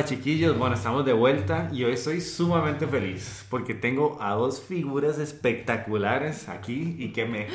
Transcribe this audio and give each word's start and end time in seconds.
Hola, 0.00 0.08
chiquillos, 0.08 0.56
bueno, 0.56 0.76
estamos 0.76 1.04
de 1.04 1.12
vuelta 1.12 1.68
y 1.74 1.84
hoy 1.84 1.92
estoy 1.92 2.22
sumamente 2.22 2.86
feliz 2.86 3.44
porque 3.50 3.74
tengo 3.74 4.16
a 4.18 4.32
dos 4.32 4.62
figuras 4.62 5.18
espectaculares 5.18 6.48
aquí 6.48 6.96
y 6.98 7.12
que 7.12 7.26
me, 7.26 7.48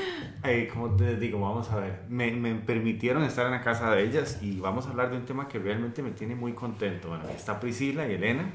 eh, 0.43 0.69
como 0.71 0.95
te 0.95 1.15
digo, 1.15 1.39
vamos 1.39 1.71
a 1.71 1.77
ver, 1.77 2.03
me, 2.07 2.29
me, 2.33 2.53
permitieron 2.53 3.23
estar 3.23 3.47
en 3.47 3.53
la 3.53 3.63
casa 3.63 3.89
de 3.89 4.03
ellas 4.03 4.37
y 4.43 4.59
vamos 4.59 4.85
a 4.85 4.91
hablar 4.91 5.09
de 5.09 5.17
un 5.17 5.25
tema 5.25 5.47
que 5.47 5.57
realmente 5.57 6.03
me 6.03 6.11
tiene 6.11 6.35
muy 6.35 6.53
contento. 6.53 7.07
Bueno, 7.07 7.27
está 7.29 7.59
Priscila 7.59 8.07
y 8.07 8.13
Elena 8.13 8.47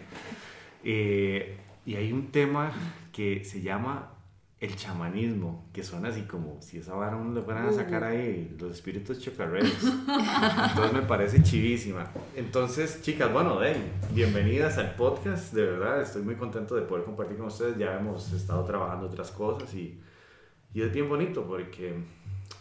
eh, 0.84 1.58
y 1.84 1.96
hay 1.96 2.12
un 2.12 2.30
tema 2.30 2.70
que 3.10 3.42
se 3.42 3.60
llama 3.60 4.12
el 4.60 4.76
chamanismo, 4.76 5.66
que 5.72 5.82
suena 5.82 6.08
así 6.08 6.22
como 6.22 6.60
si 6.60 6.78
esa 6.78 6.94
vara 6.94 7.16
uno 7.16 7.32
le 7.32 7.40
fueran 7.40 7.66
a 7.66 7.72
sacar 7.72 8.04
ahí 8.04 8.54
los 8.60 8.72
espíritus 8.72 9.18
chocarreros. 9.18 9.72
Entonces 9.82 10.92
me 10.92 11.02
parece 11.02 11.42
chivísima. 11.42 12.10
Entonces, 12.36 13.00
chicas, 13.00 13.32
bueno, 13.32 13.58
den, 13.58 13.90
bienvenidas 14.12 14.76
al 14.76 14.94
podcast. 14.96 15.54
De 15.54 15.64
verdad, 15.64 16.02
estoy 16.02 16.20
muy 16.22 16.34
contento 16.34 16.74
de 16.74 16.82
poder 16.82 17.06
compartir 17.06 17.38
con 17.38 17.46
ustedes. 17.46 17.78
Ya 17.78 17.98
hemos 17.98 18.34
estado 18.34 18.62
trabajando 18.64 19.06
otras 19.06 19.30
cosas 19.30 19.72
y, 19.72 19.98
y 20.74 20.82
es 20.82 20.92
bien 20.92 21.08
bonito 21.08 21.46
porque 21.46 21.94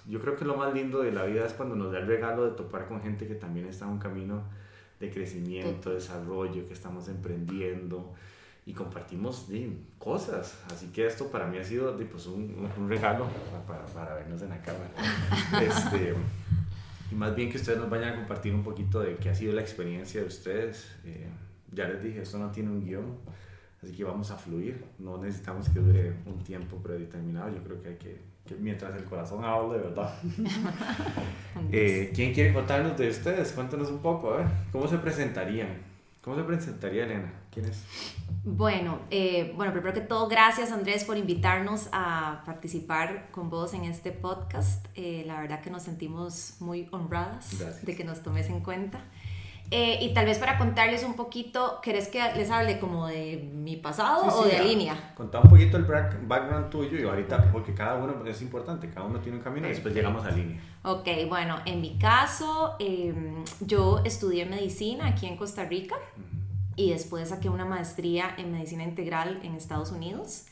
yo 0.08 0.22
creo 0.22 0.38
que 0.38 0.45
lo 0.45 0.55
más 0.55 0.73
lindo 0.73 1.02
de 1.02 1.11
la 1.11 1.25
vida 1.25 1.45
es 1.45 1.52
cuando 1.52 1.75
nos 1.75 1.92
da 1.92 2.00
el 2.00 2.08
regalo 2.08 2.45
de 2.45 2.55
topar 2.55 2.88
con 2.88 3.02
gente 3.02 3.27
que 3.27 3.36
también 3.36 3.67
está 3.67 3.83
en 3.83 3.92
un 3.92 4.00
camino 4.00 4.44
de 5.02 5.11
crecimiento, 5.11 5.89
desarrollo, 5.89 6.66
que 6.66 6.73
estamos 6.73 7.09
emprendiendo 7.09 8.14
y 8.70 8.73
compartimos 8.73 9.48
cosas. 9.98 10.56
Así 10.72 10.88
que 10.89 11.08
esto 11.08 11.31
para 11.31 11.48
mí 11.48 11.58
ha 11.58 11.64
sido 11.64 11.98
pues, 11.98 12.28
un, 12.28 12.70
un, 12.78 12.88
regalo 12.88 13.28
para, 13.67 13.84
para, 13.88 14.14
vernos 14.14 14.44
en 14.44 14.50
la 14.50 14.61
cámara. 14.61 14.92
Este, 15.59 16.14
y 17.11 17.16
más 17.16 17.36
bien 17.36 17.50
que 17.50 17.58
ustedes 17.58 17.80
nos 17.80 17.89
vayan 17.89 18.14
a 18.14 18.16
compartir 18.17 18.53
un 18.53 18.64
poquito 18.64 19.00
de 19.00 19.16
qué 19.16 19.31
ha 19.31 19.36
sido 19.36 19.53
la 19.53 19.61
experiencia 19.61 20.22
de 20.22 20.28
ustedes. 20.28 20.88
Eh, 21.03 21.28
ya 21.72 21.88
les 21.88 22.03
dije, 22.03 22.22
esto 22.22 22.38
no 22.38 22.52
tiene 22.52 22.70
un 22.70 22.86
guion, 22.86 23.17
así 23.81 23.95
que 23.95 24.03
vamos 24.03 24.30
a 24.30 24.38
fluir. 24.38 24.86
No 25.00 25.17
necesitamos 25.17 25.67
que 25.70 25.80
dure 25.80 26.14
un 26.28 26.44
tiempo 26.44 26.77
predeterminado. 26.77 27.49
Yo 27.49 27.64
creo 27.64 27.82
que 27.82 27.89
hay 27.89 27.95
que, 27.95 28.21
que 28.45 28.54
mientras 28.54 28.95
el 28.95 29.05
corazón 29.05 29.44
hable, 29.45 29.80
de 29.80 29.83
verdad. 29.83 30.14
eh, 31.71 32.11
¿Quién 32.14 32.36
quiere 32.36 32.54
contarnos 32.54 32.95
de 32.99 33.10
ustedes? 33.10 33.52
Cuéntanos 33.52 33.89
un 33.89 33.99
poco, 33.99 34.32
a 34.32 34.38
ver, 34.38 34.48
¿cómo 34.71 34.88
se 34.88 34.99
presentarían? 34.99 35.89
¿Cómo 36.30 36.40
se 36.40 36.45
presentaría 36.45 37.06
Elena? 37.06 37.34
¿Quién 37.50 37.66
es? 37.66 37.84
Bueno, 38.44 39.00
eh, 39.10 39.52
bueno, 39.56 39.72
primero 39.73 39.95
que 39.95 40.02
todo, 40.02 40.28
gracias 40.28 40.72
Andrés 40.72 41.04
por 41.04 41.17
invitarnos 41.17 41.90
a 41.92 42.44
participar 42.45 43.32
con 43.32 43.50
vos 43.50 43.73
en 43.73 43.86
este 43.86 44.12
podcast. 44.12 44.86
Eh, 44.94 45.23
la 45.26 45.42
verdad 45.42 45.60
que 45.62 45.72
nos 45.72 45.82
sentimos 45.82 46.58
muy 46.60 46.88
honradas 46.92 47.58
gracias. 47.60 47.84
de 47.84 47.95
que 47.95 48.04
nos 48.04 48.22
tomes 48.22 48.48
en 48.48 48.60
cuenta. 48.60 49.04
Eh, 49.72 50.00
y 50.02 50.14
tal 50.16 50.26
vez 50.26 50.40
para 50.40 50.58
contarles 50.58 51.04
un 51.04 51.16
poquito, 51.16 51.80
¿querés 51.84 52.08
que 52.08 52.20
les 52.36 52.50
hable 52.50 52.80
como 52.80 53.06
de 53.06 53.52
mi 53.54 53.76
pasado 53.78 54.24
sí, 54.24 54.30
o 54.32 54.44
sí, 54.44 54.50
de 54.50 54.56
ya. 54.56 54.64
línea? 54.64 55.14
Contá 55.16 55.40
un 55.40 55.50
poquito 55.50 55.78
el 55.78 55.84
background 55.84 56.70
tuyo 56.72 56.98
y 56.98 57.04
ahorita, 57.04 57.52
porque 57.52 57.76
cada 57.76 57.96
uno 57.96 58.26
es 58.26 58.42
importante, 58.42 58.90
cada 58.90 59.06
uno 59.06 59.20
tiene 59.20 59.38
un 59.38 59.44
camino 59.44 59.68
y 59.68 59.72
después 59.72 59.94
llegamos 59.94 60.26
a 60.26 60.32
línea. 60.32 60.60
Ok, 60.84 61.08
bueno, 61.28 61.58
en 61.66 61.82
mi 61.82 62.00
caso, 62.00 62.76
eh, 62.80 63.14
yo 63.60 64.02
estudié 64.06 64.46
medicina 64.46 65.08
aquí 65.08 65.28
en 65.28 65.38
Costa 65.38 65.66
Rica 65.66 65.96
uh 65.96 66.20
-huh. 66.20 66.74
y 66.76 66.92
después 66.92 67.30
saqué 67.30 67.50
una 67.50 67.66
maestría 67.66 68.34
en 68.38 68.52
medicina 68.52 68.84
integral 68.84 69.40
en 69.44 69.54
Estados 69.54 69.92
Unidos. 69.92 70.46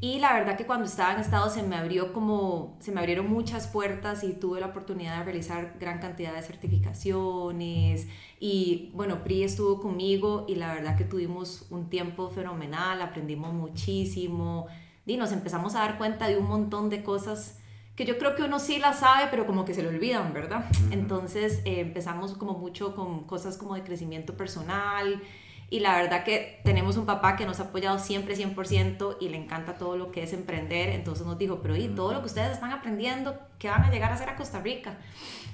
Y 0.00 0.18
la 0.18 0.34
verdad 0.34 0.56
que 0.56 0.66
cuando 0.66 0.84
estaba 0.84 1.14
en 1.14 1.20
Estados 1.20 1.54
se 1.54 1.62
me 1.62 1.76
abrió 1.76 2.12
como, 2.12 2.76
se 2.80 2.92
me 2.92 3.00
abrieron 3.00 3.30
muchas 3.30 3.66
puertas 3.68 4.22
y 4.22 4.34
tuve 4.34 4.60
la 4.60 4.66
oportunidad 4.66 5.18
de 5.18 5.24
realizar 5.24 5.76
gran 5.80 5.98
cantidad 5.98 6.34
de 6.34 6.42
certificaciones. 6.42 8.06
Y 8.38 8.90
bueno, 8.94 9.24
PRI 9.24 9.44
estuvo 9.44 9.80
conmigo 9.80 10.44
y 10.46 10.56
la 10.56 10.74
verdad 10.74 10.98
que 10.98 11.04
tuvimos 11.04 11.66
un 11.70 11.88
tiempo 11.88 12.28
fenomenal, 12.28 13.00
aprendimos 13.00 13.54
muchísimo. 13.54 14.66
Y 15.06 15.16
nos 15.16 15.32
empezamos 15.32 15.74
a 15.74 15.80
dar 15.80 15.96
cuenta 15.96 16.28
de 16.28 16.36
un 16.36 16.48
montón 16.48 16.90
de 16.90 17.02
cosas 17.02 17.58
que 17.96 18.04
yo 18.04 18.18
creo 18.18 18.34
que 18.34 18.42
uno 18.42 18.58
sí 18.58 18.78
las 18.78 19.00
sabe, 19.00 19.28
pero 19.30 19.46
como 19.46 19.64
que 19.64 19.72
se 19.72 19.82
le 19.82 19.88
olvidan, 19.88 20.32
¿verdad? 20.32 20.64
Entonces 20.90 21.60
eh, 21.64 21.80
empezamos 21.80 22.34
como 22.34 22.54
mucho 22.54 22.94
con 22.94 23.24
cosas 23.24 23.56
como 23.56 23.74
de 23.74 23.84
crecimiento 23.84 24.36
personal, 24.36 25.22
y 25.70 25.80
la 25.80 25.96
verdad 25.96 26.24
que 26.24 26.60
tenemos 26.64 26.96
un 26.96 27.06
papá 27.06 27.36
que 27.36 27.46
nos 27.46 27.60
ha 27.60 27.64
apoyado 27.64 27.98
siempre 27.98 28.36
100% 28.36 29.16
y 29.20 29.28
le 29.28 29.36
encanta 29.36 29.74
todo 29.74 29.96
lo 29.96 30.12
que 30.12 30.22
es 30.22 30.32
emprender, 30.32 30.90
entonces 30.90 31.26
nos 31.26 31.38
dijo, 31.38 31.60
pero 31.62 31.76
y 31.76 31.88
todo 31.88 32.12
lo 32.12 32.20
que 32.20 32.26
ustedes 32.26 32.52
están 32.52 32.72
aprendiendo, 32.72 33.38
¿qué 33.58 33.68
van 33.68 33.82
a 33.82 33.90
llegar 33.90 34.12
a 34.12 34.14
hacer 34.14 34.28
a 34.28 34.36
Costa 34.36 34.60
Rica? 34.60 34.98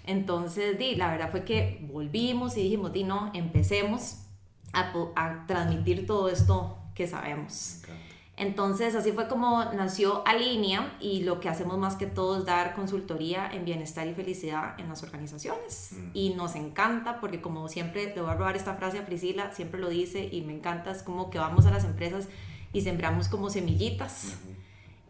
Entonces, 0.04 0.78
di, 0.78 0.97
la 0.97 1.10
verdad 1.10 1.31
fue 1.31 1.44
que 1.44 1.78
volvimos 1.91 2.56
y 2.56 2.62
dijimos, 2.62 2.93
di, 2.93 3.04
no, 3.04 3.31
empecemos 3.34 4.19
a, 4.72 5.44
transmitir 5.47 6.06
todo 6.06 6.28
esto 6.28 6.78
que 6.94 7.06
sabemos. 7.06 7.82
Entonces, 8.40 8.94
así 8.94 9.12
fue 9.12 9.28
como 9.28 9.66
nació 9.66 10.26
Alinea 10.26 10.96
y 10.98 11.24
lo 11.24 11.40
que 11.40 11.50
hacemos 11.50 11.76
más 11.76 11.96
que 11.96 12.06
todo 12.06 12.38
es 12.38 12.46
dar 12.46 12.74
consultoría 12.74 13.46
en 13.52 13.66
bienestar 13.66 14.08
y 14.08 14.14
felicidad 14.14 14.80
en 14.80 14.88
las 14.88 15.02
organizaciones. 15.02 15.90
Mm. 15.92 16.10
Y 16.14 16.30
nos 16.30 16.54
encanta 16.54 17.20
porque 17.20 17.42
como 17.42 17.68
siempre, 17.68 18.14
le 18.14 18.22
voy 18.22 18.30
a 18.30 18.34
robar 18.34 18.56
esta 18.56 18.76
frase 18.76 18.98
a 18.98 19.04
Priscila, 19.04 19.52
siempre 19.52 19.78
lo 19.78 19.90
dice 19.90 20.26
y 20.32 20.40
me 20.40 20.54
encanta, 20.54 20.90
es 20.90 21.02
como 21.02 21.28
que 21.28 21.38
vamos 21.38 21.66
a 21.66 21.70
las 21.70 21.84
empresas 21.84 22.28
y 22.72 22.80
sembramos 22.80 23.28
como 23.28 23.50
semillitas. 23.50 24.24
Mm 24.24 24.28
-hmm. 24.28 24.56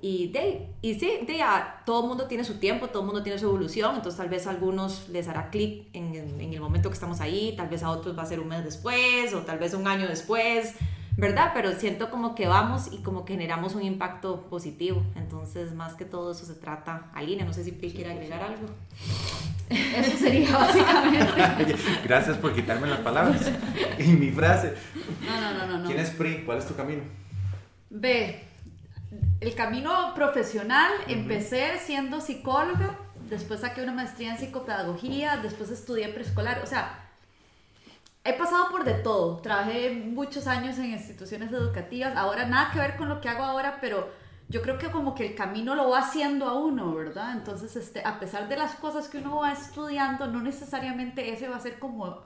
Y, 0.02 0.32
de, 0.32 0.66
y 0.82 0.94
sí, 0.94 1.18
de, 1.24 1.36
ya, 1.36 1.82
todo 1.86 2.02
el 2.02 2.08
mundo 2.08 2.24
tiene 2.24 2.42
su 2.42 2.54
tiempo, 2.58 2.88
todo 2.88 3.02
el 3.02 3.06
mundo 3.06 3.22
tiene 3.22 3.38
su 3.38 3.46
evolución, 3.46 3.94
entonces 3.94 4.16
tal 4.16 4.30
vez 4.30 4.46
a 4.48 4.50
algunos 4.50 5.08
les 5.08 5.28
hará 5.28 5.50
clic 5.50 5.86
en, 5.92 6.16
en, 6.16 6.40
en 6.40 6.52
el 6.52 6.60
momento 6.60 6.88
que 6.88 6.94
estamos 6.94 7.20
ahí, 7.20 7.54
tal 7.56 7.68
vez 7.68 7.84
a 7.84 7.90
otros 7.90 8.18
va 8.18 8.22
a 8.22 8.26
ser 8.26 8.40
un 8.40 8.48
mes 8.48 8.64
después 8.64 9.32
o 9.34 9.42
tal 9.42 9.58
vez 9.58 9.72
un 9.74 9.86
año 9.86 10.08
después 10.08 10.74
¿verdad? 11.16 11.52
Pero 11.54 11.72
siento 11.72 12.10
como 12.10 12.34
que 12.34 12.46
vamos 12.46 12.88
y 12.92 12.98
como 12.98 13.24
que 13.24 13.34
generamos 13.34 13.74
un 13.74 13.82
impacto 13.82 14.42
positivo. 14.48 15.02
Entonces, 15.16 15.74
más 15.74 15.94
que 15.94 16.04
todo 16.04 16.32
eso 16.32 16.44
se 16.44 16.54
trata. 16.54 17.10
Aline, 17.14 17.44
no 17.44 17.52
sé 17.52 17.64
si 17.64 17.72
Pri 17.72 17.92
quiere 17.92 18.12
agregar 18.12 18.42
algo. 18.42 18.66
Eso 19.68 20.16
sería 20.16 20.50
básicamente. 20.58 21.74
Gracias 22.04 22.36
por 22.38 22.54
quitarme 22.54 22.88
las 22.88 23.00
palabras 23.00 23.50
y 23.98 24.04
mi 24.04 24.30
frase. 24.30 24.74
No, 25.26 25.40
no, 25.40 25.66
no, 25.66 25.78
no. 25.78 25.86
¿Quién 25.86 26.00
es 26.00 26.10
Pri? 26.10 26.42
¿Cuál 26.44 26.58
es 26.58 26.66
tu 26.66 26.74
camino? 26.74 27.02
Ve, 27.90 28.44
el 29.40 29.54
camino 29.54 30.12
profesional, 30.14 30.92
uh 30.92 31.08
-huh. 31.08 31.12
empecé 31.12 31.78
siendo 31.84 32.20
psicóloga, 32.20 32.98
después 33.28 33.60
saqué 33.60 33.82
una 33.82 33.92
maestría 33.92 34.32
en 34.32 34.38
psicopedagogía, 34.38 35.38
después 35.38 35.70
estudié 35.70 36.08
preescolar, 36.08 36.60
o 36.62 36.66
sea, 36.66 37.09
he 38.24 38.32
pasado 38.34 38.70
por 38.70 38.84
de 38.84 38.94
todo. 38.94 39.38
Trabajé 39.38 39.90
muchos 39.92 40.46
años 40.46 40.78
en 40.78 40.86
instituciones 40.86 41.52
educativas. 41.52 42.16
Ahora 42.16 42.46
nada 42.46 42.70
que 42.72 42.78
ver 42.78 42.96
con 42.96 43.08
lo 43.08 43.20
que 43.20 43.28
hago 43.28 43.44
ahora, 43.44 43.78
pero 43.80 44.10
yo 44.48 44.62
creo 44.62 44.78
que 44.78 44.90
como 44.90 45.14
que 45.14 45.28
el 45.28 45.34
camino 45.34 45.74
lo 45.74 45.90
va 45.90 46.00
haciendo 46.00 46.46
a 46.46 46.58
uno, 46.58 46.94
¿verdad? 46.94 47.32
Entonces, 47.32 47.76
este, 47.76 48.02
a 48.04 48.18
pesar 48.18 48.48
de 48.48 48.56
las 48.56 48.74
cosas 48.74 49.08
que 49.08 49.18
uno 49.18 49.38
va 49.38 49.52
estudiando, 49.52 50.26
no 50.26 50.42
necesariamente 50.42 51.32
ese 51.32 51.48
va 51.48 51.56
a 51.56 51.60
ser 51.60 51.78
como 51.78 52.22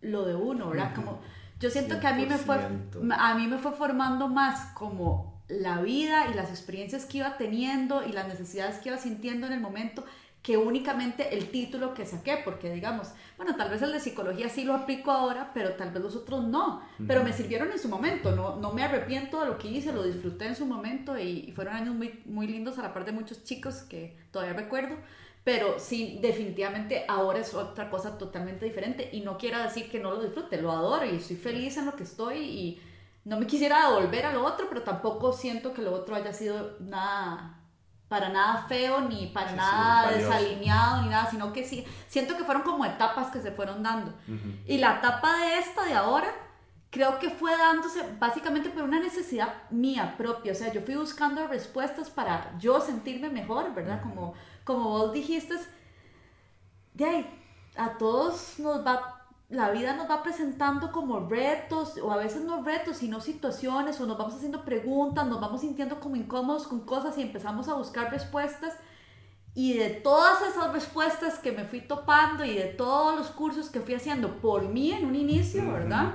lo 0.00 0.24
de 0.24 0.34
uno, 0.34 0.70
¿verdad? 0.70 0.94
Como 0.94 1.20
yo 1.58 1.70
siento 1.70 1.96
100%. 1.96 2.00
que 2.00 2.06
a 2.06 2.14
mí 2.14 2.26
me 2.26 2.38
fue 2.38 2.56
a 2.56 3.34
mí 3.34 3.46
me 3.46 3.58
fue 3.58 3.72
formando 3.72 4.28
más 4.28 4.72
como 4.72 5.42
la 5.48 5.82
vida 5.82 6.28
y 6.28 6.34
las 6.34 6.48
experiencias 6.50 7.04
que 7.04 7.18
iba 7.18 7.36
teniendo 7.36 8.06
y 8.06 8.12
las 8.12 8.28
necesidades 8.28 8.78
que 8.78 8.88
iba 8.88 8.98
sintiendo 8.98 9.46
en 9.46 9.52
el 9.52 9.60
momento 9.60 10.04
que 10.42 10.56
únicamente 10.56 11.36
el 11.36 11.50
título 11.50 11.92
que 11.92 12.06
saqué, 12.06 12.40
porque 12.42 12.72
digamos, 12.72 13.08
bueno, 13.36 13.56
tal 13.56 13.68
vez 13.68 13.82
el 13.82 13.92
de 13.92 14.00
psicología 14.00 14.48
sí 14.48 14.64
lo 14.64 14.74
aplico 14.74 15.10
ahora, 15.10 15.50
pero 15.52 15.74
tal 15.74 15.90
vez 15.90 16.02
los 16.02 16.16
otros 16.16 16.44
no, 16.44 16.82
pero 17.06 17.22
me 17.22 17.32
sirvieron 17.32 17.70
en 17.70 17.78
su 17.78 17.88
momento, 17.88 18.34
no, 18.34 18.56
no 18.56 18.72
me 18.72 18.82
arrepiento 18.82 19.40
de 19.40 19.46
lo 19.46 19.58
que 19.58 19.68
hice, 19.68 19.92
lo 19.92 20.02
disfruté 20.02 20.46
en 20.46 20.56
su 20.56 20.64
momento 20.64 21.18
y, 21.18 21.44
y 21.48 21.52
fueron 21.52 21.74
años 21.74 21.94
muy, 21.94 22.22
muy 22.24 22.46
lindos 22.46 22.78
a 22.78 22.82
la 22.82 22.94
par 22.94 23.04
de 23.04 23.12
muchos 23.12 23.44
chicos 23.44 23.82
que 23.82 24.16
todavía 24.30 24.54
recuerdo, 24.54 24.96
pero 25.44 25.78
sí, 25.78 26.18
definitivamente 26.22 27.04
ahora 27.06 27.40
es 27.40 27.52
otra 27.52 27.90
cosa 27.90 28.16
totalmente 28.16 28.64
diferente 28.64 29.10
y 29.12 29.20
no 29.20 29.36
quiero 29.36 29.62
decir 29.62 29.90
que 29.90 30.00
no 30.00 30.10
lo 30.10 30.22
disfrute, 30.22 30.60
lo 30.60 30.72
adoro 30.72 31.04
y 31.04 31.16
estoy 31.16 31.36
feliz 31.36 31.76
en 31.76 31.86
lo 31.86 31.96
que 31.96 32.04
estoy 32.04 32.38
y 32.38 32.82
no 33.24 33.38
me 33.38 33.46
quisiera 33.46 33.88
devolver 33.88 34.24
a 34.24 34.32
lo 34.32 34.44
otro, 34.44 34.66
pero 34.70 34.82
tampoco 34.82 35.34
siento 35.34 35.74
que 35.74 35.82
lo 35.82 35.92
otro 35.92 36.14
haya 36.14 36.32
sido 36.32 36.76
nada 36.80 37.59
para 38.10 38.28
nada 38.28 38.66
feo 38.66 39.02
ni 39.02 39.28
para 39.28 39.52
nada 39.52 40.10
desalineado 40.10 41.02
ni 41.02 41.10
nada, 41.10 41.30
sino 41.30 41.52
que 41.52 41.62
sí, 41.62 41.86
siento 42.08 42.36
que 42.36 42.42
fueron 42.42 42.64
como 42.64 42.84
etapas 42.84 43.30
que 43.30 43.40
se 43.40 43.52
fueron 43.52 43.84
dando. 43.84 44.12
Y 44.66 44.78
la 44.78 44.96
etapa 44.96 45.36
de 45.36 45.58
esta, 45.58 45.84
de 45.84 45.94
ahora, 45.94 46.26
creo 46.90 47.20
que 47.20 47.30
fue 47.30 47.56
dándose 47.56 48.04
básicamente 48.18 48.68
por 48.68 48.82
una 48.82 48.98
necesidad 48.98 49.54
mía 49.70 50.16
propia, 50.18 50.50
o 50.50 50.54
sea, 50.56 50.72
yo 50.72 50.80
fui 50.80 50.96
buscando 50.96 51.46
respuestas 51.46 52.10
para 52.10 52.58
yo 52.58 52.80
sentirme 52.80 53.30
mejor, 53.30 53.72
¿verdad? 53.72 54.02
Como, 54.02 54.34
como 54.64 54.90
vos 54.90 55.12
dijiste, 55.12 55.54
de 56.94 57.04
ahí, 57.04 57.40
a 57.76 57.90
todos 57.96 58.58
nos 58.58 58.84
va 58.84 59.19
la 59.50 59.70
vida 59.70 59.94
nos 59.96 60.08
va 60.08 60.22
presentando 60.22 60.92
como 60.92 61.28
retos, 61.28 61.98
o 62.02 62.12
a 62.12 62.16
veces 62.16 62.44
no 62.44 62.62
retos, 62.62 62.98
sino 62.98 63.20
situaciones, 63.20 64.00
o 64.00 64.06
nos 64.06 64.16
vamos 64.16 64.34
haciendo 64.34 64.64
preguntas, 64.64 65.26
nos 65.26 65.40
vamos 65.40 65.62
sintiendo 65.62 65.98
como 65.98 66.14
incómodos 66.14 66.68
con 66.68 66.80
cosas 66.86 67.18
y 67.18 67.22
empezamos 67.22 67.68
a 67.68 67.74
buscar 67.74 68.12
respuestas. 68.12 68.74
Y 69.52 69.76
de 69.76 69.90
todas 69.90 70.42
esas 70.42 70.72
respuestas 70.72 71.40
que 71.40 71.50
me 71.50 71.64
fui 71.64 71.80
topando 71.80 72.44
y 72.44 72.54
de 72.54 72.66
todos 72.66 73.18
los 73.18 73.28
cursos 73.30 73.68
que 73.68 73.80
fui 73.80 73.94
haciendo 73.94 74.40
por 74.40 74.68
mí 74.68 74.92
en 74.92 75.04
un 75.04 75.16
inicio, 75.16 75.72
¿verdad? 75.72 76.14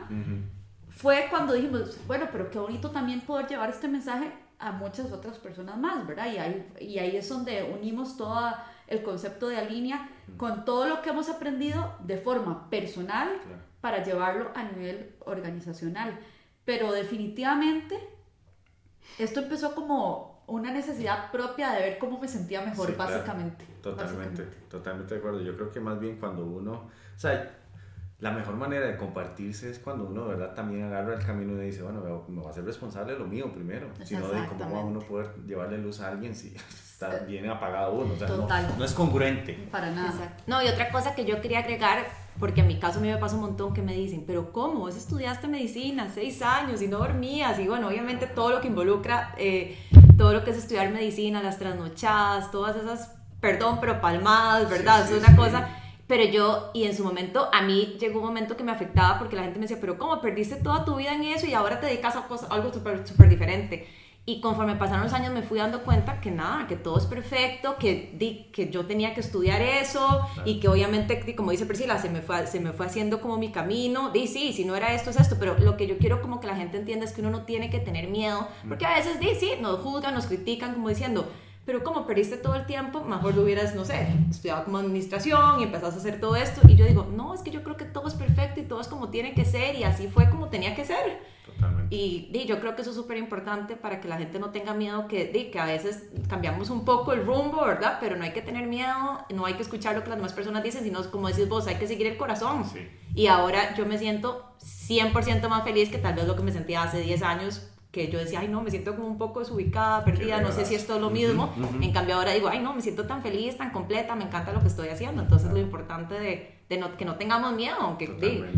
Fue 0.89 1.27
cuando 1.29 1.51
dijimos, 1.51 1.97
bueno, 2.07 2.29
pero 2.31 2.49
qué 2.49 2.57
bonito 2.57 2.91
también 2.91 3.19
poder 3.19 3.47
llevar 3.47 3.69
este 3.69 3.89
mensaje 3.89 4.31
a 4.59 4.71
muchas 4.71 5.11
otras 5.11 5.37
personas 5.39 5.77
más, 5.77 6.07
¿verdad? 6.07 6.31
Y 6.31 6.37
ahí, 6.37 6.73
y 6.79 6.99
ahí 6.99 7.17
es 7.17 7.27
donde 7.27 7.69
unimos 7.77 8.15
todo 8.15 8.53
el 8.87 9.03
concepto 9.03 9.47
de 9.47 9.57
Alinea 9.57 10.09
con 10.37 10.65
todo 10.65 10.87
lo 10.87 11.01
que 11.01 11.09
hemos 11.09 11.29
aprendido 11.29 11.95
de 12.03 12.17
forma 12.17 12.69
personal 12.69 13.29
para 13.81 14.03
llevarlo 14.03 14.51
a 14.55 14.63
nivel 14.63 15.15
organizacional. 15.25 16.19
Pero 16.65 16.91
definitivamente 16.91 17.99
esto 19.19 19.41
empezó 19.41 19.75
como 19.75 20.43
una 20.47 20.71
necesidad 20.71 21.31
propia 21.31 21.71
de 21.71 21.81
ver 21.81 21.97
cómo 21.97 22.19
me 22.19 22.27
sentía 22.27 22.61
mejor, 22.61 22.95
básicamente. 22.95 23.65
Totalmente, 23.81 24.43
totalmente 24.69 25.13
de 25.13 25.19
acuerdo. 25.19 25.41
Yo 25.41 25.55
creo 25.55 25.71
que 25.71 25.79
más 25.79 25.99
bien 25.99 26.17
cuando 26.19 26.45
uno, 26.45 26.71
o 26.73 27.19
sea, 27.19 27.51
la 28.19 28.31
mejor 28.31 28.55
manera 28.55 28.85
de 28.85 28.97
compartirse 28.97 29.69
es 29.69 29.79
cuando 29.79 30.05
uno, 30.05 30.27
¿verdad? 30.27 30.53
También 30.53 30.83
agarra 30.83 31.15
el 31.15 31.25
camino 31.25 31.61
y 31.61 31.67
dice, 31.67 31.81
bueno, 31.81 32.01
me 32.27 32.41
voy 32.41 32.49
a 32.49 32.53
ser 32.53 32.65
responsable 32.65 33.13
de 33.13 33.19
lo 33.19 33.25
mío 33.25 33.51
primero. 33.51 33.89
Si 34.03 34.15
no, 34.15 34.27
de 34.29 34.47
cómo 34.47 34.71
va 34.71 34.81
uno 34.81 34.99
poder 34.99 35.33
llevarle 35.45 35.77
luz 35.77 35.99
a 36.01 36.09
alguien 36.09 36.35
si 36.35 36.55
está 36.95 37.25
bien 37.25 37.49
apagado 37.49 37.93
uno. 37.93 38.13
O 38.13 38.17
sea, 38.17 38.29
no, 38.77 38.85
es 38.85 38.93
congruente. 38.93 39.53
Para 39.69 39.91
nada. 39.91 40.37
No, 40.47 40.63
y 40.63 40.67
otra 40.67 40.91
cosa 40.91 41.13
que 41.13 41.25
yo 41.25 41.41
quería 41.41 41.59
agregar, 41.59 42.05
porque 42.39 42.61
en 42.61 42.67
mi 42.67 42.79
caso 42.79 42.99
a 42.99 43.01
mí 43.01 43.09
me 43.09 43.17
pasa 43.17 43.35
un 43.35 43.41
montón 43.41 43.73
que 43.73 43.81
me 43.81 43.93
dicen, 43.93 44.23
pero 44.25 44.53
¿cómo? 44.53 44.79
Vos 44.79 44.95
estudiaste 44.95 45.49
medicina 45.49 46.09
seis 46.13 46.41
años 46.41 46.81
y 46.81 46.87
no 46.87 46.99
dormías. 46.99 47.59
Y 47.59 47.67
bueno, 47.67 47.89
obviamente 47.89 48.27
todo 48.27 48.51
lo 48.51 48.61
que 48.61 48.67
involucra, 48.67 49.35
eh, 49.37 49.77
todo 50.17 50.31
lo 50.31 50.45
que 50.45 50.51
es 50.51 50.57
estudiar 50.57 50.89
medicina, 50.91 51.43
las 51.43 51.59
trasnochadas, 51.59 52.49
todas 52.51 52.77
esas, 52.77 53.13
perdón, 53.41 53.79
pero 53.81 53.99
palmadas, 53.99 54.69
¿verdad? 54.69 55.03
es 55.03 55.21
una 55.21 55.35
cosa 55.35 55.67
pero 56.07 56.23
yo, 56.23 56.69
y 56.75 56.83
en 56.83 56.95
su 56.95 57.03
momento, 57.03 57.49
a 57.51 57.63
mí 57.63 57.97
llegó 57.99 58.19
un 58.19 58.27
momento 58.27 58.55
que 58.55 58.63
me 58.63 58.71
afectaba 58.71 59.17
porque 59.17 59.35
la 59.35 59.41
gente 59.41 59.57
me 59.57 59.63
decía, 59.63 59.79
pero 59.81 59.97
¿cómo 59.97 60.21
perdiste 60.21 60.57
toda 60.57 60.85
tu 60.85 60.95
vida 60.95 61.15
en 61.15 61.23
eso 61.23 61.47
y 61.47 61.55
ahora 61.55 61.79
te 61.79 61.87
dedicas 61.87 62.15
a, 62.15 62.27
algo 62.51 62.71
súper 62.71 63.07
super 63.07 63.27
diferente? 63.27 63.87
Y 64.27 64.41
conforme 64.41 64.75
pasaron 64.75 65.03
los 65.03 65.13
años 65.13 65.31
me 65.31 65.43
fui 65.43 65.59
dando 65.59 65.83
cuenta 65.83 66.19
que 66.19 66.31
nada, 66.31 66.65
que 66.65 66.75
todo 66.75 66.97
es 66.97 67.05
perfecto, 67.05 67.75
que, 67.77 68.11
di, 68.17 68.49
que 68.51 68.71
yo 68.71 68.87
tenía 68.87 69.13
que 69.13 69.19
estudiar 69.19 69.61
eso 69.61 70.27
y 70.45 70.59
que 70.59 70.67
obviamente, 70.67 71.35
como 71.35 71.51
dice 71.51 71.67
Priscila, 71.67 71.99
se 71.99 72.09
me, 72.09 72.21
fue, 72.21 72.47
se 72.47 72.59
me 72.59 72.73
fue 72.73 72.87
haciendo 72.87 73.21
como 73.21 73.37
mi 73.37 73.51
camino. 73.51 74.09
Di, 74.09 74.25
sí, 74.25 74.51
si 74.51 74.65
no 74.65 74.75
era 74.75 74.95
esto, 74.95 75.11
es 75.11 75.19
esto, 75.19 75.35
pero 75.39 75.59
lo 75.59 75.77
que 75.77 75.85
yo 75.85 75.99
quiero 75.99 76.23
como 76.23 76.39
que 76.39 76.47
la 76.47 76.55
gente 76.55 76.77
entienda 76.77 77.05
es 77.05 77.13
que 77.13 77.21
uno 77.21 77.29
no 77.29 77.43
tiene 77.43 77.69
que 77.69 77.77
tener 77.77 78.07
miedo, 78.07 78.47
porque 78.67 78.87
a 78.87 78.95
veces, 78.95 79.19
di, 79.19 79.29
sí, 79.39 79.51
nos 79.61 79.79
juzgan, 79.81 80.15
nos 80.15 80.25
critican 80.25 80.73
como 80.73 80.89
diciendo, 80.89 81.31
pero 81.63 81.83
como 81.83 82.07
perdiste 82.07 82.37
todo 82.37 82.55
el 82.55 82.65
tiempo, 82.65 83.03
mejor 83.03 83.35
lo 83.35 83.43
hubieras, 83.43 83.75
no 83.75 83.85
sé, 83.85 84.07
estudiado 84.29 84.65
como 84.65 84.79
administración 84.79 85.59
y 85.59 85.63
empezaste 85.63 85.97
a 85.97 85.99
hacer 85.99 86.19
todo 86.19 86.35
esto. 86.35 86.61
Y 86.67 86.75
yo 86.75 86.85
digo, 86.85 87.07
no, 87.15 87.35
es 87.35 87.41
que 87.41 87.51
yo 87.51 87.63
creo 87.63 87.77
que 87.77 87.85
todo 87.85 88.07
es 88.07 88.15
perfecto 88.15 88.59
y 88.59 88.63
todo 88.63 88.81
es 88.81 88.87
como 88.87 89.09
tiene 89.09 89.35
que 89.35 89.45
ser 89.45 89.75
y 89.75 89.83
así 89.83 90.07
fue 90.07 90.29
como 90.31 90.49
tenía 90.49 90.75
que 90.75 90.83
ser. 90.83 91.34
Totalmente. 91.55 91.95
Y, 91.95 92.45
yo 92.47 92.59
creo 92.59 92.75
que 92.75 92.81
eso 92.81 92.91
es 92.91 92.95
súper 92.95 93.17
importante 93.17 93.75
para 93.75 93.99
que 94.01 94.07
la 94.07 94.17
gente 94.17 94.39
no 94.39 94.51
tenga 94.51 94.73
miedo 94.73 95.07
que, 95.07 95.49
que 95.51 95.59
a 95.59 95.65
veces 95.65 96.09
cambiamos 96.27 96.69
un 96.69 96.85
poco 96.85 97.13
el 97.13 97.25
rumbo, 97.25 97.65
¿verdad? 97.65 97.97
Pero 97.99 98.15
no 98.15 98.23
hay 98.23 98.31
que 98.31 98.41
tener 98.41 98.67
miedo, 98.67 99.25
no 99.33 99.45
hay 99.45 99.55
que 99.55 99.63
escuchar 99.63 99.95
lo 99.95 100.03
que 100.03 100.09
las 100.09 100.17
demás 100.17 100.33
personas 100.33 100.63
dicen, 100.63 100.83
sino 100.83 101.03
como 101.11 101.27
decís 101.27 101.49
vos, 101.49 101.67
hay 101.67 101.75
que 101.75 101.87
seguir 101.87 102.07
el 102.07 102.17
corazón. 102.17 102.65
Sí. 102.65 102.87
Y 103.15 103.27
ahora 103.27 103.75
yo 103.75 103.85
me 103.85 103.97
siento 103.97 104.55
100% 104.61 105.47
más 105.47 105.63
feliz 105.63 105.89
que 105.89 105.97
tal 105.97 106.15
vez 106.15 106.27
lo 106.27 106.35
que 106.35 106.43
me 106.43 106.51
sentía 106.51 106.83
hace 106.83 106.99
10 106.99 107.21
años 107.23 107.71
que 107.95 108.11
yo 108.11 108.19
decía, 108.19 108.41
ay 108.41 108.49
no, 108.49 108.61
me 108.61 108.71
siento 108.71 108.93
como 108.93 109.07
un 109.07 109.17
poco 109.17 109.39
desubicada, 109.39 110.03
perdida, 110.03 110.41
no 110.41 110.51
sé 110.51 110.65
si 110.65 110.75
esto 110.75 110.95
es 110.95 111.01
lo 111.01 111.09
mismo. 111.09 111.53
En 111.79 111.93
cambio 111.93 112.15
ahora 112.15 112.33
digo, 112.33 112.49
ay 112.49 112.59
no, 112.59 112.73
me 112.73 112.81
siento 112.81 113.07
tan 113.07 113.21
feliz, 113.21 113.55
tan 113.55 113.71
completa, 113.71 114.15
me 114.15 114.25
encanta 114.25 114.51
lo 114.51 114.59
que 114.59 114.67
estoy 114.67 114.89
haciendo. 114.89 115.21
Entonces 115.21 115.49
lo 115.49 115.59
importante 115.59 116.15
de, 116.15 116.54
de 116.69 116.77
no, 116.77 116.97
que 116.97 117.05
no 117.05 117.15
tengamos 117.15 117.53
miedo, 117.53 117.77
aunque 117.79 118.05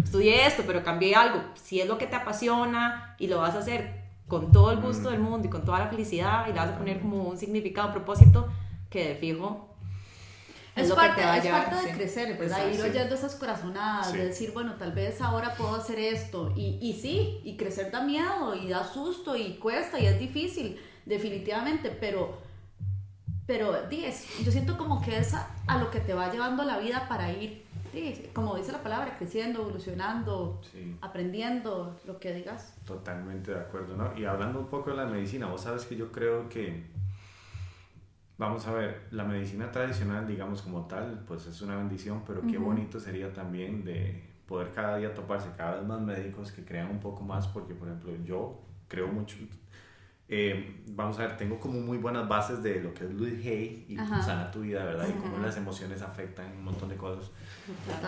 estudié 0.04 0.46
esto, 0.48 0.64
pero 0.66 0.84
cambié 0.84 1.16
algo. 1.16 1.42
Si 1.56 1.82
es 1.82 1.88
lo 1.88 1.98
que 1.98 2.08
te 2.08 2.16
apasiona 2.16 3.16
y 3.20 3.28
lo 3.28 3.40
vas 3.40 3.56
a 3.56 3.60
hacer 3.60 4.06
con 4.28 4.52
todo 4.52 4.72
el 4.72 4.80
gusto 4.80 5.10
del 5.10 5.20
mundo 5.20 5.48
y 5.48 5.50
con 5.50 5.64
toda 5.64 5.80
la 5.80 5.88
felicidad 5.88 6.46
y 6.48 6.54
le 6.54 6.60
vas 6.60 6.70
a 6.70 6.78
poner 6.78 7.00
como 7.00 7.24
un 7.24 7.38
significado, 7.38 7.88
un 7.88 7.94
propósito, 7.94 8.48
que 8.90 9.10
de 9.10 9.16
fijo 9.16 9.68
es, 10.78 10.94
parte, 10.94 11.22
es 11.22 11.48
parte 11.48 11.88
de 11.88 11.92
crecer, 11.94 12.38
¿verdad? 12.38 12.70
Ir 12.72 12.82
oyendo 12.82 13.16
esas 13.16 13.36
corazonadas, 13.36 14.14
de 14.14 14.26
decir, 14.26 14.52
bueno, 14.54 14.76
tal 14.76 14.92
vez 14.92 15.22
ahora 15.22 15.56
puedo 15.56 15.76
hacer 15.76 15.98
esto. 16.00 16.54
Y, 16.56 16.78
y 16.82 16.94
sí, 16.94 17.42
y 17.44 17.58
crecer 17.58 17.92
da 17.92 18.04
miedo, 18.04 18.56
y 18.56 18.68
da 18.68 18.84
susto, 18.84 19.36
y 19.36 19.56
cuesta, 19.56 20.00
y 20.00 20.06
es 20.06 20.20
difícil, 20.20 20.80
definitivamente, 21.06 21.90
pero, 21.90 22.38
pero 23.48 23.74
yo 23.90 24.52
siento 24.52 24.78
como 24.78 25.02
que 25.02 25.18
es 25.18 25.34
a, 25.34 25.78
lo 25.80 25.90
que 25.90 26.00
te 26.00 26.14
va 26.14 26.32
llevando 26.32 26.64
la 26.64 26.78
vida 26.78 27.08
para 27.10 27.32
ir, 27.32 27.66
como 28.34 28.56
dice 28.56 28.72
la 28.72 28.84
palabra, 28.84 29.18
creciendo, 29.18 29.62
evolucionando, 29.62 30.62
aprendiendo, 31.02 31.96
lo 32.06 32.20
que 32.20 32.34
digas. 32.34 32.76
Totalmente 32.86 33.54
de 33.54 33.60
acuerdo, 33.60 33.96
¿no? 33.96 34.18
Y 34.18 34.26
hablando 34.26 34.60
un 34.60 34.68
poco 34.68 34.92
de 34.92 34.98
la 34.98 35.06
medicina, 35.06 35.48
vos 35.48 35.62
sabes 35.62 35.86
que 35.86 35.96
yo 35.96 36.12
creo 36.12 36.50
que 36.50 36.86
Vamos 38.38 38.68
a 38.68 38.72
ver, 38.72 39.08
la 39.10 39.24
medicina 39.24 39.72
tradicional, 39.72 40.28
digamos 40.28 40.62
como 40.62 40.86
tal, 40.86 41.24
pues 41.28 41.48
es 41.48 41.60
una 41.64 41.76
bendición, 41.76 42.22
pero 42.26 42.42
qué 42.46 42.60
bonito 42.60 43.00
sería 43.00 43.34
también 43.34 43.84
de 43.84 44.24
poder 44.48 44.74
cada 44.74 44.98
día 44.98 45.16
toparse 45.16 45.50
cada 45.58 45.78
vez 45.78 45.88
más 45.88 46.00
médicos 46.02 46.52
que 46.52 46.64
crean 46.64 46.92
un 46.92 47.00
poco 47.00 47.24
más, 47.24 47.48
porque 47.48 47.74
por 47.74 47.88
ejemplo 47.88 48.14
yo 48.24 48.62
creo 48.88 49.08
mucho, 49.08 49.38
eh, 50.30 50.84
vamos 50.88 51.18
a 51.20 51.28
ver, 51.28 51.38
tengo 51.38 51.58
como 51.58 51.80
muy 51.80 51.98
buenas 51.98 52.28
bases 52.28 52.62
de 52.62 52.82
lo 52.82 52.94
que 52.94 53.06
es 53.06 53.14
Louis 53.14 53.46
Hay 53.46 53.86
y 53.88 53.96
sana 53.96 54.52
tu 54.52 54.60
vida, 54.60 54.84
¿verdad? 54.84 55.08
Y 55.08 55.14
cómo 55.22 55.38
las 55.38 55.56
emociones 55.56 56.02
afectan 56.02 56.52
un 56.58 56.66
montón 56.66 56.90
de 56.90 56.98
cosas. 56.98 57.32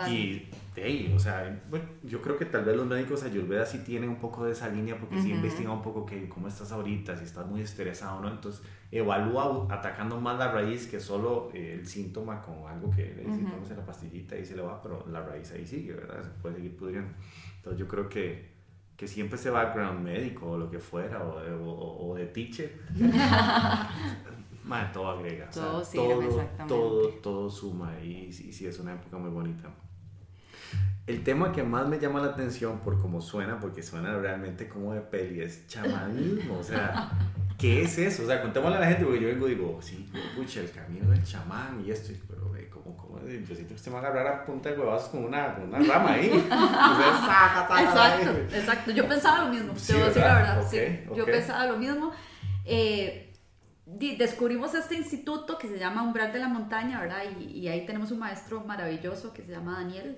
Y 0.06 0.46
de 0.74 0.84
ahí, 0.84 1.12
o 1.16 1.18
sea, 1.18 1.62
bueno, 1.70 1.86
yo 2.02 2.20
creo 2.20 2.36
que 2.36 2.44
tal 2.44 2.64
vez 2.64 2.76
los 2.76 2.86
médicos 2.86 3.22
ayurveda 3.22 3.64
sí 3.64 3.78
tienen 3.78 4.10
un 4.10 4.16
poco 4.16 4.44
de 4.44 4.52
esa 4.52 4.68
línea 4.68 4.98
porque 4.98 5.20
sí 5.20 5.30
investigan 5.30 5.72
un 5.72 5.82
poco 5.82 6.04
que 6.04 6.28
cómo 6.28 6.46
estás 6.48 6.72
ahorita, 6.72 7.16
si 7.16 7.24
estás 7.24 7.46
muy 7.46 7.62
estresado, 7.62 8.20
¿no? 8.20 8.28
Entonces 8.28 8.62
evalúa 8.92 9.66
atacando 9.70 10.20
más 10.20 10.38
la 10.38 10.52
raíz 10.52 10.88
que 10.88 11.00
solo 11.00 11.50
eh, 11.54 11.78
el 11.78 11.86
síntoma 11.86 12.42
con 12.42 12.66
algo 12.68 12.90
que 12.90 13.14
le 13.14 13.22
dice, 13.22 13.44
uh 13.44 13.74
la 13.74 13.86
pastillita 13.86 14.36
y 14.36 14.44
se 14.44 14.56
le 14.56 14.62
va, 14.62 14.82
pero 14.82 15.06
la 15.10 15.22
raíz 15.22 15.52
ahí 15.52 15.64
sigue, 15.64 15.94
¿verdad? 15.94 16.22
Se 16.22 16.30
puede 16.42 16.56
seguir 16.56 16.76
pudriendo. 16.76 17.12
Entonces 17.56 17.78
yo 17.78 17.88
creo 17.88 18.08
que 18.08 18.59
que 19.00 19.08
siempre 19.08 19.36
ese 19.36 19.48
background 19.48 20.00
médico 20.00 20.50
o 20.50 20.58
lo 20.58 20.70
que 20.70 20.78
fuera, 20.78 21.24
o 21.24 22.10
o, 22.10 22.14
de 22.14 22.26
teacher, 22.26 22.70
todo 24.92 25.08
agrega. 25.08 25.48
Todo, 25.48 25.82
todo, 26.66 27.08
todo, 27.22 27.50
suma 27.50 27.98
y, 28.02 28.26
y, 28.26 28.32
sí 28.32 28.66
es 28.66 28.78
una 28.78 28.92
época 28.92 29.16
muy 29.16 29.30
bonita. 29.30 29.70
El 31.06 31.24
tema 31.24 31.50
que 31.50 31.62
más 31.62 31.88
me 31.88 31.98
llama 31.98 32.20
la 32.20 32.26
atención 32.26 32.80
por 32.80 33.00
cómo 33.00 33.22
suena, 33.22 33.58
porque 33.58 33.82
suena 33.82 34.18
realmente 34.18 34.68
como 34.68 34.92
de 34.92 35.00
peli, 35.00 35.40
es 35.40 35.66
chamanismo. 35.66 36.58
O 36.58 36.62
sea, 36.62 37.10
¿qué 37.60 37.82
es 37.82 37.98
eso? 37.98 38.22
O 38.22 38.26
sea, 38.26 38.40
contémosle 38.40 38.78
a 38.78 38.80
la 38.80 38.86
gente, 38.86 39.04
porque 39.04 39.20
yo 39.20 39.28
vengo 39.28 39.48
y 39.48 39.54
digo, 39.54 39.78
sí, 39.82 40.10
pucha, 40.34 40.60
el 40.60 40.70
camino 40.70 41.10
del 41.10 41.22
chamán 41.22 41.82
y 41.84 41.90
esto, 41.90 42.12
pero 42.28 42.50
yo 43.38 43.54
siento 43.54 43.74
que 43.74 43.80
se 43.80 43.90
me 43.90 43.96
va 43.96 44.02
a 44.02 44.10
agarrar 44.10 44.34
a 44.34 44.44
punta 44.44 44.70
de 44.70 44.78
huevazos 44.78 45.10
con 45.10 45.24
una, 45.24 45.54
con 45.54 45.68
una 45.68 45.78
rama 45.78 46.14
ahí. 46.14 46.26
exacto, 46.30 48.54
exacto. 48.54 48.90
Yo 48.92 49.06
pensaba 49.06 49.44
lo 49.44 49.52
mismo, 49.52 49.74
te 49.74 49.92
voy 49.92 50.02
a 50.02 50.06
decir 50.06 50.22
la 50.22 50.34
verdad. 50.34 50.66
sí. 50.68 50.78
Yo 51.14 51.24
pensaba 51.24 51.66
lo 51.66 51.76
mismo. 51.76 52.12
Eh, 52.64 53.32
descubrimos 53.86 54.74
este 54.74 54.96
instituto 54.96 55.58
que 55.58 55.68
se 55.68 55.78
llama 55.78 56.02
Umbral 56.02 56.32
de 56.32 56.38
la 56.38 56.48
Montaña, 56.48 57.00
¿verdad? 57.00 57.22
Y, 57.38 57.68
ahí 57.68 57.86
tenemos 57.86 58.10
un 58.10 58.18
maestro 58.18 58.64
maravilloso 58.64 59.32
que 59.32 59.42
se 59.42 59.52
llama 59.52 59.80
Daniel. 59.80 60.16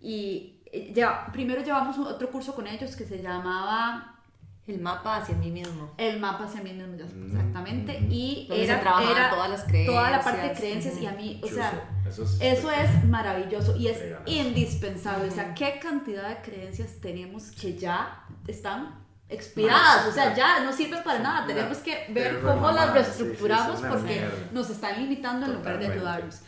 Y 0.00 0.60
ya, 0.92 1.26
primero 1.32 1.62
llevamos 1.62 1.98
otro 1.98 2.30
curso 2.30 2.54
con 2.54 2.66
ellos 2.66 2.96
que 2.96 3.04
se 3.04 3.22
llamaba 3.22 4.18
El 4.66 4.80
mapa 4.80 5.16
hacia 5.16 5.34
mí 5.34 5.50
mismo. 5.50 5.92
El 5.98 6.20
mapa 6.20 6.44
hacia 6.44 6.62
mí 6.62 6.72
mismo, 6.72 6.92
Mm, 7.12 7.26
exactamente. 7.26 8.00
mm. 8.00 8.12
Y 8.12 8.46
Donde 8.48 8.64
se 8.66 8.72
era, 8.72 9.02
era 9.10 9.30
todas 9.30 9.50
las 9.50 9.64
creencias. 9.64 9.86
toda 9.96 10.10
la 10.10 10.20
parte 10.22 10.48
de 10.48 10.52
creencias 10.54 11.00
y 11.00 11.06
a 11.06 11.12
mí, 11.12 11.40
o 11.42 11.48
sea. 11.48 11.88
Eso 12.08 12.22
es, 12.24 12.38
eso 12.40 12.70
es 12.70 13.04
maravilloso 13.04 13.76
y 13.76 13.88
es 13.88 13.98
Regalazo. 13.98 14.30
indispensable. 14.30 15.28
O 15.28 15.30
sea, 15.32 15.54
qué 15.54 15.78
cantidad 15.82 16.28
de 16.28 16.42
creencias 16.42 17.00
tenemos 17.00 17.50
que 17.50 17.76
ya 17.76 18.24
están 18.46 19.00
expiradas, 19.28 20.06
o 20.06 20.12
sea, 20.12 20.34
ya 20.34 20.60
no 20.60 20.72
sirven 20.72 21.02
para 21.02 21.18
nada. 21.20 21.44
Una 21.44 21.46
Tenemos 21.54 21.78
que 21.78 22.06
ver 22.10 22.40
cómo 22.40 22.66
las 22.70 22.86
mamada, 22.86 23.04
sí, 23.04 23.10
sí, 23.12 23.18
reestructuramos 23.24 23.80
porque 23.80 24.14
mierda. 24.14 24.34
nos 24.52 24.70
están 24.70 25.00
limitando 25.02 25.46
en 25.46 25.54
lugar 25.54 25.78
de 25.78 25.86
ayudarnos. 25.86 26.40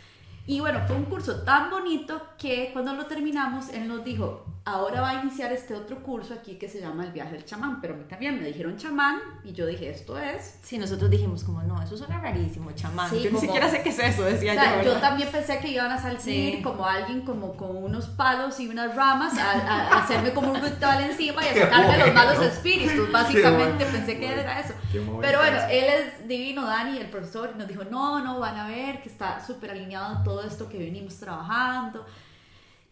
Y 0.46 0.60
bueno, 0.60 0.80
fue 0.86 0.94
un 0.96 1.06
curso 1.06 1.42
tan 1.42 1.70
bonito 1.70 2.22
que 2.38 2.70
cuando 2.74 2.92
lo 2.92 3.06
terminamos, 3.06 3.70
él 3.70 3.88
nos 3.88 4.04
dijo, 4.04 4.44
ahora 4.66 5.02
va 5.02 5.10
a 5.10 5.14
iniciar 5.22 5.52
este 5.52 5.74
otro 5.74 6.02
curso 6.02 6.32
aquí 6.32 6.54
que 6.54 6.68
se 6.70 6.80
llama 6.80 7.04
el 7.04 7.12
viaje 7.12 7.32
del 7.32 7.44
chamán, 7.44 7.82
pero 7.82 7.92
a 7.92 7.96
mí 7.98 8.04
también 8.08 8.40
me 8.40 8.46
dijeron 8.46 8.78
chamán 8.78 9.20
y 9.44 9.52
yo 9.52 9.66
dije, 9.66 9.90
esto 9.90 10.18
es 10.18 10.58
Sí, 10.62 10.78
nosotros 10.78 11.10
dijimos 11.10 11.44
como, 11.44 11.62
no, 11.62 11.82
eso 11.82 11.96
suena 11.98 12.18
rarísimo, 12.18 12.72
chamán. 12.72 13.10
Sí, 13.10 13.22
yo 13.22 13.30
ni 13.30 13.38
siquiera 13.38 13.68
sé 13.68 13.82
qué 13.82 13.90
es 13.90 13.98
eso, 13.98 14.22
decía 14.22 14.52
O 14.52 14.54
sea, 14.54 14.82
yo. 14.82 14.94
también 15.00 15.28
pensé 15.30 15.58
que 15.58 15.68
iban 15.68 15.92
a 15.92 16.00
salir 16.00 16.18
Sí. 16.18 16.60
como 16.64 16.86
alguien 16.86 17.20
como 17.26 17.56
con 17.58 17.76
unos 17.76 18.06
palos 18.06 18.58
y 18.58 18.68
unas 18.68 18.94
ramas 18.96 19.36
a, 19.38 19.52
a- 19.52 19.88
a 19.98 20.02
hacerme 20.04 20.32
como 20.32 20.52
un 20.52 20.62
ritual 20.62 21.02
encima 21.10 21.44
y 21.44 21.48
a 21.58 21.62
sacarme 21.64 21.98
los 21.98 22.14
malos 22.14 22.42
espíritus. 22.42 23.12
Básicamente 23.12 23.84
bueno. 23.84 23.92
pensé 23.98 24.18
que 24.18 24.26
Bueno, 24.26 24.40
era 24.40 24.60
eso. 24.60 24.74
Pero 25.20 25.38
bueno, 25.40 25.58
él 25.70 25.84
es 25.84 26.26
divino, 26.26 26.64
Dani, 26.66 26.96
el 26.98 27.10
profesor, 27.10 27.50
y 27.54 27.58
nos 27.58 27.68
dijo, 27.68 27.84
no, 27.84 28.24
no, 28.24 28.38
van 28.40 28.56
a 28.56 28.66
ver 28.68 29.02
que 29.02 29.10
está 29.10 29.44
súper 29.44 29.72
alineado 29.72 30.16
en 30.16 30.24
todo 30.24 30.42
esto 30.42 30.68
que 30.70 30.78
venimos 30.78 31.18
trabajando. 31.18 32.06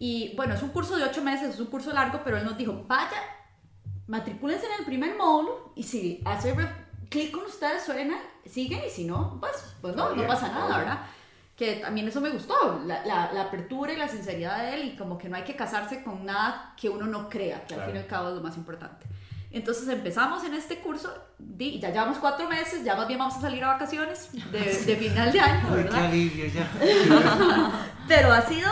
Y 0.05 0.35
bueno, 0.35 0.55
es 0.55 0.63
un 0.65 0.71
curso 0.71 0.97
de 0.97 1.05
ocho 1.05 1.23
meses, 1.23 1.55
es 1.55 1.61
un 1.61 1.67
curso 1.67 1.93
largo, 1.93 2.23
pero 2.25 2.37
él 2.37 2.45
nos 2.45 2.57
dijo, 2.59 2.85
vaya, 2.89 3.21
matricúlense 4.09 4.67
en 4.67 4.73
el 4.81 4.85
primer 4.85 5.17
módulo 5.17 5.73
y 5.77 5.85
si 5.85 6.21
hace 6.25 6.57
clic 7.09 7.31
con 7.31 7.45
ustedes 7.45 7.85
suena, 7.85 8.17
siguen 8.45 8.81
y 8.85 8.91
si 8.91 9.05
no, 9.05 9.39
pues, 9.39 9.53
pues 9.81 9.95
no, 9.95 10.11
no 10.17 10.27
pasa 10.27 10.49
nada. 10.49 10.79
¿verdad? 10.79 10.99
Que 11.57 11.75
también 11.77 12.09
eso 12.09 12.21
me 12.21 12.31
gustó, 12.31 12.83
la, 12.85 13.07
la, 13.07 13.33
la 13.33 13.43
apertura 13.43 13.93
y 13.93 13.97
la 13.97 14.09
sinceridad 14.09 14.59
de 14.59 14.75
él 14.75 14.85
y 14.89 14.97
como 14.97 15.19
que 15.19 15.29
no 15.29 15.37
hay 15.37 15.45
que 15.45 15.55
casarse 15.55 16.03
con 16.03 16.25
nada 16.25 16.75
que 16.77 16.89
uno 16.89 17.07
no 17.07 17.29
crea, 17.29 17.65
que 17.67 17.75
al 17.75 17.81
Claro. 17.81 17.93
fin 17.93 17.97
y 17.97 17.99
al 18.01 18.07
cabo 18.09 18.29
es 18.31 18.35
lo 18.35 18.41
más 18.41 18.57
importante. 18.57 19.07
Entonces 19.53 19.87
empezamos 19.89 20.43
en 20.43 20.55
este 20.55 20.79
curso, 20.81 21.15
di- 21.39 21.79
ya 21.79 21.91
llevamos 21.91 22.19
cuatro 22.19 22.49
meses, 22.49 22.83
ya 22.83 22.97
más 22.97 23.07
bien 23.07 23.21
vamos 23.21 23.37
a 23.37 23.41
salir 23.41 23.63
a 23.63 23.69
vacaciones 23.75 24.31
de, 24.51 24.59
de 24.85 24.97
final 24.97 25.31
de 25.31 25.39
año, 25.39 25.61
Ay, 25.69 25.77
qué 25.77 25.77
¿verdad? 25.85 26.05
alivio 26.07 26.47
ya. 26.47 26.69
Pero 28.09 28.33
ha 28.33 28.43
sido 28.43 28.69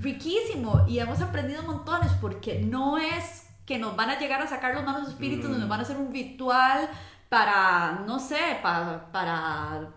riquísimo 0.00 0.84
y 0.88 0.98
hemos 0.98 1.20
aprendido 1.20 1.62
montones 1.62 2.12
porque 2.20 2.60
no 2.60 2.98
es 2.98 3.46
que 3.64 3.78
nos 3.78 3.96
van 3.96 4.10
a 4.10 4.18
llegar 4.18 4.40
a 4.42 4.46
sacar 4.46 4.74
los 4.74 4.84
malos 4.84 5.08
espíritus, 5.08 5.50
Mm. 5.50 5.58
nos 5.60 5.68
van 5.68 5.80
a 5.80 5.82
hacer 5.82 5.96
un 5.96 6.12
ritual 6.12 6.88
para, 7.28 8.02
no 8.06 8.18
sé, 8.20 8.58
para, 8.62 9.10
para 9.10 9.88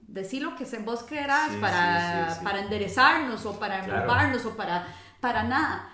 decir 0.00 0.42
lo 0.42 0.54
que 0.56 0.66
se 0.66 0.78
vos 0.78 1.02
querás, 1.02 1.50
Sí, 1.52 1.58
para, 1.60 2.28
sí, 2.30 2.38
sí, 2.38 2.44
para 2.44 2.60
enderezarnos 2.60 3.44
o 3.46 3.58
para 3.58 3.80
Claro. 3.84 4.02
embobarnos 4.02 4.44
o 4.44 4.56
para, 4.56 4.86
para 5.20 5.42
nada. 5.44 5.88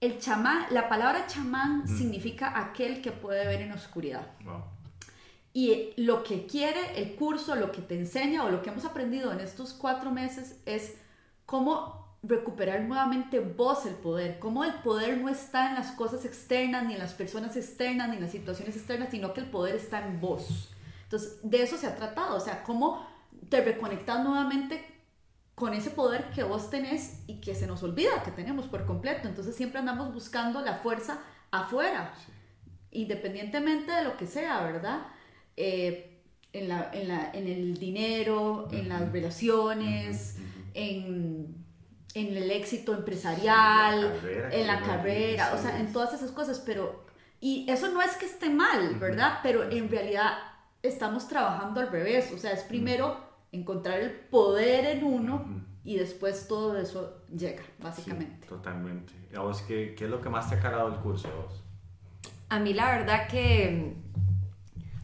El 0.00 0.18
chamán, 0.18 0.66
la 0.70 0.88
palabra 0.88 1.26
chamán 1.26 1.82
Mm. 1.84 1.98
significa 1.98 2.58
aquel 2.58 3.00
que 3.02 3.12
puede 3.12 3.46
ver 3.46 3.62
en 3.62 3.72
oscuridad. 3.72 4.26
Wow. 4.44 4.62
Y 5.52 5.92
lo 5.98 6.24
que 6.24 6.46
quiere 6.46 7.00
el 7.00 7.14
curso, 7.14 7.54
lo 7.54 7.70
que 7.70 7.80
te 7.80 7.96
enseña 7.98 8.42
o 8.44 8.50
lo 8.50 8.60
que 8.62 8.70
hemos 8.70 8.84
aprendido 8.84 9.32
en 9.32 9.40
estos 9.40 9.72
cuatro 9.72 10.10
meses 10.10 10.56
es 10.66 10.94
cómo 11.46 12.03
recuperar 12.26 12.82
nuevamente 12.82 13.40
vos 13.40 13.86
el 13.86 13.94
poder, 13.94 14.38
cómo 14.38 14.64
el 14.64 14.74
poder 14.74 15.18
no 15.18 15.28
está 15.28 15.68
en 15.68 15.74
las 15.74 15.92
cosas 15.92 16.24
externas, 16.24 16.84
ni 16.86 16.94
en 16.94 16.98
las 16.98 17.14
personas 17.14 17.56
externas, 17.56 18.08
ni 18.08 18.16
en 18.16 18.22
las 18.22 18.32
situaciones 18.32 18.76
externas, 18.76 19.10
sino 19.10 19.32
que 19.34 19.40
el 19.40 19.50
poder 19.50 19.76
está 19.76 20.06
en 20.06 20.20
vos. 20.20 20.70
Entonces, 21.04 21.38
de 21.42 21.62
eso 21.62 21.76
se 21.76 21.86
ha 21.86 21.96
tratado, 21.96 22.36
o 22.36 22.40
sea, 22.40 22.62
cómo 22.64 23.06
te 23.48 23.62
reconectas 23.62 24.24
nuevamente 24.24 24.84
con 25.54 25.72
ese 25.74 25.90
poder 25.90 26.30
que 26.30 26.42
vos 26.42 26.70
tenés 26.70 27.22
y 27.26 27.40
que 27.40 27.54
se 27.54 27.66
nos 27.66 27.82
olvida 27.82 28.22
que 28.24 28.30
tenemos 28.30 28.66
por 28.66 28.86
completo. 28.86 29.28
Entonces 29.28 29.54
siempre 29.54 29.78
andamos 29.78 30.12
buscando 30.12 30.60
la 30.60 30.78
fuerza 30.78 31.20
afuera, 31.50 32.12
independientemente 32.90 33.92
de 33.92 34.04
lo 34.04 34.16
que 34.16 34.26
sea, 34.26 34.62
¿verdad? 34.64 35.06
Eh, 35.56 36.22
en, 36.52 36.68
la, 36.68 36.90
en, 36.92 37.08
la, 37.08 37.30
en 37.32 37.46
el 37.46 37.76
dinero, 37.76 38.68
en 38.72 38.88
las 38.88 39.12
relaciones, 39.12 40.38
en, 40.72 41.63
en 42.14 42.36
el 42.36 42.50
éxito 42.50 42.94
empresarial, 42.94 44.04
En 44.04 44.06
la 44.06 44.20
carrera, 44.20 44.50
en 44.52 44.66
la 44.66 44.78
que 44.78 44.86
carrera, 44.86 45.50
no 45.50 45.58
o 45.58 45.62
sea, 45.62 45.80
en 45.80 45.92
todas 45.92 46.14
esas 46.14 46.30
cosas, 46.30 46.62
pero... 46.64 47.04
Y 47.40 47.66
eso 47.68 47.90
no 47.90 48.00
es 48.00 48.16
que 48.16 48.24
esté 48.24 48.48
mal, 48.48 48.94
¿verdad? 48.98 49.40
Pero 49.42 49.70
en 49.70 49.90
realidad 49.90 50.32
estamos 50.82 51.28
trabajando 51.28 51.80
al 51.80 51.90
revés, 51.90 52.32
o 52.32 52.38
sea, 52.38 52.52
es 52.52 52.62
primero 52.62 53.18
encontrar 53.52 54.00
el 54.00 54.12
poder 54.12 54.86
en 54.86 55.04
uno 55.04 55.44
y 55.84 55.96
después 55.96 56.48
todo 56.48 56.78
eso 56.78 57.22
llega, 57.36 57.62
básicamente. 57.78 58.38
Sí, 58.42 58.48
totalmente. 58.48 59.12
¿Y 59.30 59.36
a 59.36 59.40
vos 59.40 59.62
qué, 59.62 59.94
qué 59.96 60.04
es 60.04 60.10
lo 60.10 60.20
que 60.22 60.30
más 60.30 60.48
te 60.48 60.56
ha 60.56 60.60
calado 60.60 60.88
el 60.88 61.00
curso? 61.00 61.28
a 61.28 61.34
vos? 61.34 61.62
A 62.48 62.58
mí 62.58 62.72
la 62.72 62.96
verdad 62.96 63.28
que, 63.28 63.94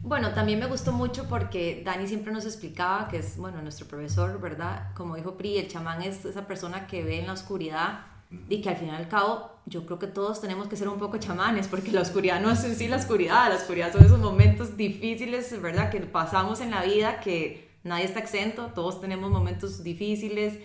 bueno, 0.03 0.33
también 0.33 0.59
me 0.59 0.65
gustó 0.65 0.91
mucho 0.91 1.27
porque 1.27 1.83
Dani 1.85 2.07
siempre 2.07 2.33
nos 2.33 2.45
explicaba 2.45 3.07
que 3.07 3.17
es, 3.17 3.37
bueno, 3.37 3.61
nuestro 3.61 3.87
profesor, 3.87 4.39
¿verdad? 4.41 4.93
Como 4.95 5.15
dijo 5.15 5.37
Pri, 5.37 5.57
el 5.57 5.67
chamán 5.67 6.01
es 6.01 6.25
esa 6.25 6.47
persona 6.47 6.87
que 6.87 7.03
ve 7.03 7.19
en 7.19 7.27
la 7.27 7.33
oscuridad 7.33 8.05
y 8.49 8.61
que 8.61 8.69
al 8.69 8.77
fin 8.77 8.87
y 8.87 8.91
al 8.91 9.07
cabo 9.07 9.51
yo 9.65 9.85
creo 9.85 9.99
que 9.99 10.07
todos 10.07 10.41
tenemos 10.41 10.67
que 10.67 10.75
ser 10.75 10.87
un 10.87 10.97
poco 10.97 11.17
chamanes 11.17 11.67
porque 11.67 11.91
la 11.91 12.01
oscuridad 12.01 12.41
no 12.41 12.49
es 12.49 12.63
en 12.63 12.75
sí 12.75 12.87
la 12.87 12.95
oscuridad, 12.95 13.49
la 13.49 13.55
oscuridad 13.55 13.91
son 13.91 14.03
esos 14.03 14.19
momentos 14.19 14.75
difíciles, 14.75 15.61
¿verdad? 15.61 15.91
Que 15.91 15.99
pasamos 15.99 16.61
en 16.61 16.71
la 16.71 16.83
vida 16.83 17.19
que 17.19 17.69
nadie 17.83 18.05
está 18.05 18.19
exento, 18.19 18.71
todos 18.73 19.01
tenemos 19.01 19.29
momentos 19.29 19.83
difíciles 19.83 20.57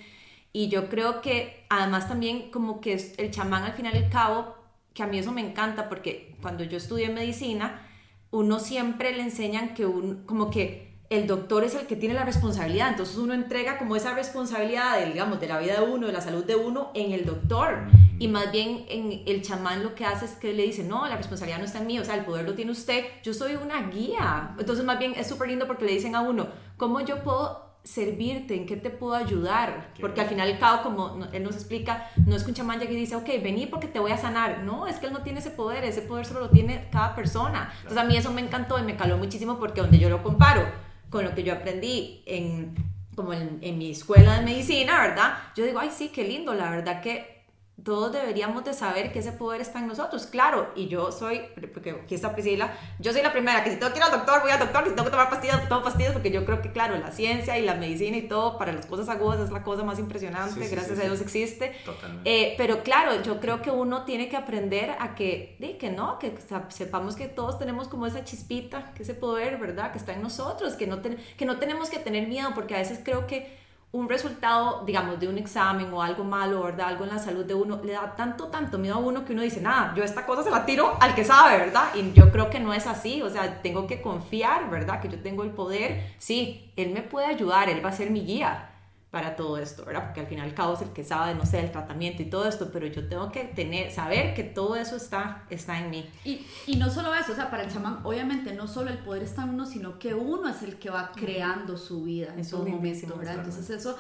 y 0.53 0.69
yo 0.69 0.89
creo 0.89 1.21
que 1.21 1.67
además 1.69 2.09
también 2.09 2.51
como 2.51 2.81
que 2.81 2.95
el 3.19 3.31
chamán 3.31 3.65
al 3.65 3.75
final 3.75 3.95
y 3.95 3.99
al 3.99 4.09
cabo, 4.11 4.57
que 4.95 5.03
a 5.03 5.07
mí 5.07 5.19
eso 5.19 5.31
me 5.31 5.47
encanta 5.47 5.91
porque 5.91 6.37
cuando 6.41 6.65
yo 6.65 6.79
estudié 6.79 7.11
medicina, 7.11 7.86
uno 8.31 8.59
siempre 8.59 9.13
le 9.13 9.23
enseñan 9.23 9.75
que 9.75 9.87
un, 9.87 10.25
como 10.27 10.51
que 10.51 10.87
el 11.09 11.27
doctor 11.27 11.63
es 11.65 11.75
el 11.75 11.87
que 11.87 11.97
tiene 11.97 12.15
la 12.15 12.25
responsabilidad, 12.25 12.91
entonces 12.91 13.17
uno 13.17 13.33
entrega 13.33 13.79
como 13.79 13.95
esa 13.95 14.15
responsabilidad, 14.15 14.99
de, 14.99 15.07
digamos, 15.07 15.41
de 15.41 15.47
la 15.47 15.59
vida 15.59 15.81
de 15.81 15.87
uno, 15.87 16.07
de 16.07 16.13
la 16.13 16.21
salud 16.21 16.45
de 16.45 16.57
uno 16.57 16.91
en 16.95 17.13
el 17.13 17.25
doctor. 17.25 17.87
Y 18.19 18.29
más 18.29 18.51
bien 18.51 18.87
en 18.89 19.23
el 19.27 19.43
chamán 19.43 19.83
lo 19.83 19.95
que 19.95 20.05
hace 20.05 20.25
es 20.25 20.33
que 20.33 20.53
le 20.53 20.65
dice, 20.65 20.83
no, 20.83 21.07
la 21.07 21.17
responsabilidad 21.17 21.59
no 21.59 21.67
está 21.67 21.79
en 21.79 21.87
mí, 21.87 21.99
o 21.99 22.05
sea, 22.05 22.17
el 22.17 22.25
poder 22.25 22.45
lo 22.45 22.55
tiene 22.55 22.73
usted, 22.73 23.05
yo 23.23 23.35
soy 23.35 23.55
una 23.57 23.89
guía. 23.89 24.55
Entonces 24.59 24.85
más 24.85 24.99
bien 24.99 25.13
es 25.17 25.29
súper 25.29 25.49
lindo 25.49 25.67
porque 25.67 25.85
le 25.85 25.93
dicen 25.93 26.17
a 26.17 26.23
uno, 26.23 26.49
¿cómo 26.77 27.01
yo 27.03 27.23
puedo 27.23 27.66
servirte? 27.87 28.57
¿En 28.57 28.67
qué 28.67 28.77
te 28.77 28.91
puedo 28.91 29.15
ayudar? 29.15 29.93
Qué 29.95 30.01
Porque 30.01 30.21
al 30.21 30.27
final 30.27 30.51
al 30.51 30.59
cabo, 30.59 30.83
como 30.83 31.25
él 31.33 31.43
nos 31.43 31.55
explica, 31.55 32.11
no 32.27 32.35
es 32.35 32.43
que 32.43 32.51
un 32.51 32.55
chamán 32.55 32.81
llegue 32.81 32.95
y 32.95 32.97
dice, 32.97 33.15
ok, 33.15 33.27
vení 33.43 33.67
porque 33.67 33.87
te 33.87 34.01
voy 34.01 34.11
a 34.11 34.19
sanar. 34.19 34.65
No, 34.65 34.87
es 34.87 34.97
que 34.97 35.07
él 35.07 35.13
no 35.13 35.23
tiene 35.23 35.39
ese 35.39 35.51
poder, 35.51 35.85
ese 35.85 36.03
poder 36.03 36.27
solo 36.27 36.41
lo 36.41 36.51
tiene 36.51 36.89
cada 36.91 37.15
persona. 37.15 37.73
Entonces 37.77 37.99
a 37.99 38.05
mí 38.05 38.17
eso 38.17 38.33
me 38.33 38.43
encantó 38.43 38.79
y 38.79 38.83
me 38.83 38.97
caló 38.97 39.17
muchísimo 39.17 39.59
porque 39.59 39.81
donde 39.81 39.99
yo 39.99 40.11
lo 40.11 40.23
comparo 40.23 40.67
con 41.11 41.25
lo 41.25 41.35
que 41.35 41.45
yo 41.45 41.53
aprendí 41.53 42.23
en, 42.27 42.75
como 43.15 43.33
en, 43.33 43.59
en 43.63 43.79
mi 43.79 43.93
escuela 43.93 44.39
de 44.39 44.45
medicina, 44.45 45.01
¿verdad? 45.01 45.35
Yo 45.55 45.65
digo, 45.65 45.79
ay, 45.79 45.91
sí, 45.93 46.09
qué 46.09 46.25
lindo, 46.25 46.55
la 46.55 46.71
verdad 46.71 47.01
que 47.01 47.36
todos 47.85 48.11
deberíamos 48.11 48.65
de 48.65 48.73
saber 48.73 49.13
que 49.13 49.19
ese 49.19 49.33
poder 49.33 49.61
está 49.61 49.79
en 49.81 49.87
nosotros, 49.87 50.27
claro, 50.27 50.73
y 50.75 50.89
yo 50.89 51.13
soy, 51.13 51.43
porque 51.75 51.91
aquí 51.91 52.15
está 52.15 52.33
Priscila, 52.33 52.73
yo 52.99 53.13
soy 53.13 53.21
la 53.23 53.33
primera, 53.33 53.63
que 53.63 53.71
si 53.71 53.77
tengo 53.77 53.93
que 53.93 53.99
ir 53.99 54.03
al 54.05 54.11
doctor, 54.11 54.41
voy 54.41 54.51
al 54.51 54.59
doctor, 54.59 54.83
que 54.83 54.89
si 54.91 54.95
tengo 54.97 55.05
que 55.05 55.11
tomar 55.11 55.29
pastillas, 55.29 55.69
tomo 55.69 55.83
pastillas, 55.85 56.13
porque 56.13 56.31
yo 56.31 56.45
creo 56.47 56.63
que, 56.63 56.73
claro, 56.73 56.97
la 56.97 57.13
ciencia 57.13 57.59
y 57.59 57.63
la 57.67 57.75
medicina 57.75 58.17
y 58.17 58.23
todo, 58.29 58.57
para 58.57 58.73
las 58.73 58.87
cosas 58.87 59.09
agudas 59.11 59.41
es 59.41 59.51
la 59.51 59.63
cosa 59.63 59.85
más 59.85 59.99
impresionante, 59.99 60.55
Sí, 60.55 60.65
sí, 60.69 60.75
gracias 60.75 60.97
sí, 60.99 61.03
a 61.05 61.07
Dios 61.07 61.21
existe, 61.21 61.77
Totalmente. 61.85 62.31
eh, 62.31 62.55
pero 62.57 62.83
claro, 62.83 63.23
yo 63.23 63.41
creo 63.41 63.61
que 63.61 63.71
uno 63.71 64.05
tiene 64.05 64.29
que 64.31 64.37
aprender 64.37 64.97
a 64.99 65.15
que, 65.15 65.57
que 65.79 65.91
no, 65.91 66.19
que 66.19 66.35
sepamos 66.71 67.15
que 67.15 67.29
todos 67.29 67.59
tenemos 67.59 67.89
como 67.89 68.07
esa 68.07 68.25
chispita, 68.25 68.93
que 68.95 69.03
ese 69.03 69.15
poder, 69.15 69.59
¿verdad? 69.59 69.93
Que 69.93 69.99
está 69.99 70.15
en 70.15 70.23
nosotros, 70.23 70.75
que 70.75 70.87
no, 70.87 71.03
ten- 71.03 71.19
que 71.37 71.45
no 71.45 71.59
tenemos 71.59 71.91
que 71.91 71.99
tener 71.99 72.27
miedo, 72.27 72.51
porque 72.55 72.75
a 72.75 72.79
veces 72.79 73.01
creo 73.05 73.27
que 73.27 73.65
un 73.93 74.09
resultado, 74.09 74.85
digamos, 74.85 75.19
de 75.19 75.29
un 75.29 75.39
examen 75.39 75.93
o 75.93 76.03
algo 76.03 76.25
malo, 76.25 76.65
¿verdad? 76.65 76.89
Algo 76.89 77.05
en 77.05 77.11
la 77.11 77.19
salud 77.19 77.45
de 77.45 77.55
uno, 77.55 77.81
le 77.83 77.93
da 77.93 78.15
tanto, 78.15 78.49
tanto 78.49 78.79
miedo 78.79 78.97
a 78.97 78.99
uno 78.99 79.25
que 79.25 79.33
uno 79.33 79.43
dice, 79.43 79.61
nada, 79.61 79.95
yo 79.97 80.05
esta 80.05 80.27
cosa 80.27 80.43
se 80.43 80.51
la 80.51 80.67
tiro 80.67 80.97
al 81.01 81.15
que 81.15 81.25
sabe, 81.25 81.57
¿verdad? 81.59 81.95
Y 81.95 82.13
yo 82.13 82.31
creo 82.31 82.51
que 82.51 82.61
no 82.61 82.75
es 82.75 82.87
así, 82.87 83.23
o 83.23 83.31
sea, 83.31 83.63
tengo 83.63 83.87
que 83.87 84.03
confiar, 84.03 84.69
¿verdad? 84.69 85.01
Que 85.01 85.09
yo 85.09 85.21
tengo 85.23 85.45
el 85.45 85.51
poder, 85.51 86.15
sí, 86.19 86.73
él 86.77 86.91
me 86.91 87.03
puede 87.03 87.27
ayudar, 87.27 87.71
él 87.71 87.85
va 87.85 87.91
a 87.91 87.93
ser 87.93 88.11
mi 88.11 88.25
guía 88.25 88.71
para 89.17 89.35
todo 89.35 89.57
esto, 89.57 89.83
¿verdad? 89.87 90.05
Porque 90.05 90.21
al 90.21 90.27
final 90.27 90.47
el 90.47 90.53
cabo 90.55 90.75
es 90.75 90.83
el 90.83 90.91
que 90.91 91.03
sabe, 91.03 91.35
no 91.35 91.47
sé, 91.47 91.61
el 91.61 91.73
tratamiento 91.73 92.21
y 92.21 92.27
todo 92.27 92.47
esto, 92.47 92.69
pero 92.71 92.87
yo 92.87 93.09
tengo 93.09 93.33
que 93.33 93.45
tener, 93.45 93.91
saber 93.91 94.35
que 94.35 94.43
todo 94.45 94.77
eso 94.77 94.95
está, 94.97 95.45
está 95.49 95.79
en 95.79 95.89
mí. 95.89 96.11
Y, 96.23 96.47
y 96.67 96.77
no 96.77 96.91
solo 96.91 97.15
eso, 97.15 97.33
o 97.33 97.35
sea, 97.35 97.51
para 97.51 97.63
el 97.63 97.73
chamán, 97.73 98.01
obviamente 98.05 98.53
no 98.53 98.69
solo 98.69 98.91
el 98.91 98.99
poder 98.99 99.23
está 99.23 99.45
en 99.45 99.49
uno, 99.55 99.65
sino 99.65 99.99
que 99.99 100.13
uno 100.13 100.51
es 100.51 100.61
el 100.63 100.77
que 100.79 100.91
va 100.91 101.13
creando 101.15 101.79
su 101.79 102.03
vida 102.03 102.35
en 102.35 102.41
Eso 102.41 102.59
todo 102.59 102.69
momento, 102.69 103.17
¿verdad? 103.17 103.37
Entonces 103.37 103.71
eso 103.71 103.97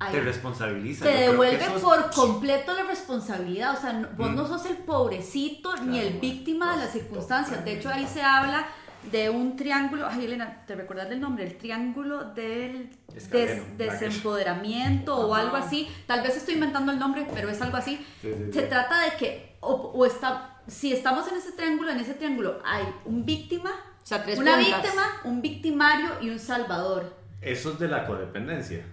Ay, 0.00 0.12
Te 0.12 0.20
responsabiliza. 0.20 1.04
te 1.06 1.10
devuelve 1.12 1.56
eso 1.64 1.76
es- 1.76 1.82
por 1.82 2.10
completo 2.12 2.72
la 2.74 2.84
responsabilidad. 2.84 3.74
O 3.76 3.80
sea, 3.80 3.94
no- 3.94 4.08
vos 4.18 4.30
Mm. 4.30 4.34
no 4.36 4.46
sos 4.46 4.66
el 4.66 4.76
pobrecito 4.76 5.74
ni 5.78 5.92
Claro, 5.92 5.96
el 5.96 6.04
bueno, 6.04 6.20
víctima 6.20 6.72
de 6.76 6.84
las 6.84 6.92
circunstancias. 6.92 7.64
De 7.64 7.72
hecho, 7.72 7.88
ahí 7.88 8.06
se 8.06 8.22
habla 8.22 8.66
de 9.10 9.30
un 9.30 9.56
triángulo. 9.56 10.06
Ay, 10.08 10.24
Elena, 10.24 10.64
¿te 10.66 10.74
recuerdas 10.74 11.08
del 11.08 11.20
nombre? 11.20 11.44
El 11.44 11.56
triángulo 11.56 12.24
del 12.34 12.90
des- 13.30 13.78
desempoderamiento 13.78 15.16
o 15.16 15.34
algo 15.34 15.56
así. 15.56 15.88
Tal 16.06 16.22
vez 16.22 16.36
estoy 16.36 16.54
inventando 16.54 16.92
el 16.92 16.98
nombre, 16.98 17.26
pero 17.32 17.48
es 17.48 17.60
algo 17.62 17.76
así. 17.76 17.96
Sí, 18.20 18.32
sí, 18.32 18.52
Se 18.52 18.62
sí. 18.62 18.66
trata 18.68 19.00
de 19.02 19.16
que, 19.16 19.56
o, 19.60 19.72
o 19.72 20.04
está, 20.06 20.60
si 20.66 20.92
estamos 20.92 21.26
en 21.28 21.36
ese 21.38 21.52
triángulo, 21.52 21.90
en 21.90 22.00
ese 22.00 22.14
triángulo 22.14 22.60
hay 22.64 22.84
un 23.04 23.24
víctima, 23.24 23.70
O 24.02 24.06
sea, 24.06 24.22
tres 24.22 24.38
una 24.38 24.56
puntas. 24.56 24.82
víctima, 24.82 25.02
un 25.24 25.42
victimario 25.42 26.10
y 26.20 26.30
un 26.30 26.38
salvador. 26.38 27.16
Eso 27.40 27.72
es 27.72 27.78
de 27.78 27.88
la 27.88 28.04
codependencia. 28.06 28.84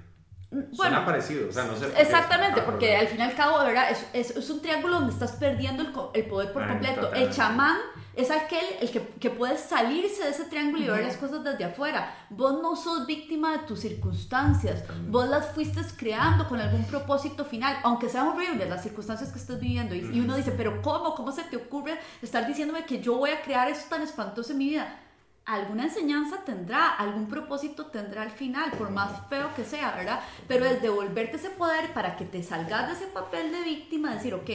Bueno, 0.52 0.74
Suena 0.76 1.06
parecido. 1.06 1.50
O 1.50 1.52
sea, 1.52 1.66
no 1.66 1.76
sé. 1.76 1.86
por 1.88 1.96
qué. 1.96 2.02
Exactamente, 2.02 2.62
porque 2.62 2.96
al 2.96 3.08
fin 3.08 3.20
y 3.20 3.24
al 3.24 3.36
cabo, 3.36 3.60
de 3.60 3.66
verdad, 3.66 3.90
es, 3.92 4.06
es, 4.14 4.38
es 4.38 4.50
un 4.50 4.62
triángulo 4.62 4.96
donde 4.96 5.12
estás 5.12 5.34
perdiendo 5.34 5.82
el, 5.84 5.90
el 6.14 6.30
poder 6.30 6.54
por 6.54 6.64
Ay, 6.64 6.70
completo. 6.70 7.12
El 7.14 7.30
chamán 7.32 7.78
es 8.16 8.32
aquel 8.32 8.66
el 8.82 8.90
que, 8.92 9.02
que 9.20 9.30
puede 9.30 9.58
salirse 9.58 10.24
de 10.24 10.30
ese 10.30 10.46
triángulo 10.46 10.84
y 10.84 10.88
ver 10.88 11.04
las 11.04 11.18
cosas 11.18 11.44
desde 11.44 11.66
afuera. 11.66 12.14
Vos 12.30 12.62
no 12.62 12.76
sos 12.76 13.06
víctima 13.06 13.52
de 13.52 13.60
tus 13.60 13.82
circunstancias, 13.82 14.84
vos 15.10 15.28
las 15.28 15.54
fuiste 15.54 15.82
creando 15.98 16.48
con 16.48 16.60
algún 16.60 16.86
propósito 16.86 17.46
final, 17.46 17.78
aunque 17.84 18.10
sean 18.10 18.28
horribles 18.28 18.70
las 18.70 18.84
circunstancias 18.84 19.32
que 19.32 19.40
estés 19.40 19.60
viviendo. 19.60 19.94
Y, 19.94 20.00
y 20.00 20.20
uno 20.20 20.36
dice, 20.36 20.52
pero 20.52 20.82
¿cómo? 20.82 21.16
¿Cómo 21.16 21.32
se 21.32 21.44
te 21.44 21.58
ocurre 21.58 22.00
estar 22.22 22.48
diciéndome 22.48 22.86
que 22.86 23.02
yo 23.02 23.18
voy 23.18 23.32
a 23.32 23.42
crear 23.42 23.70
esto 23.70 23.90
tan 23.90 24.02
espantoso 24.02 24.52
en 24.52 24.58
mi 24.58 24.70
vida? 24.70 25.00
alguna 25.46 25.84
enseñanza 25.84 26.44
tendrá, 26.44 26.90
algún 26.90 27.28
propósito 27.28 27.86
tendrá 27.88 28.24
al 28.24 28.32
final, 28.32 28.72
por 28.72 28.90
más 28.90 29.12
feo 29.30 29.54
que 29.56 29.64
sea, 29.64 29.96
¿verdad? 29.96 30.20
Pero 30.48 30.66
es 30.66 30.82
devolverte 30.82 31.38
ese 31.38 31.52
poder 31.52 31.94
para 31.94 32.18
que 32.18 32.26
te 32.26 32.42
salgas 32.42 32.88
de 32.88 32.94
ese 32.94 33.08
papel 33.08 33.52
de 33.52 33.62
víctima, 33.62 34.16
decir, 34.16 34.34
ok, 34.34 34.50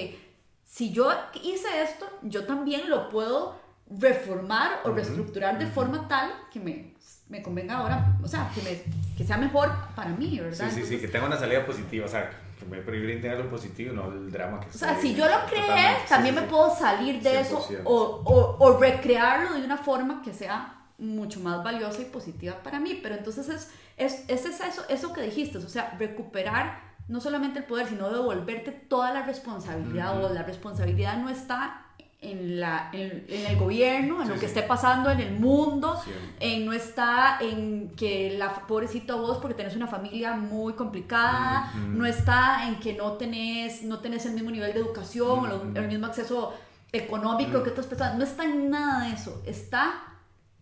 si 0.70 0.92
yo 0.92 1.10
hice 1.42 1.82
esto, 1.82 2.08
yo 2.22 2.46
también 2.46 2.88
lo 2.88 3.08
puedo 3.08 3.58
reformar 3.90 4.80
o 4.84 4.92
reestructurar 4.92 5.58
de 5.58 5.66
forma 5.66 6.06
tal 6.06 6.30
que 6.52 6.60
me, 6.60 6.94
me 7.28 7.42
convenga 7.42 7.78
ahora, 7.78 8.16
o 8.22 8.28
sea, 8.28 8.48
que, 8.54 8.62
me, 8.62 8.80
que 9.18 9.24
sea 9.24 9.36
mejor 9.36 9.68
para 9.96 10.10
mí, 10.10 10.38
¿verdad? 10.38 10.70
Sí, 10.70 10.70
sí, 10.70 10.70
sí, 10.70 10.80
Entonces, 10.80 11.00
que 11.00 11.08
tenga 11.08 11.26
una 11.26 11.36
salida 11.36 11.66
positiva. 11.66 12.06
O 12.06 12.08
sea, 12.08 12.30
que 12.56 12.64
me 12.66 12.78
privilegien 12.82 13.36
lo 13.36 13.50
positivo 13.50 13.92
no 13.92 14.12
el 14.12 14.30
drama 14.30 14.60
que 14.60 14.68
O 14.68 14.72
sea, 14.72 14.96
si 14.96 15.12
yo 15.12 15.28
lo 15.28 15.44
creé, 15.46 15.96
sí, 16.02 16.08
también 16.08 16.36
sí, 16.36 16.40
me 16.40 16.46
sí. 16.46 16.52
puedo 16.52 16.76
salir 16.76 17.20
de 17.20 17.40
eso 17.40 17.66
100%. 17.68 17.80
o, 17.84 18.22
o, 18.24 18.64
o 18.64 18.78
recrearlo 18.78 19.54
de 19.54 19.64
una 19.64 19.76
forma 19.76 20.22
que 20.22 20.32
sea 20.32 20.84
mucho 20.98 21.40
más 21.40 21.64
valiosa 21.64 22.00
y 22.00 22.04
positiva 22.04 22.62
para 22.62 22.78
mí. 22.78 23.00
Pero 23.02 23.16
entonces 23.16 23.48
es, 23.48 23.72
es, 23.96 24.24
es 24.28 24.60
eso, 24.60 24.84
eso 24.88 25.12
que 25.12 25.22
dijiste, 25.22 25.58
o 25.58 25.68
sea, 25.68 25.96
recuperar 25.98 26.89
no 27.10 27.20
solamente 27.20 27.58
el 27.58 27.64
poder, 27.66 27.86
sino 27.88 28.08
devolverte 28.10 28.70
toda 28.72 29.12
la 29.12 29.22
responsabilidad 29.26 30.16
Ujú. 30.16 30.26
o 30.26 30.32
la 30.32 30.42
responsabilidad 30.42 31.16
no 31.18 31.28
está 31.28 31.86
en, 32.22 32.60
la, 32.60 32.90
en, 32.92 33.24
en 33.28 33.46
el 33.46 33.56
gobierno, 33.56 34.20
en 34.20 34.26
Sí, 34.26 34.28
lo 34.28 34.34
que 34.34 34.40
sí. 34.40 34.46
esté 34.46 34.62
pasando 34.62 35.10
en 35.10 35.20
el 35.20 35.32
mundo, 35.38 35.98
en 36.38 36.66
no 36.66 36.72
está 36.74 37.38
en 37.40 37.90
que 37.96 38.36
la 38.38 38.52
pobrecito 38.66 39.18
vos 39.20 39.38
porque 39.38 39.54
tenés 39.54 39.74
una 39.74 39.86
familia 39.86 40.34
muy 40.34 40.74
complicada, 40.74 41.72
no 41.74 42.04
está 42.04 42.68
en 42.68 42.78
que 42.78 42.92
no 42.94 43.12
tenés, 43.14 43.82
no 43.84 44.00
tenés 44.00 44.26
el 44.26 44.32
mismo 44.34 44.50
nivel 44.50 44.72
de 44.74 44.80
educación, 44.80 45.38
o 45.40 45.46
lo- 45.46 45.62
el 45.74 45.88
mismo 45.88 46.06
acceso 46.06 46.52
económico 46.92 47.62
que 47.62 47.70
otras 47.70 47.86
personas, 47.86 48.16
no 48.18 48.24
está 48.24 48.44
en 48.44 48.68
nada 48.70 49.06
de 49.08 49.14
eso, 49.14 49.42
está 49.46 50.02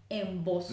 en 0.09 0.45
vos. 0.45 0.71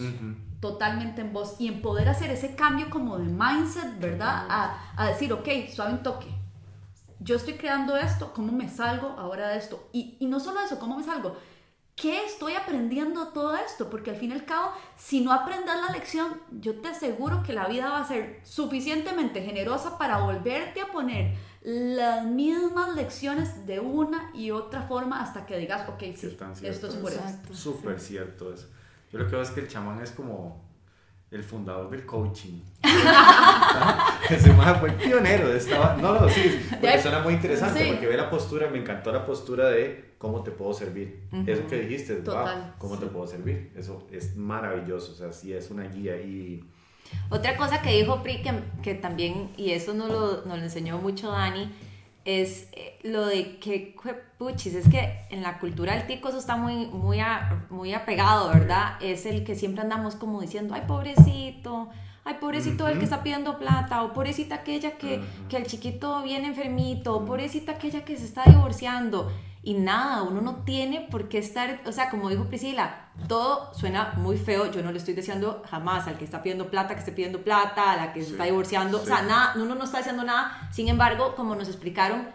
Totalmente 0.60 1.20
en 1.20 1.32
vos, 1.32 1.56
y 1.58 1.68
en 1.68 1.82
poder 1.82 2.08
hacer 2.08 2.30
ese 2.30 2.54
cambio 2.54 2.90
como 2.90 3.18
de 3.18 3.24
mindset, 3.24 3.98
¿verdad? 4.00 4.46
A, 4.48 4.92
a 4.96 5.08
decir, 5.08 5.32
ok, 5.32 5.48
suave 5.72 5.92
un 5.92 6.02
toque, 6.02 6.28
yo 7.20 7.36
estoy 7.36 7.54
creando 7.54 7.96
esto, 7.96 8.32
¿cómo 8.34 8.52
me 8.52 8.68
salgo 8.68 9.08
ahora 9.18 9.48
de 9.48 9.58
esto? 9.58 9.88
Y, 9.92 10.16
y 10.20 10.26
no 10.26 10.40
solo 10.40 10.60
eso, 10.60 10.78
¿cómo 10.78 10.96
me 10.98 11.04
salgo? 11.04 11.36
¿Qué 11.94 12.26
estoy 12.26 12.52
aprendiendo 12.54 13.24
de 13.24 13.32
todo 13.32 13.56
esto? 13.56 13.88
Porque 13.88 14.10
al 14.10 14.16
fin 14.16 14.30
y 14.30 14.34
al 14.34 14.44
cabo, 14.44 14.70
si 14.96 15.22
no 15.22 15.32
aprendes 15.32 15.74
la 15.74 15.92
lección, 15.94 16.40
yo 16.60 16.80
te 16.82 16.88
aseguro 16.88 17.42
que 17.42 17.54
la 17.54 17.66
vida 17.68 17.88
va 17.88 18.00
a 18.00 18.06
ser 18.06 18.42
suficientemente 18.44 19.40
generosa 19.42 19.96
para 19.96 20.18
volverte 20.18 20.82
a 20.82 20.92
poner 20.92 21.34
las 21.62 22.26
mismas 22.26 22.94
lecciones 22.94 23.66
de 23.66 23.80
una 23.80 24.30
y 24.34 24.50
otra 24.50 24.82
forma 24.82 25.22
hasta 25.22 25.46
que 25.46 25.56
digas, 25.56 25.88
ok, 25.88 26.00
Sí, 26.14 26.16
sí, 26.16 26.26
esto 26.26 26.54
cierto 26.54 26.86
es 26.88 26.94
por 26.96 27.12
esto. 27.12 27.24
Exacto. 27.24 27.54
Súper 27.54 27.98
cierto 27.98 28.52
eso. 28.52 28.68
Yo 29.12 29.18
lo 29.18 29.26
que 29.26 29.32
veo 29.32 29.42
es 29.42 29.50
que 29.50 29.60
el 29.60 29.68
chamán 29.68 30.00
es 30.02 30.10
como 30.10 30.66
el 31.30 31.42
fundador 31.42 31.90
del 31.90 32.06
coaching. 32.06 32.60
Ese 34.30 34.52
man 34.52 34.78
fue 34.78 34.90
el 34.90 34.94
pionero 34.94 35.48
de 35.48 35.58
esta... 35.58 35.96
No, 35.96 36.20
no, 36.20 36.28
sí, 36.28 36.60
porque 36.70 37.00
suena 37.00 37.20
muy 37.20 37.34
interesante, 37.34 37.80
sí. 37.80 37.90
porque 37.90 38.06
ve 38.06 38.16
la 38.16 38.30
postura, 38.30 38.68
me 38.68 38.78
encantó 38.78 39.12
la 39.12 39.26
postura 39.26 39.68
de 39.68 40.14
cómo 40.18 40.42
te 40.42 40.50
puedo 40.50 40.72
servir. 40.72 41.24
Ujú. 41.32 41.50
Eso 41.50 41.66
que 41.66 41.80
dijiste, 41.80 42.14
wow, 42.14 42.24
Total, 42.24 42.74
cómo 42.78 42.98
te 42.98 43.06
puedo 43.06 43.26
servir. 43.26 43.72
Eso 43.76 44.06
es 44.10 44.36
maravilloso, 44.36 45.12
o 45.12 45.14
sea, 45.14 45.32
sí 45.32 45.52
es 45.52 45.70
una 45.70 45.84
guía 45.84 46.16
y... 46.16 46.64
Otra 47.30 47.56
cosa 47.56 47.82
que 47.82 47.92
dijo 47.96 48.22
Pri, 48.22 48.42
que, 48.42 48.52
que 48.82 48.94
también, 48.94 49.50
y 49.56 49.70
eso 49.70 49.94
nos 49.94 50.10
lo, 50.10 50.44
nos 50.44 50.58
lo 50.58 50.64
enseñó 50.64 50.98
mucho 50.98 51.30
Dani, 51.30 51.72
es 52.26 52.68
eh, 52.72 52.98
lo 53.04 53.24
de 53.26 53.56
que, 53.58 53.96
puchis, 54.36 54.74
es 54.74 54.88
que 54.88 55.20
en 55.30 55.42
la 55.42 55.58
cultura 55.58 55.94
del 55.94 56.06
tico 56.06 56.28
eso 56.28 56.38
está 56.38 56.56
muy, 56.56 56.86
muy, 56.86 57.20
a- 57.20 57.64
muy 57.70 57.94
apegado, 57.94 58.48
¿verdad? 58.48 58.94
Es 59.00 59.24
el 59.26 59.44
que 59.44 59.54
siempre 59.54 59.82
andamos 59.82 60.16
como 60.16 60.40
diciendo, 60.42 60.74
ay, 60.74 60.82
pobrecito, 60.86 61.88
ay, 62.26 62.34
pobrecito 62.40 62.88
el 62.88 62.98
que 62.98 63.04
está 63.04 63.22
pidiendo 63.22 63.58
plata, 63.58 64.02
o 64.02 64.12
pobrecita 64.12 64.56
aquella 64.56 64.98
que, 64.98 65.22
que 65.48 65.56
el 65.56 65.66
chiquito 65.66 66.22
viene 66.22 66.48
enfermito, 66.48 67.16
o 67.16 67.24
pobrecita 67.24 67.72
aquella 67.72 68.04
que 68.04 68.16
se 68.16 68.24
está 68.24 68.42
divorciando. 68.44 69.30
Y 69.62 69.74
nada, 69.74 70.22
uno 70.22 70.40
no 70.40 70.62
tiene 70.64 71.08
por 71.10 71.28
qué 71.28 71.38
estar, 71.38 71.80
o 71.86 71.92
sea, 71.92 72.08
como 72.08 72.28
dijo 72.28 72.44
Priscila, 72.44 73.08
todo 73.26 73.74
suena 73.74 74.14
muy 74.16 74.36
feo. 74.36 74.70
Yo 74.70 74.80
no 74.82 74.92
le 74.92 74.98
estoy 74.98 75.14
deseando 75.14 75.62
jamás 75.68 76.06
al 76.06 76.18
que 76.18 76.24
está 76.24 76.40
pidiendo 76.42 76.70
plata 76.70 76.94
que 76.94 77.00
esté 77.00 77.10
pidiendo 77.10 77.42
plata, 77.42 77.90
a 77.90 77.96
la 77.96 78.12
que 78.12 78.22
se 78.22 78.32
está 78.32 78.44
divorciando, 78.44 79.02
o 79.02 79.04
sea, 79.04 79.22
nada, 79.22 79.54
uno 79.56 79.74
no 79.74 79.84
está 79.84 79.98
haciendo 79.98 80.22
nada. 80.22 80.68
Sin 80.70 80.88
embargo, 80.88 81.34
como 81.34 81.56
nos 81.56 81.68
explicaron, 81.68 82.28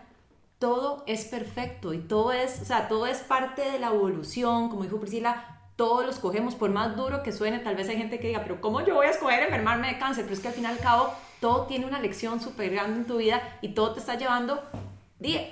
todo 0.60 1.04
es 1.08 1.26
perfecto 1.26 1.94
y 1.94 2.00
todo 2.00 2.34
es, 2.34 2.62
o 2.62 2.66
sea, 2.66 2.88
todo 2.88 3.08
es 3.08 3.20
parte 3.20 3.62
de 3.62 3.80
la 3.80 3.88
evolución, 3.88 4.70
como 4.70 4.84
dijo 4.84 5.00
Priscila, 5.00 5.61
todos 5.82 6.06
los 6.06 6.20
cogemos, 6.20 6.54
por 6.54 6.70
más 6.70 6.96
duro 6.96 7.24
que 7.24 7.32
suene, 7.32 7.58
tal 7.58 7.76
vez 7.76 7.89
hay 7.89 7.98
gente 7.98 8.20
que 8.20 8.28
diga, 8.28 8.41
pero 8.44 8.62
¿cómo 8.62 8.86
yo 8.86 8.94
voy 8.94 9.08
a 9.08 9.10
escoger 9.10 9.41
enfermarme 9.41 9.88
de 9.88 9.98
cáncer? 9.98 10.26
Pero 10.26 10.36
es 10.36 10.39
que 10.39 10.50
al 10.50 10.54
fin 10.54 10.65
y 10.65 10.67
al 10.67 10.78
cabo, 10.78 11.12
todo 11.39 11.65
tiene 11.65 11.88
una 11.88 12.00
lección 12.00 12.39
súper 12.39 12.70
grande 12.70 13.00
en 13.00 13.08
tu 13.08 13.17
vida 13.17 13.41
y 13.62 13.70
todo 13.70 13.91
te 13.94 14.00
está 14.00 14.15
llevando 14.15 14.62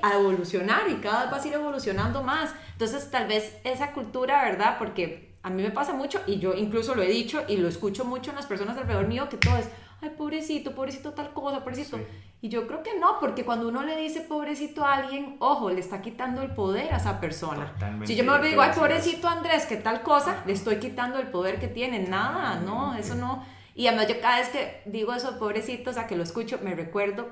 a 0.04 0.14
evolucionar 0.14 0.88
y 0.88 0.98
cada 0.98 1.24
vez 1.24 1.32
vas 1.32 1.44
a 1.44 1.48
ir 1.48 1.56
evolucionando 1.56 2.22
más. 2.22 2.54
Entonces, 2.74 3.10
tal 3.10 3.28
vez 3.28 3.58
esa 3.64 3.92
cultura, 3.92 4.44
¿verdad? 4.44 4.76
Porque 4.78 5.34
a 5.42 5.50
mí 5.50 5.64
me 5.64 5.72
pasa 5.72 5.94
mucho 5.94 6.22
y 6.28 6.38
yo 6.38 6.54
incluso 6.54 6.94
lo 6.94 7.02
he 7.02 7.08
dicho 7.08 7.44
y 7.48 7.58
lo 7.58 7.68
escucho 7.68 8.06
mucho 8.06 8.30
en 8.30 8.36
las 8.36 8.46
personas 8.46 8.78
alrededor 8.78 9.08
mío 9.08 9.30
que 9.30 9.38
todo 9.38 9.58
es, 9.58 9.68
ay, 10.02 10.12
pobrecito, 10.12 10.74
pobrecito 10.74 11.14
tal 11.14 11.34
cosa, 11.34 11.64
pobrecito. 11.64 11.98
Sí. 11.98 12.04
Y 12.42 12.50
yo 12.50 12.68
creo 12.68 12.84
que 12.84 12.98
no, 12.98 13.20
porque 13.20 13.44
cuando 13.44 13.68
uno 13.68 13.84
le 13.84 13.98
dice 13.98 14.22
pobrecito 14.22 14.86
a 14.86 14.94
alguien, 14.94 15.36
ojo, 15.40 15.70
le 15.70 15.82
está 15.82 16.02
quitando 16.02 16.42
el 16.42 16.52
poder 16.52 16.94
a 16.94 16.98
esa 16.98 17.20
persona. 17.20 17.74
Totalmente, 17.74 18.08
si 18.08 18.16
yo 18.16 18.24
me 18.24 18.48
digo, 18.48 18.62
ay, 18.62 18.72
pobrecito 18.74 19.28
Andrés, 19.28 19.66
que 19.66 19.76
tal 19.76 20.02
cosa, 20.02 20.42
le 20.46 20.54
estoy 20.54 20.78
quitando 20.78 21.20
el 21.20 21.28
poder 21.28 21.60
que 21.60 21.68
tiene. 21.68 22.00
Nada, 22.00 22.62
no, 22.62 22.96
eso 22.96 23.16
no. 23.16 23.46
Y 23.76 23.88
además 23.88 24.08
yo 24.08 24.22
cada 24.22 24.40
vez 24.40 24.50
que 24.50 24.82
digo 24.86 25.14
eso, 25.14 25.38
pobrecito, 25.38 25.90
o 25.90 25.94
sea, 25.94 26.08
que 26.08 26.16
lo 26.16 26.24
escucho, 26.24 26.60
me 26.64 26.76
recuerdo 26.76 27.30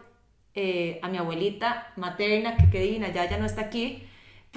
eh, 0.56 1.00
a 1.02 1.08
mi 1.08 1.18
abuelita 1.18 1.94
materna, 1.96 2.58
que 2.58 2.70
qué 2.70 2.82
divina, 2.82 3.10
ya 3.10 3.30
ya 3.30 3.38
no 3.38 3.46
está 3.46 3.62
aquí, 3.62 4.08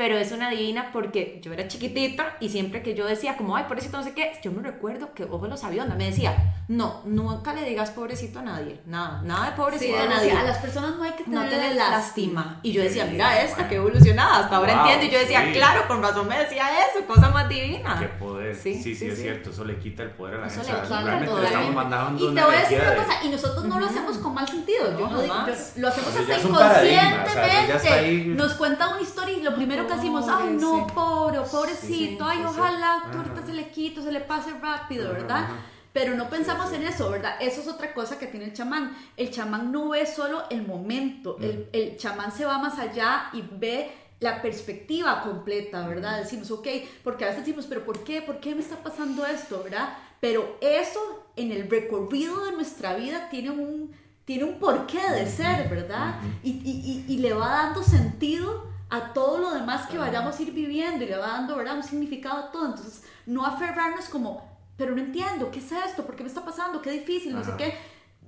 pero 0.01 0.17
es 0.17 0.33
una 0.33 0.49
divina 0.49 0.89
porque 0.95 1.41
yo 1.45 1.53
era 1.53 1.69
chiquitita 1.69 2.39
y 2.41 2.49
siempre 2.49 2.83
que 2.83 2.95
yo 2.95 3.05
decía 3.05 3.37
como, 3.37 3.55
ay, 3.55 3.65
pobrecito, 3.69 3.99
no 3.99 4.03
sé 4.03 4.15
qué, 4.15 4.33
yo 4.43 4.51
me 4.51 4.63
recuerdo 4.63 5.13
que 5.13 5.25
ojo 5.25 5.47
los 5.47 5.63
aviones, 5.63 5.95
me 5.99 6.07
decía, 6.07 6.55
no, 6.69 7.03
nunca 7.05 7.53
le 7.53 7.65
digas 7.69 7.91
pobrecito 7.91 8.39
a 8.39 8.43
nadie, 8.43 8.81
nada, 8.87 9.21
nada 9.25 9.51
de 9.51 9.57
pobrecito 9.57 9.95
Sí, 9.99 10.03
a 10.03 10.09
nadie. 10.09 10.33
a 10.33 10.43
las 10.43 10.57
personas 10.57 10.97
no 10.97 11.03
hay 11.05 11.11
que 11.13 11.25
No 11.27 11.43
tenerle 11.43 11.51
tener 11.51 11.77
lástima. 11.77 12.41
lástima. 12.41 12.61
Y 12.63 12.73
yo 12.73 12.81
decía, 12.83 13.05
Sí, 13.05 13.11
mira 13.13 13.43
esta, 13.43 13.55
bueno. 13.57 13.69
que 13.69 13.75
evolucionada, 13.77 14.39
hasta 14.45 14.57
ahora 14.57 14.73
Wow, 14.75 14.81
entiendo. 14.85 15.05
Y 15.07 15.11
yo 15.11 15.19
decía, 15.19 15.45
sí. 15.45 15.53
claro, 15.53 15.87
con 15.87 16.03
razón 16.03 16.27
me 16.29 16.39
decía 16.39 16.65
eso, 16.89 17.05
cosa 17.07 17.29
más 17.29 17.47
divina. 17.51 17.97
Qué 18.01 18.07
poder. 18.07 18.55
Sí, 18.57 18.73
Sí, 18.77 18.83
sí, 18.83 18.97
sí, 18.97 19.07
es 19.09 19.17
sí. 19.17 19.23
cierto. 19.23 19.51
Eso 19.51 19.65
le 19.67 19.79
quita 19.79 20.03
el 20.05 20.13
poder 20.13 20.37
a 20.37 20.39
la 20.39 20.47
Eso 20.47 20.63
gente. 20.63 20.73
le 20.73 20.79
O 20.79 20.87
sea, 20.87 20.97
quita 20.99 21.11
realmente 21.11 21.35
el 21.41 21.45
estamos 21.45 21.75
mandando 21.75 22.31
Y 22.31 22.35
te 22.35 22.43
voy 22.43 22.55
a 22.55 22.59
decir 22.61 22.79
una 22.81 22.91
de- 22.91 22.97
cosa, 22.97 23.25
y 23.25 23.29
nosotros 23.29 23.65
no 23.67 23.81
lo 23.81 23.87
hacemos 23.87 24.17
con 24.19 24.33
mal 24.35 24.49
sentido. 24.49 24.93
Yo 24.99 25.01
No, 25.07 25.11
no 25.11 25.21
digo- 25.21 25.35
yo- 25.47 25.55
lo 25.83 25.89
hacemos 25.89 26.15
Eso 26.15 26.25
ya 26.27 26.37
hasta 26.37 26.49
paradigma, 26.49 27.25
o 27.27 27.29
sea, 27.29 27.65
inconscientemente. 27.65 27.89
ahí. 27.91 28.25
Nos 28.35 28.55
cuenta 28.55 28.89
una 28.89 29.01
historia 29.03 29.37
y 29.37 29.43
lo 29.43 29.55
primero 29.55 29.87
que 29.91 29.97
decimos, 29.97 30.27
ay, 30.29 30.57
no, 30.61 30.87
Pobre, 30.89 31.41
pobrecito, 31.41 32.25
ay, 32.25 32.43
ojalá 32.45 33.05
que 33.11 33.17
ahorita 33.19 33.47
se 33.47 33.53
le 33.53 33.71
quite, 33.71 34.03
se 34.03 34.13
le 34.13 34.21
pase 34.21 34.51
rápido, 34.61 35.13
¿verdad? 35.13 35.49
Pero 35.93 36.15
no 36.15 36.29
pensamos 36.31 36.69
Sí, 36.71 36.77
sí. 36.77 36.83
en 36.83 36.89
eso, 36.89 37.11
¿verdad? 37.11 37.35
Eso 37.41 37.61
es 37.61 37.69
otra 37.69 37.93
cosa 37.93 38.19
que 38.19 38.27
tiene 38.29 38.47
el 38.47 38.53
chamán. 38.53 38.97
El 39.17 39.31
chamán 39.31 39.73
no 39.73 39.89
ve 39.91 40.07
solo 40.07 40.45
el 40.51 40.67
momento, 40.67 41.37
el, 41.41 41.69
el 41.73 41.97
chamán 41.97 42.31
se 42.31 42.45
va 42.45 42.59
más 42.59 42.79
allá 42.79 43.29
y 43.33 43.43
ve 43.43 43.91
la 44.21 44.41
perspectiva 44.43 45.23
completa, 45.23 45.89
¿verdad? 45.89 46.19
Decimos, 46.21 46.51
ok, 46.51 46.67
porque 47.03 47.25
a 47.25 47.29
veces 47.29 47.45
decimos, 47.45 47.67
pero 47.67 47.85
¿por 47.85 48.05
qué? 48.05 48.23
¿Por 48.23 48.39
qué 48.39 48.55
me 48.55 48.61
está 48.61 48.77
pasando 48.77 49.25
esto, 49.27 49.63
verdad? 49.65 49.97
Pero 50.21 50.59
eso 50.61 51.01
en 51.37 51.51
el 51.53 51.69
recorrido 51.71 52.45
de 52.45 52.53
nuestra 52.53 52.95
vida 52.95 53.29
tiene 53.31 53.51
un, 53.51 53.91
tiene 54.27 54.45
un 54.45 54.59
porqué 54.61 55.01
de 55.11 55.27
ser, 55.27 55.69
¿verdad? 55.71 56.21
y, 56.45 56.51
y, 56.51 57.05
y, 57.09 57.15
y 57.15 57.19
le 57.19 57.33
va 57.33 57.49
dando 57.49 57.83
sentido 57.83 58.65
a 58.91 59.13
todo 59.13 59.39
lo 59.39 59.55
demás 59.55 59.89
que 59.89 59.99
vayamos 59.99 60.39
a 60.39 60.43
ir 60.43 60.53
viviendo 60.53 61.05
y 61.05 61.09
le 61.09 61.17
va 61.17 61.29
dando, 61.29 61.57
¿verdad? 61.57 61.77
Un 61.77 61.83
significado 61.83 62.39
a 62.39 62.51
todo. 62.51 62.67
Entonces, 62.67 63.05
no 63.25 63.47
aferrarnos 63.47 64.09
como, 64.09 64.45
pero 64.77 64.95
no 64.95 65.01
entiendo, 65.01 65.51
¿qué 65.51 65.61
es 65.61 65.73
esto? 65.73 66.05
¿Por 66.05 66.17
qué 66.17 66.25
me 66.25 66.29
está 66.29 66.45
pasando? 66.45 66.83
¿Qué 66.83 66.91
difícil? 66.91 67.33
No 67.33 67.45
sé 67.45 67.53
qué. 67.57 67.79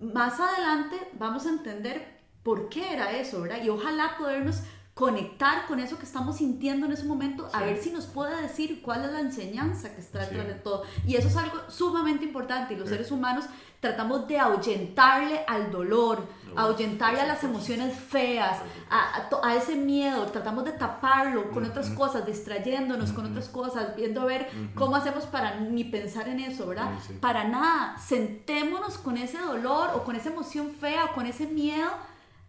Más 0.00 0.38
adelante 0.38 0.96
vamos 1.18 1.46
a 1.46 1.50
entender 1.50 2.20
por 2.42 2.68
qué 2.68 2.92
era 2.92 3.12
eso, 3.12 3.42
¿verdad? 3.42 3.62
Y 3.62 3.68
ojalá 3.68 4.16
podernos 4.16 4.62
conectar 4.94 5.66
con 5.66 5.80
eso 5.80 5.98
que 5.98 6.04
estamos 6.04 6.36
sintiendo 6.36 6.84
en 6.84 6.92
ese 6.92 7.04
momento, 7.04 7.48
a 7.54 7.62
ver 7.62 7.78
si 7.78 7.90
nos 7.90 8.04
puede 8.06 8.40
decir 8.42 8.82
cuál 8.82 9.04
es 9.04 9.12
la 9.12 9.20
enseñanza 9.20 9.94
que 9.94 10.00
está 10.02 10.20
detrás 10.20 10.46
de 10.46 10.54
todo. 10.54 10.82
Y 11.06 11.16
eso 11.16 11.28
es 11.28 11.36
algo 11.36 11.58
sumamente 11.68 12.24
importante 12.26 12.74
y 12.74 12.76
los 12.76 12.90
seres 12.90 13.10
humanos 13.10 13.46
tratamos 13.80 14.28
de 14.28 14.38
ahuyentarle 14.38 15.44
al 15.48 15.72
dolor, 15.72 16.24
ahuyentarle 16.54 17.20
a 17.20 17.26
las 17.26 17.42
emociones 17.42 17.96
feas, 17.96 18.58
a, 18.90 19.28
a, 19.42 19.56
ese 19.56 19.74
miedo, 19.74 20.26
tratamos 20.26 20.64
de 20.64 20.72
taparlo 20.72 21.50
con 21.50 21.64
otras 21.64 21.88
cosas, 21.90 22.24
distrayéndonos 22.24 23.12
con 23.12 23.26
otras 23.26 23.48
cosas, 23.48 23.96
viendo 23.96 24.20
a 24.20 24.26
ver 24.26 24.48
cómo 24.74 24.94
hacemos 24.94 25.24
para 25.24 25.58
ni 25.58 25.84
pensar 25.84 26.28
en 26.28 26.38
eso, 26.38 26.66
¿verdad? 26.66 26.92
Para 27.20 27.44
nada, 27.44 27.96
sentémonos 27.98 28.98
con 28.98 29.16
ese 29.16 29.38
dolor 29.38 29.90
o 29.94 30.04
con 30.04 30.14
esa 30.14 30.28
emoción 30.28 30.74
fea 30.78 31.06
o 31.06 31.14
con 31.14 31.26
ese 31.26 31.46
miedo 31.46 31.90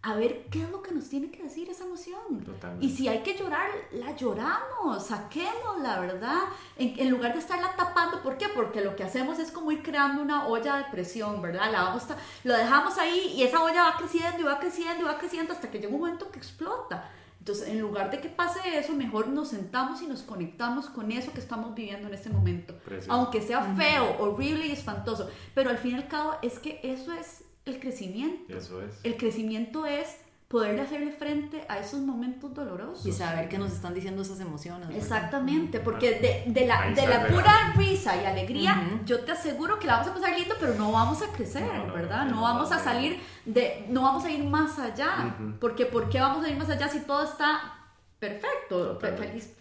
a 0.04 0.14
ver 0.14 0.44
qué 0.50 0.62
es 0.62 0.70
lo 0.70 0.82
que 0.82 0.92
nos 0.92 1.08
tiene 1.08 1.30
que 1.30 1.42
decir 1.42 1.70
esa 1.70 1.84
emoción. 1.84 2.44
Y 2.78 2.90
si 2.90 3.08
hay 3.08 3.22
que 3.22 3.38
llorar, 3.38 3.70
la 3.92 4.14
lloramos, 4.14 5.06
saquemos 5.06 5.80
la 5.80 5.98
verdad, 5.98 6.42
en, 6.76 7.10
lugar 7.10 7.32
de 7.32 7.38
estarla 7.38 7.74
tapando. 7.74 8.22
¿Por 8.22 8.36
qué? 8.36 8.48
Porque 8.54 8.82
lo 8.82 8.96
que 8.96 9.02
hacemos 9.02 9.38
es 9.38 9.50
como 9.50 9.72
ir 9.72 9.82
creando 9.82 10.20
una 10.20 10.46
olla 10.46 10.76
de 10.76 10.84
presión, 10.90 11.40
¿verdad? 11.40 11.72
La 11.72 11.84
vamos 11.84 12.02
lo 12.44 12.54
dejamos 12.54 12.98
ahí 12.98 13.32
y 13.34 13.44
esa 13.44 13.62
olla 13.62 13.84
va 13.84 13.96
creciendo 13.96 14.40
y 14.40 14.42
va 14.42 14.58
creciendo 14.58 15.04
y 15.04 15.06
va 15.06 15.16
creciendo 15.16 15.54
hasta 15.54 15.70
que 15.70 15.78
llega 15.78 15.94
un 15.94 16.00
momento 16.00 16.30
que 16.30 16.38
explota. 16.38 17.10
Entonces, 17.38 17.68
en 17.68 17.80
lugar 17.80 18.10
de 18.10 18.20
que 18.20 18.28
pase 18.28 18.60
eso, 18.78 18.92
mejor 18.92 19.28
nos 19.28 19.48
sentamos 19.48 20.02
y 20.02 20.06
nos 20.06 20.22
conectamos 20.22 20.86
con 20.86 21.12
eso 21.12 21.32
que 21.32 21.40
estamos 21.40 21.74
viviendo 21.74 22.08
en 22.08 22.14
este 22.14 22.28
momento. 22.28 22.74
Aunque 23.08 23.40
sea 23.40 23.74
feo, 23.74 24.16
horrible 24.18 24.66
y 24.66 24.72
espantoso. 24.72 25.30
Pero 25.54 25.70
al 25.70 25.78
fin 25.78 25.92
y 25.92 25.94
al 25.94 26.08
cabo 26.08 26.34
es 26.42 26.58
que 26.58 26.80
eso 26.82 27.12
es 27.12 27.43
el 27.66 27.80
crecimiento. 27.80 28.56
Eso 28.56 28.82
es. 28.82 29.00
El 29.02 29.16
crecimiento 29.16 29.86
es 29.86 30.16
poder 30.48 30.78
hacerle 30.78 31.10
frente 31.10 31.64
a 31.68 31.78
esos 31.78 32.00
momentos 32.00 32.54
dolorosos. 32.54 33.04
Y 33.04 33.12
saber 33.12 33.48
qué 33.48 33.58
nos 33.58 33.72
están 33.72 33.92
diciendo 33.92 34.22
esas 34.22 34.38
emociones. 34.38 34.88
Exactamente, 34.94 35.80
porque 35.80 36.44
de, 36.46 36.66
la, 36.66 36.92
de 36.92 37.06
la 37.08 37.26
pura 37.26 37.74
risa 37.76 38.22
y 38.22 38.24
alegría, 38.24 39.00
yo 39.04 39.24
te 39.24 39.32
aseguro 39.32 39.78
que 39.80 39.86
la 39.86 39.94
vamos 39.94 40.08
a 40.10 40.14
pasar 40.14 40.38
lindo, 40.38 40.54
pero 40.60 40.74
no 40.74 40.92
vamos 40.92 41.22
a 41.22 41.32
crecer, 41.32 41.68
¿verdad? 41.92 42.26
No, 42.26 42.42
vamos 42.42 42.70
a 42.70 42.78
salir 42.78 43.18
de, 43.44 43.86
no 43.88 44.02
vamos 44.02 44.24
a 44.24 44.30
ir 44.30 44.44
más 44.44 44.78
allá. 44.78 45.36
Porque 45.60 45.86
¿por 45.86 46.08
qué 46.08 46.20
vamos 46.20 46.44
a 46.44 46.48
ir 46.48 46.56
más 46.56 46.70
allá 46.70 46.88
si 46.88 47.00
todo 47.00 47.24
está 47.24 47.74
perfecto, 48.20 48.98
feliz, 49.00 49.56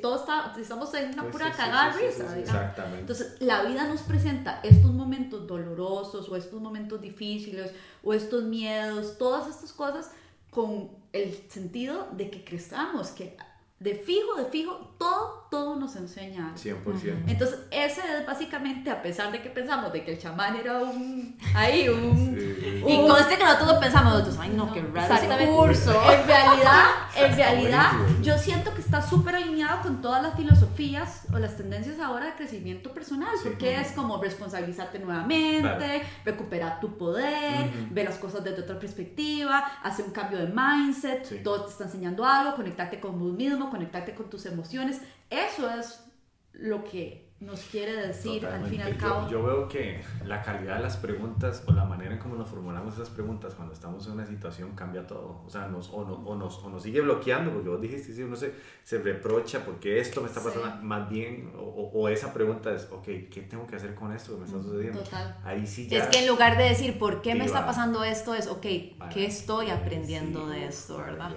todo 0.00 0.16
está, 0.16 0.54
estamos 0.58 0.94
en 0.94 1.12
una 1.12 1.30
pura 1.30 1.52
cagada 1.52 1.92
risa. 1.92 2.38
Exactamente. 2.38 3.00
Entonces, 3.00 3.36
la 3.40 3.64
vida 3.64 3.86
nos 3.86 4.00
presenta 4.02 4.60
estos 4.62 4.92
momentos 4.92 5.46
dolorosos 5.46 6.28
o 6.28 6.36
estos 6.36 6.60
momentos 6.60 7.00
difíciles 7.00 7.72
o 8.02 8.14
estos 8.14 8.44
miedos, 8.44 9.18
todas 9.18 9.48
estas 9.48 9.72
cosas 9.72 10.10
con 10.50 10.90
el 11.12 11.34
sentido 11.50 12.08
de 12.12 12.30
que 12.30 12.44
crezcamos, 12.44 13.08
que 13.08 13.36
de 13.78 13.94
fijo, 13.94 14.36
de 14.36 14.46
fijo, 14.46 14.94
todo, 14.98 15.47
todo 15.50 15.76
nos 15.76 15.96
enseña. 15.96 16.52
100%. 16.54 17.24
Entonces, 17.26 17.60
ese 17.70 18.00
es 18.00 18.26
básicamente, 18.26 18.90
a 18.90 19.00
pesar 19.02 19.32
de 19.32 19.40
que 19.40 19.48
pensamos 19.48 19.92
de 19.92 20.04
que 20.04 20.12
el 20.12 20.18
chamán 20.18 20.56
era 20.56 20.78
un, 20.78 21.36
ahí, 21.54 21.88
un... 21.88 22.36
y 22.86 23.06
con 23.06 23.18
este 23.18 23.36
que 23.36 23.44
nosotros 23.44 23.78
pensamos, 23.78 24.12
nosotros, 24.12 24.36
ay 24.40 24.50
no, 24.50 24.72
qué 24.72 24.82
raro 24.82 25.14
ese 25.14 25.46
curso. 25.46 25.92
En 26.10 26.26
realidad, 26.26 26.84
en 27.16 27.36
realidad, 27.36 27.90
yo 28.22 28.36
siento 28.36 28.74
que 28.74 28.80
está 28.80 29.00
súper 29.00 29.36
alineado 29.36 29.82
con 29.82 30.02
todas 30.02 30.22
las 30.22 30.34
filosofías 30.36 31.22
o 31.32 31.38
las 31.38 31.56
tendencias 31.56 31.98
ahora 32.00 32.26
de 32.26 32.32
crecimiento 32.34 32.92
personal, 32.92 33.34
porque 33.42 33.80
es 33.80 33.92
como 33.92 34.20
responsabilizarte 34.22 34.98
nuevamente, 34.98 36.02
recuperar 36.24 36.80
tu 36.80 36.96
poder, 36.98 37.70
ver 37.90 38.06
las 38.06 38.16
cosas 38.16 38.44
desde 38.44 38.62
otra 38.62 38.78
perspectiva, 38.78 39.58
hacer 39.82 40.04
un 40.04 40.12
cambio 40.12 40.38
de 40.38 40.52
mindset, 40.52 41.42
todo 41.42 41.64
te 41.64 41.70
está 41.70 41.84
enseñando 41.84 42.24
algo, 42.24 42.54
conectarte 42.54 43.00
con 43.00 43.18
vos 43.18 43.32
mismo, 43.32 43.70
conectarte 43.70 44.14
con 44.14 44.28
tus 44.28 44.46
emociones. 44.46 45.00
Eso 45.30 45.70
es 45.70 46.04
lo 46.52 46.84
que 46.84 47.28
nos 47.40 47.60
quiere 47.60 47.92
decir 47.94 48.44
al 48.46 48.66
fin 48.66 48.80
y 48.80 48.82
al 48.82 48.96
cabo. 48.96 49.30
Yo, 49.30 49.44
veo 49.44 49.68
que 49.68 50.00
la 50.24 50.42
calidad 50.42 50.76
de 50.76 50.82
las 50.82 50.96
preguntas 50.96 51.62
o 51.68 51.72
la 51.72 51.84
manera 51.84 52.12
en 52.12 52.18
cómo 52.18 52.34
nos 52.34 52.48
formulamos 52.48 52.94
esas 52.94 53.10
preguntas 53.10 53.54
cuando 53.54 53.74
estamos 53.74 54.04
en 54.06 54.14
una 54.14 54.26
situación 54.26 54.74
cambia 54.74 55.06
todo. 55.06 55.42
O 55.46 55.48
sea, 55.48 55.68
nos, 55.68 55.88
o, 55.90 55.98
o 55.98 56.34
nos, 56.34 56.58
o 56.58 56.68
nos 56.68 56.82
sigue 56.82 57.00
bloqueando, 57.00 57.52
porque 57.52 57.68
vos 57.68 57.80
dijiste, 57.80 58.12
si 58.12 58.24
uno 58.24 58.34
se, 58.34 58.54
se 58.82 58.98
reprocha 58.98 59.64
porque 59.64 60.00
esto 60.00 60.20
me 60.20 60.26
está 60.26 60.42
pasando 60.42 60.82
más 60.82 61.08
bien, 61.08 61.52
o, 61.56 61.90
o, 61.94 62.08
esa 62.08 62.34
pregunta 62.34 62.74
es, 62.74 62.88
ok, 62.90 63.04
¿qué 63.04 63.46
tengo 63.48 63.68
que 63.68 63.76
hacer 63.76 63.94
con 63.94 64.12
esto 64.12 64.32
que 64.32 64.40
me 64.40 64.46
está 64.46 64.60
sucediendo? 64.60 65.00
Total. 65.00 65.36
Ahí 65.44 65.64
sí 65.64 65.86
ya... 65.86 65.98
Es 65.98 66.08
que 66.08 66.18
en 66.18 66.26
lugar 66.26 66.58
de 66.58 66.64
decir, 66.64 66.98
¿por 66.98 67.22
qué 67.22 67.36
me 67.36 67.44
está 67.44 67.64
pasando 67.64 68.02
esto? 68.02 68.34
Es, 68.34 68.48
ok, 68.48 68.62
¿qué 69.12 69.26
estoy 69.26 69.70
aprendiendo 69.70 70.48
de 70.48 70.66
esto, 70.66 70.98
verdad? 70.98 71.30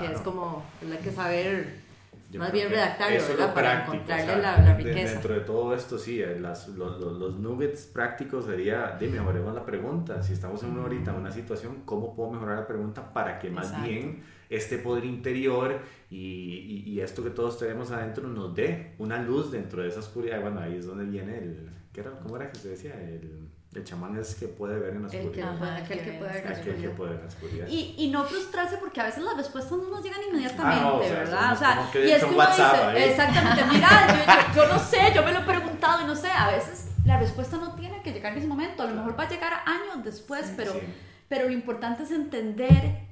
Que 0.00 0.12
es 0.12 0.20
como, 0.22 0.64
hay 0.82 0.98
que 0.98 1.12
saber 1.12 1.89
más 2.38 2.52
bien 2.52 2.70
redactarlo, 2.70 3.16
eso 3.16 3.28
¿verdad? 3.32 3.54
Para 3.54 3.82
encontrarle 3.82 4.42
la, 4.42 4.74
riqueza. 4.76 5.12
Dentro 5.12 5.34
de 5.34 5.40
todo 5.40 5.74
esto, 5.74 5.98
sí, 5.98 6.20
eh, 6.20 6.38
las, 6.38 6.68
los, 6.68 7.00
los, 7.00 7.36
nuggets 7.36 7.86
prácticos 7.86 8.46
sería, 8.46 8.96
de 8.98 9.08
mejoremos 9.08 9.54
la 9.54 9.64
pregunta. 9.64 10.22
Si 10.22 10.32
estamos 10.32 10.62
en 10.62 10.70
una 10.70 10.82
ahorita, 10.82 11.10
en 11.10 11.16
una 11.16 11.32
situación, 11.32 11.82
¿cómo 11.84 12.14
puedo 12.14 12.30
mejorar 12.30 12.58
la 12.58 12.66
pregunta 12.66 13.12
para 13.12 13.38
que 13.38 13.50
más 13.50 13.82
bien 13.82 14.22
este 14.48 14.78
poder 14.78 15.04
interior 15.04 15.80
y, 16.08 16.84
y, 16.86 17.00
esto 17.00 17.22
que 17.22 17.30
todos 17.30 17.58
tenemos 17.58 17.90
adentro 17.90 18.26
nos 18.28 18.54
dé 18.54 18.94
una 18.98 19.20
luz 19.22 19.50
dentro 19.50 19.82
de 19.82 19.88
esa 19.88 20.00
oscuridad? 20.00 20.40
Bueno, 20.40 20.60
ahí 20.60 20.76
es 20.76 20.86
donde 20.86 21.04
viene 21.04 21.38
el... 21.38 21.70
¿qué 21.92 22.00
era, 22.00 22.12
¿Cómo 22.20 22.36
era 22.36 22.50
que 22.50 22.58
se 22.58 22.68
decía? 22.70 22.94
El 23.00 23.49
el 23.74 23.84
chamán 23.84 24.16
es 24.16 24.34
que 24.34 24.48
puede 24.48 24.78
ver 24.78 24.94
en 24.94 25.02
la 25.02 25.08
oscuridad. 25.08 25.76
aquel 25.76 26.00
que 26.00 26.12
puede 26.12 26.32
ver 26.32 26.44
en 26.44 27.20
la 27.20 27.28
oscuridad. 27.28 27.66
Y, 27.68 27.94
y, 27.98 28.10
no 28.10 28.24
frustrarse 28.24 28.78
porque 28.78 29.00
a 29.00 29.04
veces 29.04 29.22
las 29.22 29.36
respuestas 29.36 29.78
no 29.78 29.90
nos 29.90 30.02
llegan 30.02 30.20
inmediatamente, 30.28 30.84
ah, 30.84 30.92
o 30.94 31.02
sea, 31.02 31.18
¿verdad? 31.18 31.52
O 31.52 31.56
sea, 31.56 31.90
y 31.94 32.10
es 32.10 32.24
que 32.24 32.34
uno 32.34 32.46
dice, 32.46 33.10
exactamente, 33.10 33.64
mira, 33.72 34.48
yo, 34.54 34.62
yo, 34.62 34.72
no 34.72 34.78
sé, 34.78 34.98
yo 35.14 35.22
me 35.22 35.32
lo 35.32 35.40
he 35.40 35.44
preguntado 35.44 36.02
y 36.02 36.06
no 36.06 36.16
sé, 36.16 36.28
a 36.28 36.50
veces 36.50 36.88
la 37.04 37.18
respuesta 37.18 37.58
no 37.58 37.74
tiene 37.76 38.02
que 38.02 38.12
llegar 38.12 38.32
en 38.32 38.38
ese 38.38 38.48
momento, 38.48 38.82
a 38.82 38.86
lo 38.86 38.96
mejor 38.96 39.18
va 39.18 39.24
a 39.24 39.28
llegar 39.28 39.52
años 39.64 40.04
después, 40.04 40.52
pero, 40.56 40.72
pero 41.28 41.46
lo 41.46 41.52
importante 41.52 42.02
es 42.02 42.10
entender, 42.10 43.06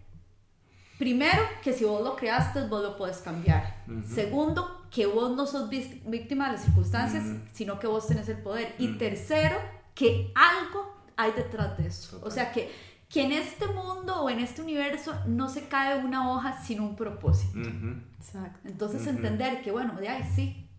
primero, 0.99 1.43
que 1.63 1.73
si 1.73 1.85
vos 1.85 2.03
lo 2.03 2.17
creaste, 2.17 2.67
vos 2.67 2.83
lo 2.83 2.97
puedes 2.97 3.19
cambiar. 3.19 3.85
Segundo, 4.13 4.87
que 4.91 5.07
vos 5.07 5.37
no 5.37 5.47
sos 5.47 5.71
víctima 5.71 6.47
de 6.47 6.53
las 6.55 6.65
circunstancias, 6.65 7.25
sino 7.53 7.79
que 7.79 7.87
vos 7.87 8.09
tenés 8.09 8.29
el 8.29 8.39
poder. 8.39 8.75
Y 8.79 8.99
tercero, 8.99 9.57
que 9.99 10.33
algo 10.37 10.95
hay 11.17 11.33
detrás 11.33 11.77
de 11.77 11.89
eso. 11.89 12.21
O 12.23 12.31
sea, 12.31 12.53
que, 12.53 12.71
que 13.09 13.25
en 13.25 13.33
este 13.33 13.67
mundo 13.67 14.23
o 14.23 14.31
en 14.31 14.39
este 14.39 14.63
universo 14.63 15.13
no 15.27 15.49
se 15.49 15.67
cae 15.67 16.05
una 16.05 16.31
hoja 16.31 16.63
sin 16.63 16.81
un 16.81 16.95
propósito. 16.95 17.69
Exacto. 18.17 18.69
Entonces 18.69 19.05
entender 19.09 19.61
que, 19.61 19.73
bueno, 19.73 19.97
de 19.97 20.09
ahí 20.09 20.23
sí, 20.23 20.71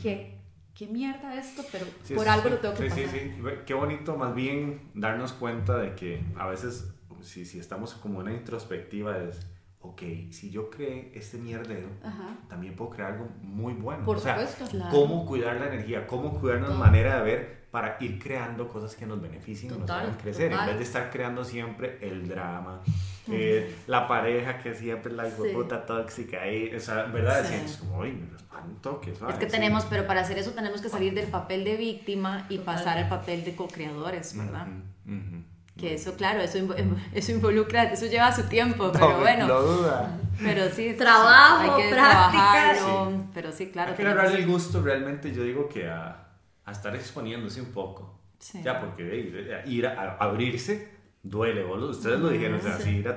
que 0.00 0.38
qué 0.74 0.86
mierda 0.86 1.34
esto, 1.34 1.64
pero 1.72 1.86
por 2.14 2.28
algo 2.28 2.50
lo 2.50 2.58
tengo 2.58 2.74
que 2.74 2.90
sí, 2.90 3.02
pasar. 3.02 3.08
Sí, 3.08 3.18
sí, 3.20 3.42
qué 3.64 3.72
bonito 3.72 4.16
más 4.16 4.34
bien 4.34 4.90
darnos 4.92 5.32
cuenta 5.32 5.78
de 5.78 5.94
que 5.94 6.22
a 6.36 6.46
veces, 6.46 6.92
si, 7.22 7.46
si 7.46 7.58
estamos 7.58 7.94
como 7.94 8.18
una 8.18 8.34
introspectiva, 8.34 9.16
es 9.16 9.46
ok, 9.80 10.02
si 10.30 10.50
yo 10.50 10.68
creé 10.68 11.10
este 11.14 11.38
mierdero, 11.38 11.88
también 12.48 12.76
puedo 12.76 12.90
crear 12.90 13.12
algo 13.12 13.28
muy 13.40 13.72
bueno. 13.72 14.04
Por 14.04 14.18
o 14.18 14.20
sea, 14.20 14.46
supuesto, 14.46 14.78
cómo 14.90 15.24
cuidar 15.24 15.56
la 15.56 15.68
energía, 15.68 16.06
cómo 16.06 16.38
cuidarnos 16.38 16.76
manera 16.76 17.16
de 17.16 17.22
ver 17.22 17.61
para 17.72 17.96
ir 18.00 18.22
creando 18.22 18.68
cosas 18.68 18.94
que 18.94 19.06
nos 19.06 19.20
beneficien 19.20 19.74
y 19.74 19.78
nos 19.78 19.88
hagan 19.88 20.14
crecer, 20.16 20.52
en 20.52 20.66
vez 20.66 20.76
de 20.76 20.84
estar 20.84 21.10
creando 21.10 21.42
siempre 21.42 21.98
el 22.02 22.28
drama, 22.28 22.82
eh, 23.30 23.74
la 23.86 24.06
pareja 24.06 24.58
que 24.58 24.74
siempre 24.74 25.10
es 25.10 25.16
la 25.16 25.30
sí. 25.30 25.42
puta 25.54 25.86
tóxica, 25.86 26.46
y, 26.46 26.74
o 26.74 26.78
sea, 26.78 27.04
¿verdad? 27.04 27.42
Sí. 27.48 27.54
Es 27.54 27.78
como, 27.78 28.00
uy, 28.00 28.12
me 28.12 28.36
espanto, 28.36 29.00
que 29.00 29.12
Es 29.12 29.36
que 29.36 29.46
tenemos, 29.46 29.86
pero 29.86 30.06
para 30.06 30.20
hacer 30.20 30.36
eso 30.36 30.50
tenemos 30.50 30.82
que 30.82 30.90
salir 30.90 31.14
del 31.14 31.28
papel 31.28 31.64
de 31.64 31.78
víctima 31.78 32.44
y 32.50 32.58
pasar 32.58 32.98
al 32.98 33.08
papel 33.08 33.42
de 33.42 33.56
co-creadores, 33.56 34.36
¿verdad? 34.36 34.66
Que 35.78 35.94
eso, 35.94 36.14
claro, 36.16 36.42
eso, 36.42 36.58
eso 37.14 37.32
involucra, 37.32 37.84
eso 37.84 38.04
lleva 38.04 38.30
su 38.36 38.42
tiempo, 38.42 38.90
pero 38.92 39.18
bueno. 39.20 39.46
No 39.46 39.62
duda. 39.62 40.18
Pero 40.38 40.68
sí, 40.68 40.92
trabajo, 40.92 41.72
hay 41.72 41.82
que 41.82 41.88
práctica. 41.88 43.08
Pero 43.32 43.50
sí, 43.50 43.70
claro. 43.70 43.92
Hay 43.92 43.96
que 43.96 44.04
darle 44.04 44.40
el 44.40 44.46
gusto 44.46 44.82
realmente, 44.82 45.32
yo 45.32 45.42
digo 45.42 45.70
que 45.70 45.88
a, 45.88 46.31
a 46.64 46.72
estar 46.72 46.94
exponiéndose 46.94 47.60
un 47.60 47.72
poco. 47.72 48.18
Sí. 48.38 48.62
Ya, 48.62 48.80
porque 48.80 49.62
ir 49.66 49.86
a, 49.86 50.16
abrirse 50.16 50.90
duele, 51.22 51.62
boludo. 51.64 51.90
Ustedes 51.90 52.20
lo 52.20 52.28
dijeron, 52.28 52.58
o 52.58 52.62
sea, 52.62 52.78
sí. 52.78 52.90
ir 52.90 53.08
a 53.08 53.16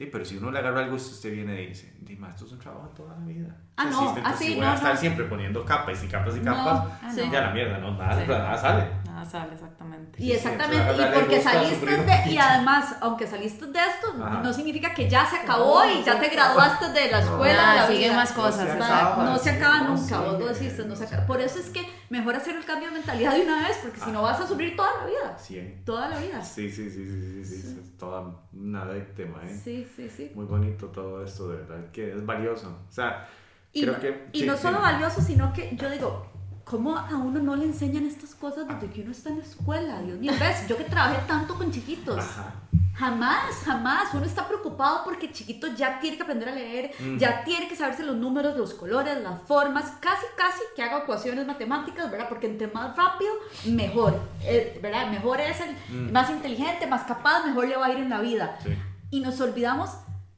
Sí, 0.00 0.06
pero 0.06 0.24
si 0.24 0.38
uno 0.38 0.50
le 0.50 0.58
agarra 0.58 0.86
gusto, 0.86 1.10
usted 1.10 1.30
viene 1.30 1.62
y 1.62 1.66
dice, 1.66 1.94
Dime, 2.00 2.26
esto 2.30 2.46
es 2.46 2.52
un 2.52 2.58
trabajo 2.58 2.88
toda 2.96 3.18
la 3.18 3.26
vida. 3.26 3.54
Ah, 3.76 3.84
no, 3.84 4.16
así, 4.24 4.44
si 4.46 4.54
voy 4.54 4.64
a 4.64 4.74
estar 4.74 4.96
siempre 4.96 5.26
poniendo 5.26 5.62
capas 5.62 6.02
y 6.02 6.08
capas 6.08 6.38
y 6.38 6.40
capas, 6.40 7.02
ya 7.14 7.42
la 7.42 7.50
mierda, 7.52 7.76
no, 7.76 7.98
nada, 7.98 8.26
nada 8.26 8.56
sale. 8.56 8.90
Nasal, 9.24 9.50
exactamente. 9.52 10.22
Y 10.22 10.26
Sí, 10.26 10.32
exactamente, 10.32 10.94
y 10.94 11.14
porque 11.14 11.40
saliste 11.40 11.86
de, 11.86 12.30
y 12.30 12.38
además, 12.38 12.96
aunque 13.00 13.26
saliste 13.26 13.66
de 13.66 13.78
esto, 13.78 14.14
Ajá. 14.22 14.40
no 14.42 14.52
significa 14.52 14.92
que 14.94 15.08
ya 15.08 15.26
se 15.26 15.36
acabó 15.36 15.82
y 15.84 16.02
ya 16.02 16.18
te 16.18 16.28
graduaste 16.28 16.90
de 16.92 17.10
la 17.10 17.20
escuela. 17.20 17.70
Ah, 17.70 17.74
de 17.74 17.80
la 17.80 17.86
siguen 17.86 18.10
vida. 18.10 18.16
más 18.16 18.32
cosas, 18.32 18.66
No 18.66 18.74
se 18.74 18.84
acaba, 18.84 19.24
No 19.24 19.38
se 19.38 19.50
sí, 19.50 19.56
acaba 19.56 19.78
no, 19.82 19.88
nunca, 19.96 20.02
sí, 20.06 20.14
vos 20.14 20.38
lo 20.40 20.46
eh, 20.46 20.48
deciste, 20.54 20.84
no 20.86 20.96
se 20.96 21.04
acaba. 21.04 21.26
Por 21.26 21.40
eso 21.40 21.58
es 21.58 21.70
que 21.70 21.86
mejor 22.08 22.34
hacer 22.36 22.56
el 22.56 22.64
cambio 22.64 22.88
de 22.88 22.94
mentalidad 22.94 23.32
de 23.34 23.42
una 23.42 23.68
vez, 23.68 23.78
porque 23.82 24.00
si 24.00 24.10
no 24.10 24.22
vas 24.22 24.40
a 24.40 24.46
sufrir 24.46 24.74
toda 24.76 24.90
la 25.00 25.06
vida. 25.06 25.38
100. 25.38 25.84
Toda 25.84 26.08
la 26.08 26.18
vida. 26.18 26.42
Sí, 26.42 26.70
sí, 26.70 26.90
sí, 26.90 27.06
sí, 27.08 27.44
sí, 27.44 27.62
sí, 27.62 27.78
es 27.82 27.98
toda 27.98 28.24
nada 28.52 28.92
de 28.94 29.00
tema, 29.02 29.42
¿eh? 29.44 29.60
Sí, 29.62 29.86
sí, 29.94 30.08
sí. 30.08 30.32
Muy 30.34 30.46
bonito 30.46 30.86
todo 30.86 31.22
esto, 31.24 31.48
de 31.48 31.56
verdad, 31.58 31.90
que 31.92 32.12
es 32.12 32.24
valioso. 32.24 32.68
O 32.88 32.92
sea, 32.92 33.28
Y, 33.72 33.82
creo 33.82 33.94
no, 33.94 34.00
que... 34.00 34.28
y 34.32 34.40
sí, 34.40 34.46
no 34.46 34.56
sí. 34.56 34.62
solo 34.62 34.80
valioso, 34.80 35.20
sino 35.20 35.52
que 35.52 35.76
yo 35.76 35.88
digo, 35.90 36.26
¿cómo 36.70 36.96
a 36.96 37.16
uno 37.16 37.40
no 37.40 37.56
le 37.56 37.64
enseñan 37.64 38.06
estas 38.06 38.34
cosas 38.34 38.66
desde 38.68 38.92
que 38.92 39.02
uno 39.02 39.10
está 39.10 39.30
en 39.30 39.38
la 39.38 39.44
escuela? 39.44 40.00
Dios 40.02 40.18
mío, 40.18 40.32
ves, 40.38 40.68
yo 40.68 40.76
que 40.76 40.84
trabajé 40.84 41.18
tanto 41.26 41.54
con 41.56 41.70
chiquitos. 41.72 42.18
Ajá. 42.18 42.54
Jamás, 42.94 43.54
jamás. 43.64 44.12
Uno 44.12 44.26
está 44.26 44.46
preocupado 44.46 45.02
porque 45.04 45.32
chiquito 45.32 45.68
ya 45.74 45.98
tiene 46.00 46.16
que 46.18 46.22
aprender 46.22 46.48
a 46.50 46.54
leer, 46.54 46.90
Mm. 47.00 47.16
ya 47.16 47.42
tiene 47.44 47.66
que 47.66 47.74
saberse 47.74 48.02
los 48.04 48.16
números, 48.16 48.56
los 48.58 48.74
colores, 48.74 49.22
las 49.22 49.40
formas, 49.42 49.84
casi, 50.00 50.26
casi 50.36 50.60
que 50.76 50.82
haga 50.82 50.98
ecuaciones 50.98 51.46
matemáticas, 51.46 52.10
¿verdad? 52.10 52.28
Porque 52.28 52.46
entre 52.46 52.66
más 52.68 52.94
rápido, 52.96 53.32
mejor, 53.66 54.20
eh, 54.44 54.78
¿verdad? 54.82 55.10
Mejor 55.10 55.40
es 55.40 55.58
el 55.60 55.70
Mm. 55.88 56.12
más 56.12 56.28
inteligente, 56.30 56.86
más 56.86 57.04
capaz, 57.04 57.46
mejor 57.46 57.68
le 57.68 57.76
va 57.78 57.86
a 57.86 57.92
ir 57.92 57.98
en 57.98 58.10
la 58.10 58.20
vida. 58.20 58.58
Sí. 58.62 58.70
Y 59.10 59.20
nos 59.20 59.40
olvidamos 59.40 59.90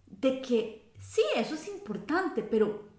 de 0.07 0.41
que 0.41 0.93
sí, 1.01 1.23
eso 1.35 1.57
es 1.57 1.67
importante, 1.67 2.43
pero 2.45 2.92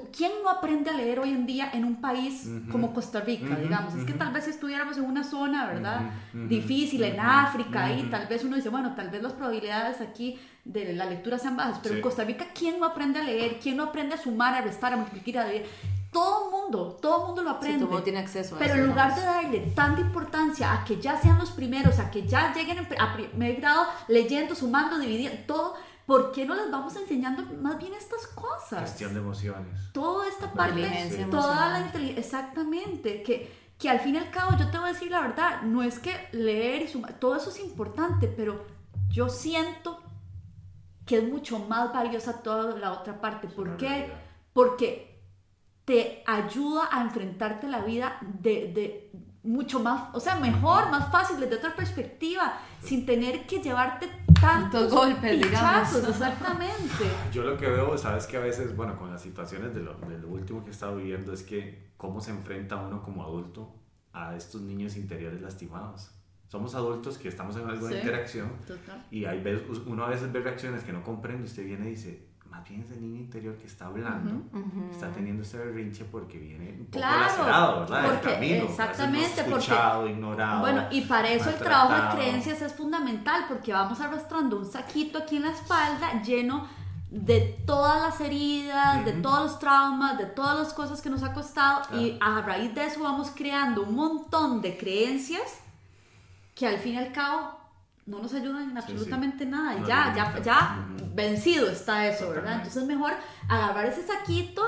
¿quién 0.00 0.32
no 0.42 0.48
aprende 0.50 0.90
a 0.90 0.94
leer 0.94 1.20
hoy 1.20 1.30
en 1.30 1.44
día 1.46 1.70
en 1.72 1.84
un 1.84 2.00
país 2.00 2.46
Ujú. 2.46 2.70
como 2.72 2.94
Costa 2.94 3.20
Rica, 3.20 3.52
Ujú, 3.52 3.62
digamos? 3.62 3.94
Es 3.94 4.04
que 4.04 4.12
ujú. 4.12 4.18
tal 4.18 4.32
vez 4.32 4.48
estuviéramos 4.48 4.96
en 4.96 5.04
una 5.04 5.22
zona, 5.24 5.66
¿verdad? 5.66 6.00
Difícil, 6.32 7.02
en 7.04 7.20
África, 7.20 7.84
ahí 7.84 8.00
ujú. 8.00 8.10
tal 8.10 8.26
vez 8.26 8.42
uno 8.44 8.56
dice, 8.56 8.68
bueno, 8.70 8.94
tal 8.94 9.10
vez 9.10 9.22
las 9.22 9.32
probabilidades 9.32 10.00
aquí 10.00 10.38
de 10.64 10.92
la 10.94 11.04
lectura 11.06 11.38
sean 11.38 11.56
bajas, 11.56 11.80
pero 11.82 11.94
Sí. 11.94 11.98
en 11.98 12.02
Costa 12.02 12.24
Rica, 12.24 12.46
¿quién 12.56 12.78
no 12.78 12.86
aprende 12.86 13.20
a 13.20 13.24
leer? 13.24 13.58
¿Quién 13.60 13.76
no 13.76 13.84
aprende 13.84 14.14
a 14.14 14.18
sumar, 14.18 14.54
a 14.54 14.60
restar, 14.62 14.92
a 14.92 14.96
multiplicar, 14.96 15.46
a 15.46 15.50
dividir? 15.50 15.68
Todo 16.12 16.44
el 16.44 16.50
mundo, 16.50 16.98
todo 17.00 17.20
el 17.22 17.26
mundo 17.28 17.42
lo 17.42 17.50
Sí, 17.50 17.56
aprende. 17.56 17.78
todo 17.78 17.88
mundo 17.88 18.02
tiene 18.04 18.18
acceso 18.18 18.54
a 18.54 18.58
Pero 18.58 18.74
eso, 18.74 18.82
en 18.82 18.88
lugar 18.90 19.14
de 19.14 19.22
darle 19.22 19.58
tanta 19.74 20.00
importancia 20.02 20.72
a 20.72 20.84
que 20.84 21.00
ya 21.00 21.16
sean 21.18 21.38
los 21.38 21.50
primeros, 21.50 21.98
a 21.98 22.10
que 22.10 22.26
ya 22.26 22.52
lleguen 22.54 22.78
a 22.98 23.14
primer 23.16 23.56
grado 23.56 23.86
leyendo, 24.08 24.54
sumando, 24.54 24.98
dividiendo, 24.98 25.38
todo, 25.46 25.74
¿por 26.06 26.32
qué 26.32 26.44
no 26.44 26.54
les 26.54 26.70
vamos 26.70 26.94
enseñando 26.96 27.44
más 27.60 27.78
bien 27.78 27.94
estas 27.94 28.26
cosas? 28.28 28.80
Gestión 28.80 29.14
de 29.14 29.20
emociones. 29.20 29.92
Toda 29.92 30.28
esta 30.28 30.52
parte, 30.52 30.80
Inteligencia 30.80 31.30
toda 31.30 31.70
la 31.70 31.86
inteligencia, 31.86 32.20
exactamente, 32.20 33.22
que, 33.22 33.52
que 33.78 33.88
al 33.88 34.00
fin 34.00 34.14
y 34.14 34.18
al 34.18 34.30
cabo 34.30 34.56
yo 34.58 34.70
te 34.70 34.78
voy 34.78 34.90
a 34.90 34.92
decir 34.92 35.10
la 35.10 35.20
verdad, 35.20 35.62
no 35.62 35.82
es 35.82 35.98
que 35.98 36.28
leer 36.32 36.82
y 36.82 36.88
sumar, 36.88 37.14
todo 37.14 37.36
eso 37.36 37.50
es 37.50 37.60
importante, 37.60 38.28
pero 38.28 38.64
yo 39.10 39.28
siento 39.28 40.00
que 41.06 41.18
es 41.18 41.28
mucho 41.28 41.58
más 41.58 41.92
valiosa 41.92 42.42
toda 42.42 42.78
la 42.78 42.92
otra 42.92 43.20
parte. 43.20 43.48
¿Por 43.48 43.76
qué? 43.76 43.88
realidad. 43.88 44.16
Porque 44.52 45.20
te 45.84 46.22
ayuda 46.26 46.88
a 46.90 47.02
enfrentarte 47.02 47.66
a 47.66 47.70
la 47.70 47.80
vida 47.80 48.18
de, 48.20 48.72
de 48.72 49.10
mucho 49.42 49.80
más, 49.80 50.14
o 50.14 50.20
sea, 50.20 50.36
mejor, 50.36 50.90
más 50.90 51.10
fácil, 51.10 51.40
desde 51.40 51.56
otra 51.56 51.74
perspectiva, 51.74 52.54
sin 52.80 53.04
tener 53.04 53.46
que 53.46 53.60
llevarte 53.60 54.08
tantos 54.42 54.90
golpes, 54.92 55.40
digamos. 55.40 55.94
exactamente. 56.08 57.04
Yo 57.32 57.42
lo 57.44 57.56
que 57.56 57.66
veo, 57.68 57.96
sabes 57.96 58.26
que 58.26 58.36
a 58.36 58.40
veces, 58.40 58.76
bueno, 58.76 58.98
con 58.98 59.10
las 59.10 59.22
situaciones 59.22 59.74
de 59.74 59.80
lo, 59.80 59.94
de 59.94 60.18
lo 60.18 60.28
último 60.28 60.62
que 60.62 60.68
he 60.70 60.72
estado 60.72 60.96
viviendo 60.96 61.32
es 61.32 61.42
que 61.42 61.92
cómo 61.96 62.20
se 62.20 62.32
enfrenta 62.32 62.76
uno 62.76 63.02
como 63.02 63.22
adulto 63.22 63.74
a 64.12 64.36
estos 64.36 64.60
niños 64.60 64.96
interiores 64.96 65.40
lastimados. 65.40 66.10
Somos 66.48 66.74
adultos 66.74 67.16
que 67.16 67.28
estamos 67.28 67.56
en 67.56 67.66
alguna 67.68 67.92
Sí. 67.92 67.98
interacción 67.98 68.52
Total. 68.66 69.06
y 69.10 69.24
hay 69.24 69.42
veces, 69.42 69.66
uno 69.86 70.04
a 70.04 70.10
veces 70.10 70.30
ve 70.30 70.40
reacciones 70.40 70.82
que 70.84 70.92
no 70.92 71.02
comprende 71.02 71.44
y 71.44 71.46
usted 71.46 71.64
viene 71.64 71.86
y 71.86 71.90
dice, 71.90 72.28
más 72.52 72.68
bien 72.68 72.82
es 72.82 72.90
el 72.92 73.00
niño 73.00 73.18
interior 73.20 73.56
que 73.56 73.66
está 73.66 73.86
hablando, 73.86 74.42
está 74.92 75.10
teniendo 75.10 75.42
ese 75.42 75.56
berrinche 75.58 76.04
porque 76.04 76.38
viene 76.38 76.70
un 76.78 76.84
poco 76.86 76.98
Claro, 76.98 77.20
lacerado, 77.22 77.80
¿verdad? 77.80 78.04
porque- 78.04 78.28
el 78.28 78.34
camino, 78.34 78.64
no 78.64 78.70
exactamente, 78.70 79.28
porque- 79.44 79.58
escuchado, 79.58 80.06
ignorado. 80.08 80.60
Bueno, 80.60 80.84
y 80.90 81.00
para 81.00 81.28
eso 81.30 81.48
el 81.50 81.56
trabajo 81.56 82.16
de 82.16 82.22
creencias 82.22 82.60
es 82.62 82.72
fundamental, 82.74 83.46
porque 83.48 83.72
vamos 83.72 83.98
arrastrando 84.00 84.58
un 84.58 84.66
saquito 84.70 85.18
aquí 85.18 85.36
en 85.36 85.42
la 85.42 85.50
espalda 85.52 86.22
lleno 86.22 86.68
de 87.10 87.40
todas 87.66 88.00
las 88.02 88.20
heridas, 88.20 89.04
de 89.04 89.12
todos 89.12 89.40
los 89.42 89.58
traumas, 89.58 90.16
de 90.18 90.26
todas 90.26 90.58
las 90.58 90.72
cosas 90.74 91.00
que 91.02 91.08
nos 91.10 91.22
ha 91.22 91.32
costado, 91.32 91.82
y 91.98 92.16
Claro. 92.18 92.36
a 92.38 92.42
raíz 92.42 92.74
de 92.74 92.84
eso 92.86 93.02
vamos 93.02 93.32
creando 93.34 93.82
un 93.82 93.94
montón 93.94 94.60
de 94.60 94.76
creencias 94.76 95.58
que 96.54 96.66
al 96.66 96.76
fin 96.78 96.94
y 96.94 96.98
al 96.98 97.12
cabo 97.12 97.58
no 98.06 98.18
nos 98.18 98.34
ayudan 98.34 98.62
en 98.62 98.70
Sí, 98.70 98.76
absolutamente 98.78 99.46
nada. 99.46 99.76
Y 99.76 99.80
No 99.80 99.88
ya, 99.88 100.12
ya, 100.14 100.42
ya 100.42 100.86
vencido 101.14 101.70
está 101.70 102.06
eso, 102.06 102.30
¿verdad? 102.30 102.54
Entonces 102.54 102.82
es 102.82 102.88
mejor 102.88 103.12
agarrar 103.48 103.86
ese 103.86 104.02
saquito 104.02 104.62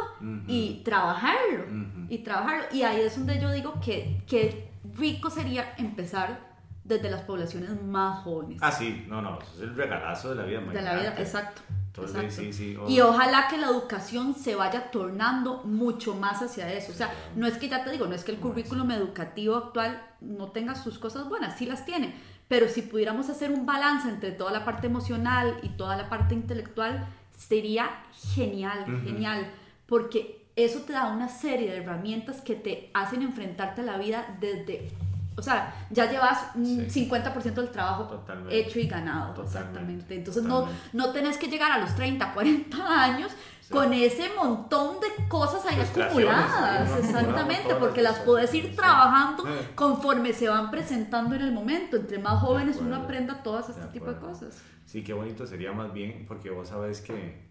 y 0.46 0.82
trabajarlo. 0.84 1.64
Y 2.08 2.18
trabajarlo. 2.18 2.64
Y 2.72 2.82
ahí 2.82 3.00
es 3.00 3.16
donde 3.16 3.40
yo 3.40 3.50
digo 3.50 3.80
que, 3.84 4.22
que 4.26 4.70
rico 4.96 5.30
sería 5.30 5.74
empezar 5.78 6.54
desde 6.84 7.10
las 7.10 7.22
poblaciones 7.22 7.82
más 7.82 8.22
jóvenes. 8.22 8.58
Ah, 8.60 8.70
sí, 8.70 9.06
no, 9.08 9.22
no, 9.22 9.40
eso 9.40 9.52
es 9.56 9.60
el 9.62 9.74
regalazo 9.74 10.30
de 10.30 10.34
la 10.36 10.42
vida. 10.44 10.60
de 10.60 10.82
la 10.82 10.94
vida, 10.94 11.14
exacto. 11.18 11.62
Entonces, 11.86 12.34
sí, 12.34 12.52
sí. 12.52 12.76
Y 12.88 13.00
ojalá 13.00 13.46
que 13.48 13.56
la 13.56 13.68
educación 13.68 14.34
se 14.34 14.56
vaya 14.56 14.90
tornando 14.90 15.62
mucho 15.62 16.14
más 16.14 16.42
hacia 16.42 16.70
eso. 16.72 16.90
O 16.90 16.94
sea, 16.94 17.14
no 17.36 17.46
es 17.46 17.56
que 17.56 17.68
ya 17.68 17.84
te 17.84 17.90
digo, 17.90 18.06
no 18.06 18.14
es 18.14 18.24
que 18.24 18.32
el 18.32 18.38
currículum 18.38 18.90
educativo 18.90 19.56
actual 19.56 20.02
no 20.20 20.48
tenga 20.48 20.74
sus 20.74 20.98
cosas 20.98 21.28
buenas, 21.28 21.56
sí 21.56 21.66
las 21.66 21.86
tiene. 21.86 22.14
Pero 22.48 22.68
si 22.68 22.82
pudiéramos 22.82 23.30
hacer 23.30 23.50
un 23.50 23.64
balance 23.66 24.08
entre 24.08 24.30
toda 24.32 24.52
la 24.52 24.64
parte 24.64 24.86
emocional 24.86 25.56
y 25.62 25.70
toda 25.70 25.96
la 25.96 26.08
parte 26.08 26.34
intelectual, 26.34 27.06
sería 27.36 27.90
genial, 28.34 28.84
genial. 29.04 29.46
Porque 29.86 30.46
eso 30.56 30.80
te 30.80 30.92
da 30.92 31.06
una 31.08 31.28
serie 31.28 31.70
de 31.70 31.78
herramientas 31.78 32.40
que 32.40 32.54
te 32.54 32.90
hacen 32.94 33.22
enfrentarte 33.22 33.80
a 33.80 33.84
la 33.84 33.98
vida 33.98 34.36
desde... 34.40 34.90
O 35.36 35.42
sea, 35.42 35.74
ya 35.90 36.08
llevas 36.08 36.38
un 36.54 36.88
Sí. 36.88 37.08
50% 37.10 37.54
del 37.54 37.70
trabajo 37.70 38.04
Totalmente. 38.04 38.56
hecho 38.56 38.78
y 38.78 38.86
ganado. 38.86 39.34
Totalmente, 39.34 39.58
Exactamente. 39.58 40.14
Entonces 40.14 40.42
totalmente. 40.44 40.80
no, 40.92 41.06
no 41.06 41.12
tenés 41.12 41.38
que 41.38 41.48
llegar 41.48 41.72
a 41.72 41.78
los 41.78 41.92
30, 41.96 42.32
40 42.34 43.02
años 43.02 43.32
Con 43.70 43.92
ese 43.94 44.28
montón 44.36 44.96
de 45.00 45.26
cosas 45.28 45.64
ahí 45.66 45.80
acumuladas. 45.80 46.90
ahí 46.90 46.98
Exactamente, 47.00 47.54
acumulado 47.54 47.80
porque 47.80 48.02
las 48.02 48.18
puedes 48.20 48.52
ir 48.54 48.70
sí. 48.70 48.76
trabajando 48.76 49.46
Eh. 49.48 49.68
conforme 49.74 50.32
se 50.32 50.48
van 50.48 50.70
presentando 50.70 51.34
en 51.34 51.42
el 51.42 51.52
momento. 51.52 51.96
Entre 51.96 52.18
más 52.18 52.40
jóvenes 52.40 52.76
uno 52.80 52.96
aprenda 52.96 53.42
todas 53.42 53.68
este 53.70 53.86
tipo 53.86 54.06
de 54.06 54.18
cosas. 54.18 54.62
Sí, 54.84 55.02
qué 55.02 55.12
bonito 55.12 55.46
sería 55.46 55.72
más 55.72 55.92
bien, 55.92 56.24
porque 56.28 56.50
vos 56.50 56.68
sabes 56.68 57.00
que 57.00 57.42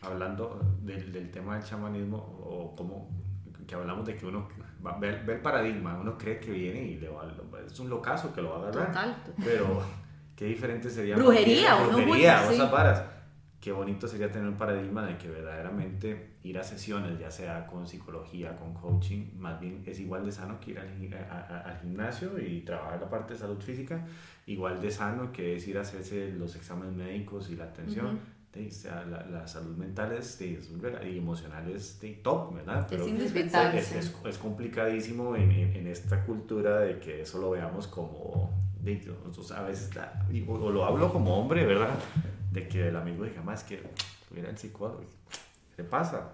hablando 0.00 0.60
del, 0.80 1.12
del 1.12 1.30
tema 1.30 1.56
del 1.56 1.64
chamanismo, 1.64 2.16
o 2.44 2.74
como 2.76 3.08
que 3.66 3.74
hablamos 3.74 4.06
de 4.06 4.16
que 4.16 4.24
uno 4.26 4.48
va, 4.86 4.96
ve, 4.98 5.12
ve 5.26 5.34
el 5.34 5.40
paradigma, 5.40 5.98
uno 6.00 6.16
cree 6.16 6.38
que 6.38 6.50
viene 6.52 6.82
y 6.82 6.96
le 6.98 7.08
va, 7.08 7.28
es 7.66 7.78
un 7.80 7.90
locazo 7.90 8.32
que 8.32 8.40
lo 8.40 8.50
va 8.50 8.56
a 8.56 8.58
agarrar. 8.68 8.86
Total, 8.86 9.16
total. 9.26 9.44
Pero 9.44 9.82
qué 10.36 10.44
diferente 10.46 10.88
sería. 10.88 11.16
Brujería, 11.16 11.74
brujería, 11.84 12.48
sí. 12.48 12.58
varas. 12.70 13.02
Qué 13.60 13.72
bonito 13.72 14.06
sería 14.06 14.30
tener 14.30 14.46
un 14.48 14.56
paradigma 14.56 15.04
de 15.04 15.18
que 15.18 15.28
verdaderamente 15.28 16.34
ir 16.44 16.58
a 16.58 16.62
sesiones, 16.62 17.18
ya 17.18 17.30
sea 17.30 17.66
con 17.66 17.86
psicología, 17.88 18.56
con 18.56 18.72
coaching, 18.72 19.30
más 19.36 19.60
bien 19.60 19.82
es 19.84 19.98
igual 19.98 20.24
de 20.24 20.30
sano 20.30 20.60
que 20.60 20.70
ir 20.70 20.78
al, 20.78 20.88
gi- 20.96 21.12
a- 21.12 21.40
a- 21.40 21.60
al 21.70 21.78
gimnasio 21.80 22.38
y 22.38 22.60
trabajar 22.60 23.00
la 23.00 23.10
parte 23.10 23.32
de 23.34 23.40
salud 23.40 23.60
física, 23.60 24.06
igual 24.46 24.80
de 24.80 24.90
sano 24.92 25.32
que 25.32 25.56
es 25.56 25.66
ir 25.66 25.76
a 25.76 25.80
hacerse 25.80 26.30
los 26.38 26.54
exámenes 26.54 26.94
médicos 26.94 27.50
y 27.50 27.56
la 27.56 27.64
atención. 27.64 28.20
De- 28.52 28.68
o 28.68 28.70
sea, 28.70 29.04
la, 29.04 29.26
la 29.26 29.46
salud 29.48 29.76
mental 29.76 30.12
es, 30.12 30.38
vera- 30.80 31.04
y 31.06 31.18
emocional 31.18 31.68
es 31.68 32.00
de 32.00 32.12
top, 32.14 32.54
¿verdad? 32.54 32.86
Es 33.02 33.08
indispensable, 33.08 33.78
es, 33.80 33.86
sí. 33.86 33.98
es- 33.98 34.14
es 34.24 34.38
complicadísimo 34.38 35.34
en, 35.34 35.50
en- 35.50 35.74
en 35.76 35.86
esta 35.88 36.24
cultura 36.24 36.78
de 36.78 36.98
que 37.00 37.22
eso 37.22 37.38
lo 37.40 37.50
veamos 37.50 37.88
como, 37.88 38.50
de, 38.80 38.94
nosotros 39.26 39.50
a 39.50 39.62
veces, 39.64 39.90
o, 40.46 40.52
o 40.52 40.70
lo 40.70 40.84
hablo 40.84 41.12
como 41.12 41.36
hombre, 41.38 41.66
¿verdad? 41.66 41.90
De 42.50 42.66
que 42.68 42.88
el 42.88 42.96
amigo 42.96 43.24
diga, 43.24 43.42
más 43.42 43.62
que 43.64 43.82
tuviera 44.28 44.48
el 44.50 44.56
psicólogo, 44.58 45.00
¿qué 45.76 45.82
le 45.82 45.88
pasa? 45.88 46.30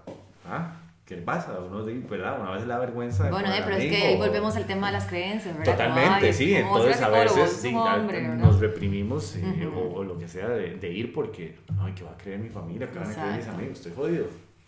¿Ah? 0.47 0.75
¿Qué 1.05 1.17
le 1.17 1.21
pasa? 1.21 1.59
Uno, 1.59 1.83
de- 1.83 1.99
¿verdad? 1.99 2.39
Una 2.41 2.51
vez 2.51 2.61
le 2.63 2.67
da 2.67 2.79
vergüenza. 2.79 3.29
Bueno, 3.29 3.53
eh, 3.53 3.61
pero 3.63 3.75
es 3.77 3.85
que 3.91 3.95
ahí 4.07 4.17
volvemos 4.17 4.55
al 4.55 4.65
tema 4.65 4.87
de 4.87 4.93
las 4.93 5.05
creencias, 5.05 5.55
Totalmente, 5.63 6.25
ay, 6.27 6.33
sí. 6.33 6.55
¿cómo 6.61 6.73
vas 6.73 6.81
Entonces 6.81 7.01
a 7.03 7.09
veces 7.09 7.37
Es 7.37 7.61
sí, 7.61 7.71
nos 7.73 8.59
reprimimos 8.59 9.35
eh, 9.35 9.69
o, 9.73 9.93
o 9.99 10.03
lo 10.03 10.17
que 10.17 10.27
sea 10.27 10.49
de, 10.49 10.77
de 10.77 10.91
ir 10.91 11.13
porque, 11.13 11.57
ay, 11.79 11.93
¿qué 11.93 12.03
va 12.03 12.11
a 12.11 12.17
creer 12.17 12.39
mi 12.39 12.49
familia? 12.49 12.89
¿Qué 12.89 12.97
van 12.97 13.11
a 13.11 13.13
creer 13.13 13.35
mis 13.37 13.47
amigos? 13.47 13.77
Estoy 13.77 13.93
jodido. 13.95 14.25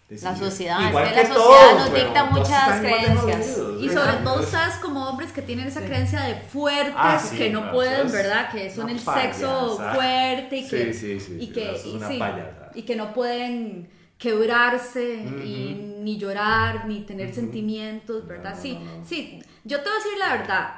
La 0.10 0.34
sociedad, 0.38 0.82
es 0.84 0.90
igual 0.90 1.10
que 1.10 1.16
la 1.16 1.28
sociedad 1.28 1.76
nos 1.80 1.94
dicta 1.94 2.24
muchas 2.26 2.80
creencias. 2.80 3.58
Y 3.82 3.90
sobre 3.90 4.14
todo 4.24 4.40
ustedes 4.40 4.76
como 4.82 5.10
hombres 5.10 5.34
que 5.34 5.42
tienen 5.42 5.68
esa 5.68 5.82
Sí. 5.82 5.86
creencia 5.88 6.22
de 6.22 6.36
fuertes, 6.36 6.94
Ah, 6.96 7.20
sí, 7.20 7.38
que 7.38 7.50
no 7.50 7.72
pueden, 7.72 8.10
¿verdad? 8.10 8.50
Que 8.50 8.74
son 8.74 8.90
el 8.90 9.00
sexo 9.00 9.78
fuerte 9.78 10.58
y 10.58 10.68
que, 10.68 10.94
sí, 10.94 11.18
y 11.40 11.48
que, 11.48 11.82
y 11.86 12.80
y 12.80 12.82
que 12.84 12.96
no 12.96 13.14
pueden 13.14 13.90
quebrarse 14.18 15.16
y 15.44 15.74
ni 16.00 16.18
llorar 16.18 16.88
ni 16.88 17.02
tener 17.02 17.34
sentimientos, 17.34 18.26
¿verdad? 18.28 18.56
no, 18.56 18.62
sí, 18.62 18.74
no, 18.74 18.98
no. 19.00 19.06
sí, 19.06 19.44
yo 19.66 19.78
te 19.82 19.90
voy 19.90 19.94
a 20.00 20.04
decir 20.04 20.18
la 20.20 20.30
verdad. 20.38 20.70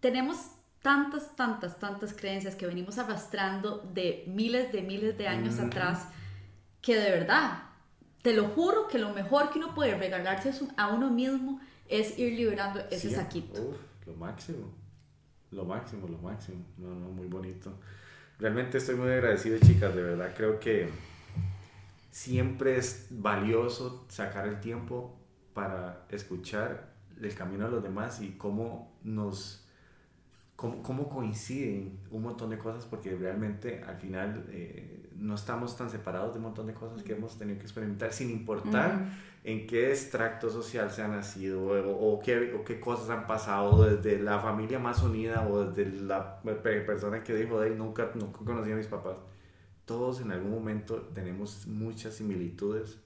tenemos 0.00 0.36
tantas, 0.82 1.34
tantas, 1.34 1.78
tantas 1.78 2.12
creencias 2.12 2.54
que 2.56 2.66
venimos 2.66 2.98
arrastrando 2.98 3.78
de 3.94 4.24
miles 4.26 4.70
de 4.70 4.82
miles 4.82 5.16
de 5.16 5.26
años 5.28 5.58
atrás, 5.58 6.08
que 6.84 6.96
de 6.96 7.10
verdad, 7.10 7.62
te 8.22 8.34
lo 8.34 8.48
juro 8.48 8.88
que 8.88 8.98
lo 8.98 9.14
mejor 9.14 9.50
que 9.50 9.58
uno 9.58 9.74
puede 9.74 9.96
regalarse 9.96 10.52
a 10.76 10.88
uno 10.88 11.10
mismo 11.10 11.60
es 11.88 12.18
ir 12.18 12.34
liberando 12.34 12.80
ese 12.90 13.10
saquito. 13.10 13.76
lo 14.06 14.14
máximo, 14.14 14.70
lo 15.50 15.64
máximo, 15.64 16.06
lo 16.08 16.18
máximo. 16.18 16.62
No, 16.76 16.88
no, 16.88 17.08
muy 17.10 17.26
bonito. 17.26 17.72
Realmente 18.38 18.78
estoy 18.78 18.96
muy 18.96 19.10
agradecido, 19.10 19.58
chicas, 19.58 19.94
de 19.94 20.02
verdad 20.02 20.34
creo 20.36 20.60
que 20.60 20.90
siempre 22.10 22.76
es 22.76 23.06
valioso 23.10 24.04
sacar 24.08 24.46
el 24.46 24.60
tiempo 24.60 25.18
para 25.54 26.04
escuchar 26.10 26.92
el 27.18 27.34
camino 27.34 27.64
de 27.64 27.70
los 27.70 27.82
demás 27.82 28.20
y 28.20 28.32
cómo 28.32 28.92
nos 29.02 29.63
cómo, 30.56 30.82
cómo, 30.82 31.08
coinciden 31.08 31.98
un 32.10 32.22
montón 32.22 32.50
de 32.50 32.58
cosas, 32.58 32.84
porque 32.86 33.14
realmente 33.16 33.82
al 33.82 33.96
final 33.96 34.46
eh, 34.50 35.10
no 35.16 35.34
estamos 35.34 35.76
tan 35.76 35.90
separados 35.90 36.32
de 36.32 36.38
un 36.38 36.44
montón 36.44 36.66
de 36.66 36.74
cosas 36.74 37.02
que 37.02 37.12
hemos 37.12 37.38
tenido 37.38 37.58
que 37.58 37.64
experimentar, 37.64 38.12
sin 38.12 38.30
importar 38.30 39.06
en 39.44 39.66
qué 39.66 39.90
extracto 39.90 40.50
social 40.50 40.90
se 40.90 41.02
ha 41.02 41.08
nacido 41.08 41.62
o, 41.66 42.18
qué, 42.20 42.54
o, 42.54 42.64
qué, 42.64 42.80
cosas 42.80 43.10
han 43.10 43.26
pasado 43.26 43.84
desde 43.84 44.18
la 44.22 44.40
familia 44.40 44.78
más 44.78 45.02
unida 45.02 45.46
o 45.46 45.66
desde 45.66 46.00
la 46.00 46.40
persona 46.42 47.22
que 47.22 47.34
dijo, 47.34 47.60
de 47.60 47.70
nunca, 47.70 48.10
nunca 48.14 48.38
conocí 48.44 48.72
a 48.72 48.76
mis 48.76 48.86
papás. 48.86 49.16
Todos 49.84 50.22
en 50.22 50.32
algún 50.32 50.50
momento 50.50 51.10
tenemos 51.14 51.66
muchas 51.66 52.14
similitudes 52.14 52.98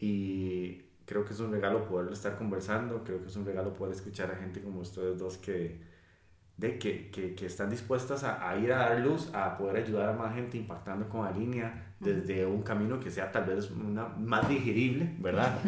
y 0.00 0.82
creo 1.04 1.24
que 1.24 1.34
es 1.34 1.40
un 1.40 1.52
regalo 1.52 1.86
poder 1.86 2.10
estar 2.12 2.38
conversando, 2.38 3.04
creo 3.04 3.20
que 3.20 3.28
es 3.28 3.36
un 3.36 3.44
regalo 3.44 3.74
poder 3.74 3.94
escuchar 3.94 4.30
a 4.30 4.36
gente 4.36 4.62
como 4.62 4.80
ustedes 4.80 5.18
dos 5.18 5.36
que 5.36 5.78
de 6.56 6.78
que, 6.78 7.10
que, 7.10 7.34
que 7.34 7.46
están 7.46 7.68
dispuestas 7.68 8.24
a, 8.24 8.48
a, 8.48 8.56
ir 8.56 8.72
a 8.72 8.78
dar 8.78 9.00
luz, 9.00 9.28
a 9.34 9.58
poder 9.58 9.84
ayudar 9.84 10.08
a 10.08 10.12
más 10.12 10.34
gente 10.34 10.56
impactando 10.56 11.06
con 11.08 11.24
la 11.24 11.30
línea 11.30 11.86
desde 11.98 12.44
un 12.44 12.62
camino 12.62 13.00
que 13.00 13.10
sea 13.10 13.32
tal 13.32 13.44
vez 13.44 13.70
una, 13.70 14.04
más 14.18 14.46
digerible, 14.48 15.14
¿verdad? 15.18 15.58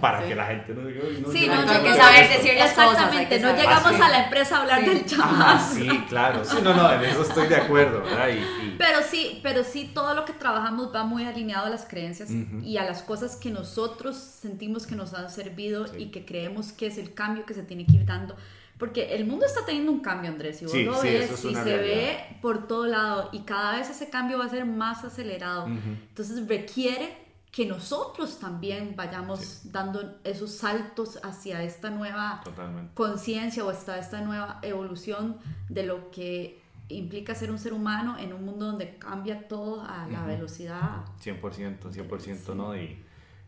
Para 0.00 0.26
que 0.26 0.34
la 0.34 0.46
gente 0.46 0.74
no 0.74 0.86
diga... 0.86 1.02
No, 1.20 1.30
sí, 1.30 1.46
no, 1.46 1.64
no, 1.64 1.70
hay 1.70 1.82
que 1.82 1.94
saber 1.94 2.28
decir 2.28 2.54
las 2.54 2.72
cosas. 2.72 2.92
Exactamente, 2.92 3.40
no 3.40 3.56
llegamos 3.56 4.00
a 4.00 4.08
la 4.08 4.24
empresa 4.24 4.56
a 4.56 4.60
hablar 4.62 4.84
del 4.84 5.04
chamán. 5.04 5.34
Ah, 5.38 5.58
sí, 5.58 5.86
claro. 6.08 6.44
Sí, 6.44 6.56
no, 6.62 6.74
no, 6.74 6.92
en 6.92 7.04
eso 7.04 7.22
estoy 7.22 7.48
de 7.48 7.56
acuerdo, 7.56 8.02
¿verdad? 8.02 8.28
Y, 8.28 8.76
Pero 8.78 9.02
sí, 9.02 9.40
pero 9.42 9.64
sí, 9.64 9.90
todo 9.94 10.14
lo 10.14 10.24
que 10.24 10.32
trabajamos 10.32 10.94
va 10.94 11.04
muy 11.04 11.24
alineado 11.24 11.66
a 11.66 11.70
las 11.70 11.86
creencias 11.86 12.30
y 12.30 12.78
a 12.78 12.84
las 12.84 13.02
cosas 13.02 13.36
que 13.36 13.50
nosotros 13.50 14.16
sentimos 14.16 14.86
que 14.86 14.96
nos 14.96 15.12
han 15.12 15.30
servido 15.30 15.86
y 15.98 16.06
que 16.06 16.24
creemos 16.24 16.72
que 16.72 16.86
es 16.86 16.96
el 16.96 17.12
cambio 17.12 17.44
que 17.44 17.52
se 17.52 17.62
tiene 17.62 17.86
que 17.86 17.96
ir 17.96 18.06
dando 18.06 18.36
porque 18.78 19.14
el 19.14 19.24
mundo 19.24 19.46
está 19.46 19.64
teniendo 19.64 19.90
un 19.90 20.00
cambio, 20.00 20.30
Andrés, 20.30 20.60
y 20.60 20.66
vos 20.66 20.74
lo 20.74 21.02
ves 21.02 21.44
y 21.44 21.54
se 21.54 21.76
ve 21.76 22.38
por 22.42 22.66
todo 22.66 22.86
lado 22.86 23.30
y 23.32 23.40
cada 23.40 23.78
vez 23.78 23.88
ese 23.88 24.10
cambio 24.10 24.38
va 24.38 24.44
a 24.44 24.50
ser 24.50 24.66
más 24.66 25.04
acelerado. 25.04 25.66
Entonces 25.66 26.46
requiere 26.46 27.26
que 27.50 27.64
nosotros 27.64 28.38
también 28.38 28.94
vayamos 28.94 29.72
dando 29.72 30.18
esos 30.24 30.50
saltos 30.50 31.18
hacia 31.22 31.62
esta 31.62 31.88
nueva 31.88 32.42
conciencia 32.92 33.64
o 33.64 33.70
hasta 33.70 33.98
esta 33.98 34.20
nueva 34.20 34.58
evolución 34.60 35.38
de 35.70 35.84
lo 35.84 36.10
que 36.10 36.60
implica 36.88 37.34
ser 37.34 37.50
un 37.50 37.58
ser 37.58 37.72
humano 37.72 38.18
en 38.18 38.34
un 38.34 38.44
mundo 38.44 38.66
donde 38.66 38.98
cambia 38.98 39.48
todo 39.48 39.80
a 39.80 40.06
la 40.06 40.26
velocidad. 40.26 41.06
100%, 41.24 41.80
100%, 41.80 42.54
¿no? 42.54 42.76
Y, 42.76 43.02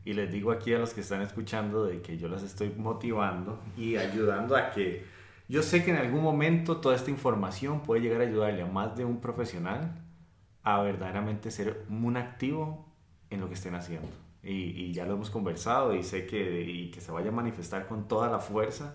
y 0.07 0.14
les 0.14 0.33
digo 0.33 0.53
aquí 0.53 0.73
a 0.73 0.79
los 0.79 0.95
que 0.95 1.03
están 1.03 1.21
escuchando 1.21 1.85
de 1.85 2.01
que 2.01 2.17
yo 2.17 2.29
las 2.29 2.43
estoy 2.43 2.71
motivando 2.71 3.61
y 3.77 3.97
ayudando 3.97 4.57
a 4.57 4.71
que 4.71 5.18
yo 5.49 5.63
sé 5.63 5.85
que 5.85 5.91
en 5.91 5.97
algún 5.97 6.23
momento 6.23 6.77
toda 6.77 6.95
esta 6.95 7.11
información 7.11 7.81
puede 7.81 8.03
llegar 8.03 8.21
a 8.21 8.25
ayudarle 8.25 8.63
a 8.63 8.67
más 8.67 8.97
de 8.97 9.05
un 9.05 9.21
profesional 9.21 10.05
a 10.63 10.83
verdaderamente 10.83 11.51
ser 11.51 11.87
un 11.89 12.17
activo 12.17 12.87
en 13.31 13.41
lo 13.41 13.49
que 13.49 13.55
estén 13.55 13.75
haciendo. 13.75 14.09
Y, 14.43 14.93
ya 14.93 15.05
lo 15.05 15.15
hemos 15.15 15.31
conversado 15.31 15.95
y 15.95 16.03
sé 16.03 16.27
que, 16.27 16.63
y 16.63 16.91
que 16.91 17.01
se 17.01 17.11
vaya 17.13 17.29
a 17.29 17.33
manifestar 17.33 17.87
con 17.87 18.09
toda 18.09 18.31
la 18.31 18.39
fuerza 18.39 18.95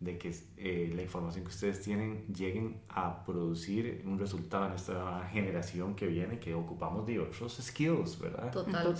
de 0.00 0.18
que 0.18 0.34
eh, 0.56 0.92
la 0.94 1.02
información 1.02 1.44
que 1.44 1.50
ustedes 1.50 1.80
tienen 1.80 2.26
lleguen 2.26 2.80
a 2.88 3.24
producir 3.24 4.02
un 4.04 4.18
resultado 4.18 4.66
en 4.66 4.72
esta 4.72 5.26
generación 5.32 5.94
que 5.94 6.06
viene, 6.06 6.38
que 6.38 6.54
ocupamos 6.54 7.06
de 7.06 7.20
otros 7.20 7.56
skills, 7.60 8.18
¿verdad? 8.18 8.50
Total, 8.50 8.94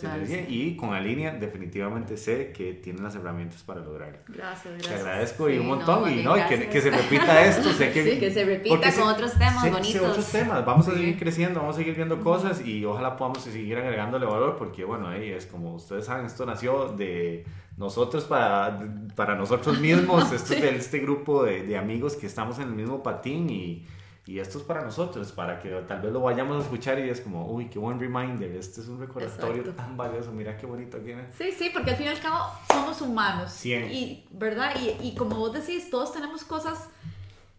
Y 0.49 0.77
con 0.77 0.93
la 0.93 1.01
línea 1.01 1.35
definitivamente 1.35 2.17
sé 2.17 2.53
que 2.53 2.75
tienen 2.75 3.03
las 3.03 3.15
herramientas 3.15 3.63
para 3.63 3.81
lograrlo. 3.81 4.19
Gracias, 4.29 4.75
gracias. 4.75 4.95
Te 4.95 5.01
agradezco 5.01 5.51
y 5.51 5.59
un 5.59 5.67
montón 5.67 6.11
y, 6.11 6.23
no, 6.23 6.35
que, 6.49 6.69
que, 6.69 6.81
se 6.81 6.91
repita 6.91 7.45
esto, 7.45 7.73
sé 7.73 7.93
que, 7.93 8.19
que 8.19 8.31
se 8.31 8.45
repita 8.45 8.93
con 8.93 9.09
otros 9.09 9.33
temas 9.35 9.71
bonitos. 9.71 10.03
otros 10.03 10.33
temas, 10.33 10.65
vamos 10.65 10.89
a 10.89 10.95
seguir 10.95 11.19
creciendo, 11.19 11.61
vamos 11.61 11.77
a 11.77 11.79
seguir 11.79 11.95
viendo 11.95 12.21
cosas 12.23 12.65
y 12.65 12.85
ojalá 12.85 13.17
podamos 13.17 13.43
seguir 13.43 13.77
agregándole 13.77 14.27
valor 14.27 14.57
porque 14.57 14.85
bueno, 14.85 15.09
ahí 15.09 15.31
es 15.31 15.47
como 15.47 15.75
ustedes 15.75 16.07
saben, 16.07 16.27
esto 16.27 16.47
nació 16.47 16.89
de 16.89 17.45
nosotros 17.77 18.25
para, 18.25 18.79
para 19.15 19.35
nosotros 19.35 19.81
mismos, 19.81 20.33
este, 20.33 20.59
es 20.69 20.85
este 20.85 20.99
grupo 21.01 21.45
de, 21.45 21.65
de, 21.65 21.77
amigos 21.77 22.17
que 22.17 22.27
estamos 22.27 22.59
en 22.59 22.69
el 22.69 22.75
mismo 22.75 23.03
patín 23.03 23.51
y, 23.51 23.87
y, 24.27 24.39
esto 24.39 24.59
es 24.59 24.65
para 24.65 24.83
nosotros, 24.83 25.33
para 25.33 25.61
que 25.61 25.71
tal 25.89 26.01
vez 26.01 26.13
lo 26.13 26.21
vayamos 26.21 26.59
a 26.59 26.61
escuchar 26.65 26.99
y 26.99 27.11
es 27.11 27.21
como, 27.21 27.47
uy, 27.51 27.69
qué 27.69 27.79
buen 27.79 27.99
reminder, 27.99 28.51
este 28.53 28.81
es 28.81 28.89
un 28.89 29.01
recordatorio 29.01 29.75
tan 29.75 29.97
valioso, 29.97 30.31
mira 30.33 30.57
qué 30.57 30.67
bonito 30.67 30.99
tiene. 30.99 31.27
Sí, 31.37 31.51
sí, 31.53 31.71
porque 31.73 31.91
al 31.91 31.97
fin 31.97 32.07
y 32.07 32.11
al 32.11 32.21
cabo 32.21 32.47
somos 32.71 33.01
humanos. 33.01 33.65
Y, 33.67 34.25
¿verdad? 34.31 34.75
Y, 34.81 35.09
y 35.09 35.15
como 35.15 35.37
vos 35.37 35.53
decís, 35.53 35.91
todos 35.91 36.13
tenemos 36.13 36.45
cosas 36.45 36.89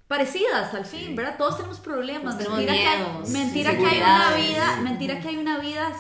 parecidas 0.08 0.74
al 0.74 0.86
fin, 0.86 1.16
¿verdad? 1.16 1.36
Todos 1.38 1.58
tenemos 1.58 1.80
problemas, 1.80 2.36
mentira, 2.38 2.74
que, 2.74 3.32
mentira 3.32 3.78
que 3.78 3.86
hay 3.86 3.98
una 3.98 4.36
vida, 4.36 4.82
mentira 4.82 5.20
que 5.20 5.28
hay 5.30 5.38
una 5.38 5.58
vida 5.60 5.92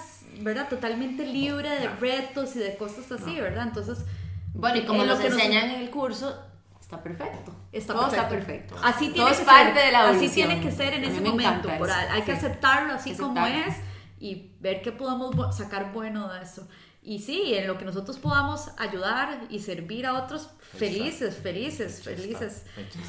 ¿verdad? 0.42 0.70
Totalmente 0.70 1.26
libre 1.26 1.70
de 1.70 1.88
retos 1.88 2.56
y 2.56 2.60
de 2.60 2.76
cosas 2.78 3.12
así, 3.12 3.40
¿verdad? 3.40 3.68
Entonces, 3.68 4.06
bueno, 4.54 4.78
y 4.78 4.86
como 4.86 5.04
lo 5.04 5.18
que 5.20 5.28
enseñan 5.28 5.70
en 5.70 5.82
el 5.82 5.90
curso, 5.90 6.38
está 6.80 7.02
perfecto. 7.02 7.54
Está 7.72 7.94
Todo 7.94 8.10
perfecto. 8.10 8.36
está 8.36 8.46
perfecto. 8.46 8.76
Así 8.84 9.10
tiene 9.10 9.32
que 9.32 9.44
parte 9.44 9.74
ser, 9.74 9.86
de 9.86 9.92
la 9.92 10.10
Así 10.10 10.30
tiene 10.30 10.62
que 10.62 10.72
ser 10.72 10.94
en 10.94 11.04
ese 11.04 11.22
momento. 11.22 11.70
hay 11.70 12.22
que 12.22 12.32
aceptarlo 12.32 12.94
así 12.94 13.16
como 13.16 13.46
es 13.46 13.76
y 14.20 14.52
ver 14.60 14.82
qué 14.82 14.92
podemos 14.92 15.56
sacar 15.56 15.92
bueno 15.92 16.32
de 16.32 16.42
eso. 16.42 16.68
Y 17.06 17.20
sí, 17.20 17.54
en 17.54 17.68
lo 17.68 17.78
que 17.78 17.86
nosotros 17.86 18.18
podamos 18.18 18.72
ayudar 18.80 19.42
y 19.50 19.60
servir 19.60 20.08
a 20.08 20.16
otros, 20.16 20.50
felices, 20.60 21.36
felices, 21.36 22.02
felices. 22.02 22.64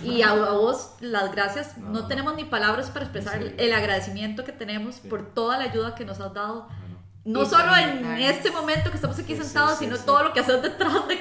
Y 0.04 0.20
a, 0.20 0.34
vos 0.34 0.96
las 1.00 1.32
gracias. 1.32 1.78
No. 1.78 2.06
tenemos 2.06 2.36
ni 2.36 2.44
palabras 2.44 2.90
para 2.90 3.06
expresar 3.06 3.42
el, 3.42 3.72
agradecimiento 3.72 4.44
que 4.44 4.52
tenemos 4.52 4.96
por 4.96 5.32
toda 5.32 5.56
la 5.56 5.64
ayuda 5.64 5.94
que 5.94 6.04
nos 6.04 6.20
has 6.20 6.34
dado 6.34 6.68
no 7.26 7.44
solo 7.44 7.76
en 7.76 8.06
este 8.18 8.52
momento 8.52 8.88
que 8.88 8.96
estamos 8.96 9.18
aquí 9.18 9.34
sentados, 9.34 9.80
sino 9.80 9.98
todo 9.98 10.22
lo 10.22 10.32
que 10.32 10.38
haces 10.38 10.62
detrás 10.62 11.08
de, 11.08 11.18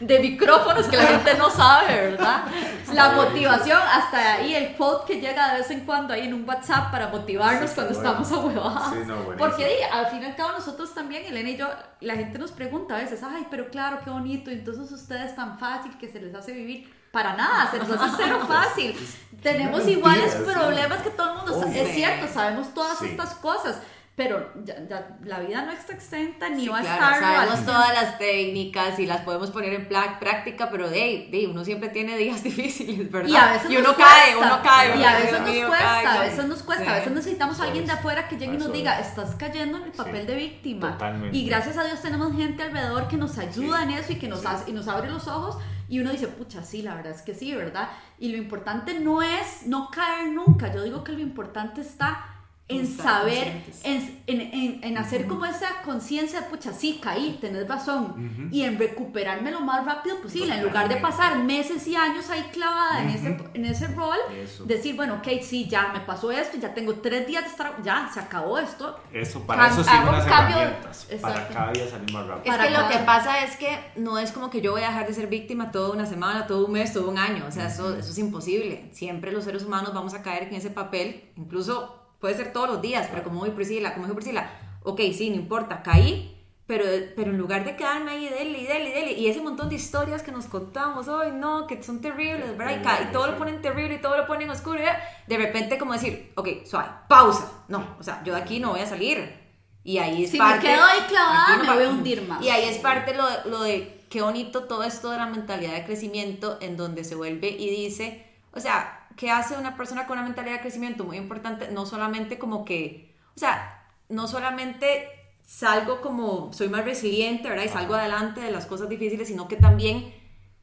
de, 0.00 0.20
micrófonos 0.20 0.86
que 0.86 0.96
la 0.98 1.06
gente 1.06 1.34
no 1.38 1.50
sabe, 1.50 2.10
¿verdad? 2.10 2.44
La 2.92 3.12
motivación, 3.12 3.78
hasta 3.78 4.34
ahí 4.34 4.54
el 4.54 4.74
quote 4.74 5.12
que 5.12 5.20
llega 5.20 5.52
de 5.52 5.58
vez 5.60 5.70
en 5.70 5.80
cuando 5.80 6.14
ahí 6.14 6.26
en 6.26 6.34
un 6.34 6.48
WhatsApp 6.48 6.90
para 6.90 7.08
motivarnos 7.08 7.70
cuando 7.72 7.92
estamos 7.92 8.30
a 8.30 8.90
Sí, 8.90 8.98
Porque 9.38 9.84
al 9.84 10.06
fin 10.06 10.22
y 10.22 10.26
al 10.26 10.36
cabo 10.36 10.52
nosotros 10.52 10.94
también, 10.94 11.24
Elena 11.24 11.50
y 11.50 11.56
yo, 11.56 11.68
la 12.00 12.14
gente 12.14 12.38
nos 12.38 12.52
pregunta 12.52 12.96
a 12.96 13.00
veces, 13.00 13.22
ay, 13.22 13.46
pero 13.50 13.68
claro, 13.68 14.00
qué 14.04 14.10
bonito, 14.10 14.50
entonces 14.50 14.90
ustedes 14.90 15.34
tan 15.34 15.58
fácil 15.58 15.96
que 15.98 16.08
se 16.08 16.20
les 16.20 16.34
hace 16.34 16.52
vivir. 16.52 16.98
Para 17.10 17.34
nada, 17.34 17.70
se 17.70 17.78
nos 17.78 17.90
hace 17.90 18.16
cero 18.18 18.40
fácil. 18.48 18.94
Tenemos 19.42 19.86
iguales 19.88 20.34
problemas 20.34 21.00
que 21.00 21.10
todo 21.10 21.30
el 21.30 21.36
mundo. 21.38 21.66
es 21.74 21.94
cierto, 21.94 22.28
sabemos 22.32 22.74
todas 22.74 23.00
estas 23.00 23.34
cosas 23.36 23.80
pero 24.18 24.50
ya, 24.64 25.16
la 25.24 25.38
vida 25.38 25.62
no 25.62 25.70
está 25.70 25.92
exenta 25.92 26.48
ni 26.48 26.66
va 26.66 26.78
a 26.78 26.80
estar. 26.80 27.20
Sabemos 27.20 27.64
todas 27.64 27.94
las 27.94 28.18
técnicas 28.18 28.98
y 28.98 29.06
las 29.06 29.20
podemos 29.20 29.52
poner 29.52 29.72
en 29.74 29.88
práctica, 29.88 30.68
pero 30.72 30.90
de, 30.90 31.28
de, 31.30 31.46
uno 31.46 31.64
siempre 31.64 31.88
tiene 31.88 32.16
días 32.16 32.42
difíciles, 32.50 33.12
¿verdad? 33.12 33.28
Y 33.28 33.36
a 33.36 33.52
veces 33.52 33.70
uno 33.78 33.94
cae, 33.94 34.36
uno 34.36 34.60
cae. 34.60 34.98
Y 34.98 35.04
a 35.04 35.18
veces 35.18 35.40
nos 35.40 35.68
cuesta, 35.68 36.12
a 36.14 36.20
veces 36.20 36.44
nos 36.46 36.62
cuesta, 36.64 36.90
a 36.90 36.94
veces 36.96 37.12
necesitamos 37.12 37.60
a 37.60 37.62
alguien 37.62 37.86
de 37.86 37.92
afuera 37.92 38.26
que 38.26 38.36
llegue 38.36 38.54
y 38.54 38.58
nos 38.58 38.72
diga, 38.72 38.98
estás 38.98 39.36
cayendo 39.36 39.78
en 39.78 39.84
el 39.84 39.92
papel 39.92 40.26
de 40.26 40.34
víctima. 40.34 40.94
Totalmente. 40.94 41.36
Y 41.36 41.46
gracias 41.46 41.78
a 41.78 41.84
Dios 41.84 42.02
tenemos 42.02 42.34
gente 42.34 42.64
alrededor 42.64 43.06
que 43.06 43.16
nos 43.16 43.38
ayuda 43.38 43.84
en 43.84 43.90
eso 43.90 44.14
y 44.14 44.16
que 44.16 44.26
nos, 44.26 44.44
hace, 44.44 44.68
y 44.68 44.74
nos 44.74 44.88
abre 44.88 45.08
los 45.12 45.28
ojos. 45.28 45.58
Y 45.88 46.00
uno 46.00 46.10
dice, 46.10 46.26
pucha, 46.26 46.64
sí, 46.64 46.82
la 46.82 46.96
verdad 46.96 47.12
es 47.12 47.22
que 47.22 47.36
sí, 47.36 47.54
¿verdad? 47.54 47.90
Y 48.18 48.32
lo 48.32 48.36
importante 48.36 48.98
no 48.98 49.22
es 49.22 49.64
no 49.66 49.90
caer 49.90 50.30
nunca. 50.30 50.74
Yo 50.74 50.82
digo 50.82 51.04
que 51.04 51.12
lo 51.12 51.20
importante 51.20 51.82
está 51.82 52.37
en 52.70 52.86
saber, 52.86 53.62
en, 53.82 54.20
en, 54.26 54.40
en, 54.42 54.84
en 54.84 54.98
hacer 54.98 55.26
como 55.26 55.46
esa 55.46 55.80
conciencia 55.86 56.42
de, 56.42 56.46
pucha, 56.48 56.72
sí, 56.74 57.00
caí, 57.02 57.38
tenés 57.40 57.66
razón, 57.66 58.50
y 58.52 58.62
en 58.62 58.78
recuperarme 58.78 59.50
lo 59.50 59.60
más 59.60 59.86
rápido 59.86 60.20
posible, 60.20 60.54
en 60.54 60.62
lugar 60.62 60.86
de 60.88 60.96
pasar 60.96 61.38
meses 61.38 61.86
y 61.88 61.96
años 61.96 62.28
ahí 62.28 62.42
clavada 62.52 63.02
en, 63.02 63.08
ese, 63.08 63.38
en 63.54 63.64
ese 63.64 63.86
rol, 63.88 64.18
Eso. 64.36 64.64
decir, 64.66 64.96
bueno, 64.96 65.14
ok, 65.14 65.28
sí, 65.42 65.66
ya 65.66 65.92
me 65.94 66.00
pasó 66.00 66.30
esto, 66.30 66.58
ya 66.58 66.74
tengo 66.74 66.96
tres 66.96 67.26
días 67.26 67.44
de 67.44 67.48
estar, 67.50 67.82
ya, 67.82 68.10
se 68.12 68.20
acabó 68.20 68.58
esto. 68.58 69.00
Eso, 69.14 69.40
para 69.46 69.62
Cam- 69.62 69.72
eso 69.72 69.84
sirven 69.84 70.00
hago 70.00 70.12
las 70.12 70.24
un 70.24 70.30
cambio- 70.30 70.56
herramientas. 70.58 71.08
Para 71.22 71.48
cada 71.48 71.72
día 71.72 71.88
salir 71.88 72.12
más 72.12 72.26
rápido. 72.26 72.44
Es 72.44 72.58
para 72.58 72.68
que 72.68 72.70
lo 72.82 72.88
que 72.88 72.98
pasa 73.06 73.44
es 73.44 73.56
que 73.56 73.78
no 73.96 74.18
es 74.18 74.30
como 74.32 74.50
que 74.50 74.60
yo 74.60 74.72
voy 74.72 74.82
a 74.82 74.88
dejar 74.88 75.06
de 75.06 75.14
ser 75.14 75.28
víctima 75.28 75.70
toda 75.72 75.90
una 75.94 76.04
semana, 76.04 76.46
todo 76.46 76.66
un 76.66 76.72
mes, 76.72 76.92
todo 76.92 77.08
un 77.08 77.16
año. 77.16 77.46
O 77.48 77.50
sea, 77.50 77.68
eso, 77.68 77.96
eso 77.96 78.10
es 78.10 78.18
imposible. 78.18 78.90
Siempre 78.92 79.32
los 79.32 79.44
seres 79.44 79.64
humanos 79.64 79.94
vamos 79.94 80.12
a 80.12 80.20
caer 80.22 80.42
en 80.44 80.54
ese 80.54 80.68
papel, 80.68 81.30
incluso 81.36 81.94
puede 82.20 82.34
ser 82.34 82.52
todos 82.52 82.68
los 82.68 82.82
días, 82.82 83.08
pero 83.10 83.24
como 83.24 83.44
dijo 83.44 83.56
Priscila, 83.56 83.92
como 83.94 84.06
dijo 84.06 84.16
Priscila, 84.16 84.50
ok, 84.82 85.00
sí, 85.16 85.30
no 85.30 85.36
importa, 85.36 85.82
caí, 85.82 86.34
pero, 86.66 86.84
pero 87.16 87.30
en 87.30 87.38
lugar 87.38 87.64
de 87.64 87.76
quedarme 87.76 88.10
ahí, 88.10 88.28
dele 88.28 88.58
y 88.58 88.66
dele 88.66 88.90
y 88.90 88.92
dele, 88.92 89.12
y 89.12 89.26
ese 89.28 89.40
montón 89.40 89.68
de 89.70 89.76
historias 89.76 90.22
que 90.22 90.32
nos 90.32 90.46
contamos, 90.46 91.08
ay, 91.08 91.30
no, 91.32 91.66
que 91.66 91.82
son 91.82 92.00
terribles, 92.02 92.56
¿verdad? 92.58 92.76
Y, 92.78 92.82
ca- 92.82 93.02
y 93.08 93.12
todo 93.12 93.26
lo 93.28 93.38
ponen 93.38 93.62
terrible 93.62 93.94
y 93.94 94.00
todo 94.02 94.16
lo 94.18 94.26
ponen 94.26 94.50
oscuro, 94.50 94.78
¿verdad? 94.78 94.98
de 95.26 95.36
repente 95.38 95.78
como 95.78 95.94
decir, 95.94 96.32
ok, 96.36 96.48
suave, 96.66 96.88
pausa. 97.08 97.50
No, 97.68 97.96
o 97.98 98.02
sea, 98.02 98.22
yo 98.24 98.34
de 98.34 98.40
aquí 98.42 98.60
no 98.60 98.70
voy 98.70 98.80
a 98.80 98.86
salir. 98.86 99.48
Y 99.84 99.96
ahí 99.98 100.24
es 100.24 100.30
Si 100.32 100.38
me 100.38 100.44
parte... 100.44 100.66
quedo 100.66 100.84
ahí 100.84 101.00
clavada, 101.08 101.56
no 101.56 101.64
me 101.64 101.74
voy 101.74 101.84
a 101.84 101.88
hundir 101.88 102.22
más. 102.22 102.42
Y 102.42 102.50
ahí 102.50 102.68
es 102.68 102.76
parte 102.78 103.14
lo, 103.14 103.24
lo 103.46 103.60
de 103.62 104.04
qué 104.10 104.20
bonito 104.20 104.64
todo 104.64 104.82
esto 104.82 105.10
de 105.10 105.16
la 105.16 105.26
mentalidad 105.26 105.72
de 105.72 105.84
crecimiento 105.86 106.58
en 106.60 106.76
donde 106.76 107.04
se 107.04 107.14
vuelve 107.14 107.48
y 107.48 107.70
dice, 107.70 108.26
o 108.52 108.60
sea, 108.60 108.97
¿qué 109.18 109.32
hace 109.32 109.58
una 109.58 109.76
persona 109.76 110.06
con 110.06 110.16
una 110.16 110.26
mentalidad 110.26 110.54
de 110.54 110.60
crecimiento? 110.62 111.04
Muy 111.04 111.16
importante, 111.16 111.70
no 111.72 111.84
solamente 111.84 112.38
como 112.38 112.64
que, 112.64 113.16
o 113.36 113.38
sea, 113.38 113.84
no 114.08 114.28
solamente 114.28 115.08
salgo 115.44 116.00
como, 116.00 116.52
soy 116.52 116.68
más 116.68 116.84
resiliente, 116.84 117.48
¿verdad? 117.48 117.64
Y 117.64 117.68
salgo 117.68 117.94
adelante 117.94 118.40
de 118.40 118.52
las 118.52 118.64
cosas 118.64 118.88
difíciles, 118.88 119.26
sino 119.26 119.48
que 119.48 119.56
también, 119.56 120.14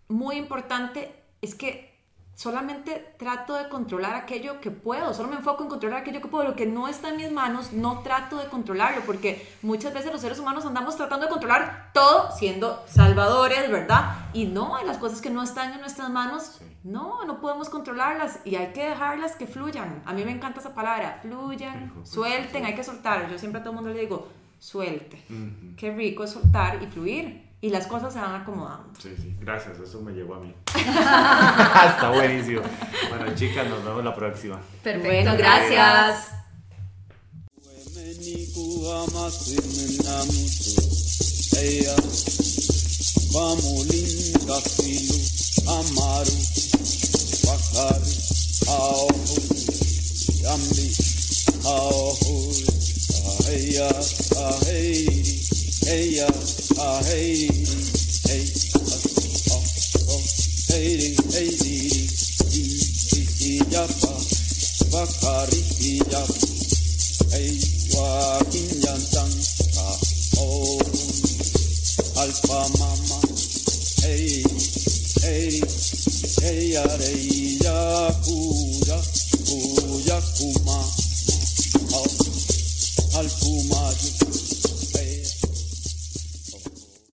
muy 0.08 0.38
importante, 0.38 1.14
es 1.42 1.54
que 1.54 1.95
solamente 2.36 3.16
trato 3.18 3.56
de 3.56 3.70
controlar 3.70 4.14
aquello 4.16 4.60
que 4.60 4.70
puedo, 4.70 5.14
solo 5.14 5.30
me 5.30 5.38
enfoco 5.38 5.64
en 5.64 5.70
controlar 5.70 6.02
aquello 6.02 6.22
que 6.22 6.28
puedo, 6.28 6.44
lo 6.44 6.56
que 6.56 6.66
no 6.66 6.90
está 6.90 7.10
en 7.10 7.18
mis 7.18 7.32
manos, 7.32 7.72
no 7.72 8.00
trato 8.00 8.38
de 8.38 8.48
controlarlo, 8.48 9.02
porque 9.06 9.48
muchas 9.62 9.94
veces 9.94 10.12
los 10.12 10.20
seres 10.20 10.38
humanos 10.38 10.66
andamos 10.66 10.98
tratando 10.98 11.26
de 11.26 11.32
controlar 11.32 11.92
todo 11.94 12.30
siendo 12.38 12.84
salvadores, 12.88 13.72
¿verdad? 13.72 14.18
Y 14.34 14.46
no, 14.46 14.78
las 14.86 14.98
cosas 14.98 15.22
que 15.22 15.30
no 15.30 15.44
están 15.44 15.74
en 15.74 15.80
nuestras 15.80 16.10
manos, 16.10 16.60
no, 16.84 17.24
no 17.24 17.40
podemos 17.40 17.70
controlarlas 17.70 18.40
y 18.44 18.56
hay 18.56 18.74
que 18.74 18.86
dejarlas 18.86 19.38
que 19.38 19.48
fluyan. 19.48 20.04
A 20.06 20.12
mí 20.12 20.26
me 20.26 20.32
encanta 20.32 20.60
esa 20.60 20.76
palabra, 20.76 21.20
fluyan, 21.22 21.86
Rico, 21.86 22.06
suelten, 22.06 22.66
hay 22.66 22.76
que 22.76 22.84
soltar. 22.84 23.32
Yo 23.32 23.40
siempre 23.40 23.62
a 23.62 23.64
todo 23.64 23.72
el 23.72 23.76
mundo 23.78 23.94
le 23.94 24.02
digo, 24.02 24.28
suelte. 24.60 25.24
Qué 25.78 25.92
rico 25.92 26.26
es 26.26 26.32
soltar 26.32 26.84
y 26.84 26.88
fluir 26.88 27.45
y 27.66 27.70
las 27.72 27.88
cosas 27.88 28.14
se 28.14 28.20
van 28.20 28.42
acomodando. 28.42 28.94
Sí, 29.00 29.10
sí, 29.20 29.36
gracias, 29.40 29.80
eso 29.80 30.00
me 30.00 30.12
llegó 30.12 30.36
a 30.36 30.40
mí. 30.40 30.54
Está 30.76 32.12
buenísimo. 32.14 32.62
Bueno, 33.10 33.34
chicas, 33.34 33.68
nos 33.68 33.84
vemos 33.84 34.04
la 34.04 34.14
próxima. 34.14 34.62
Perfecto, 34.84 35.08
Bueno, 35.08 35.36
gracias. 35.36 36.36
hey, 55.86 56.20
uh, 56.20 56.28
uh, 56.80 57.04
hey, 57.04 57.46
hey, 58.26 58.46
uh, 58.76 58.98
oh, 59.52 59.64
oh, 60.10 60.24
hey. 60.70 61.25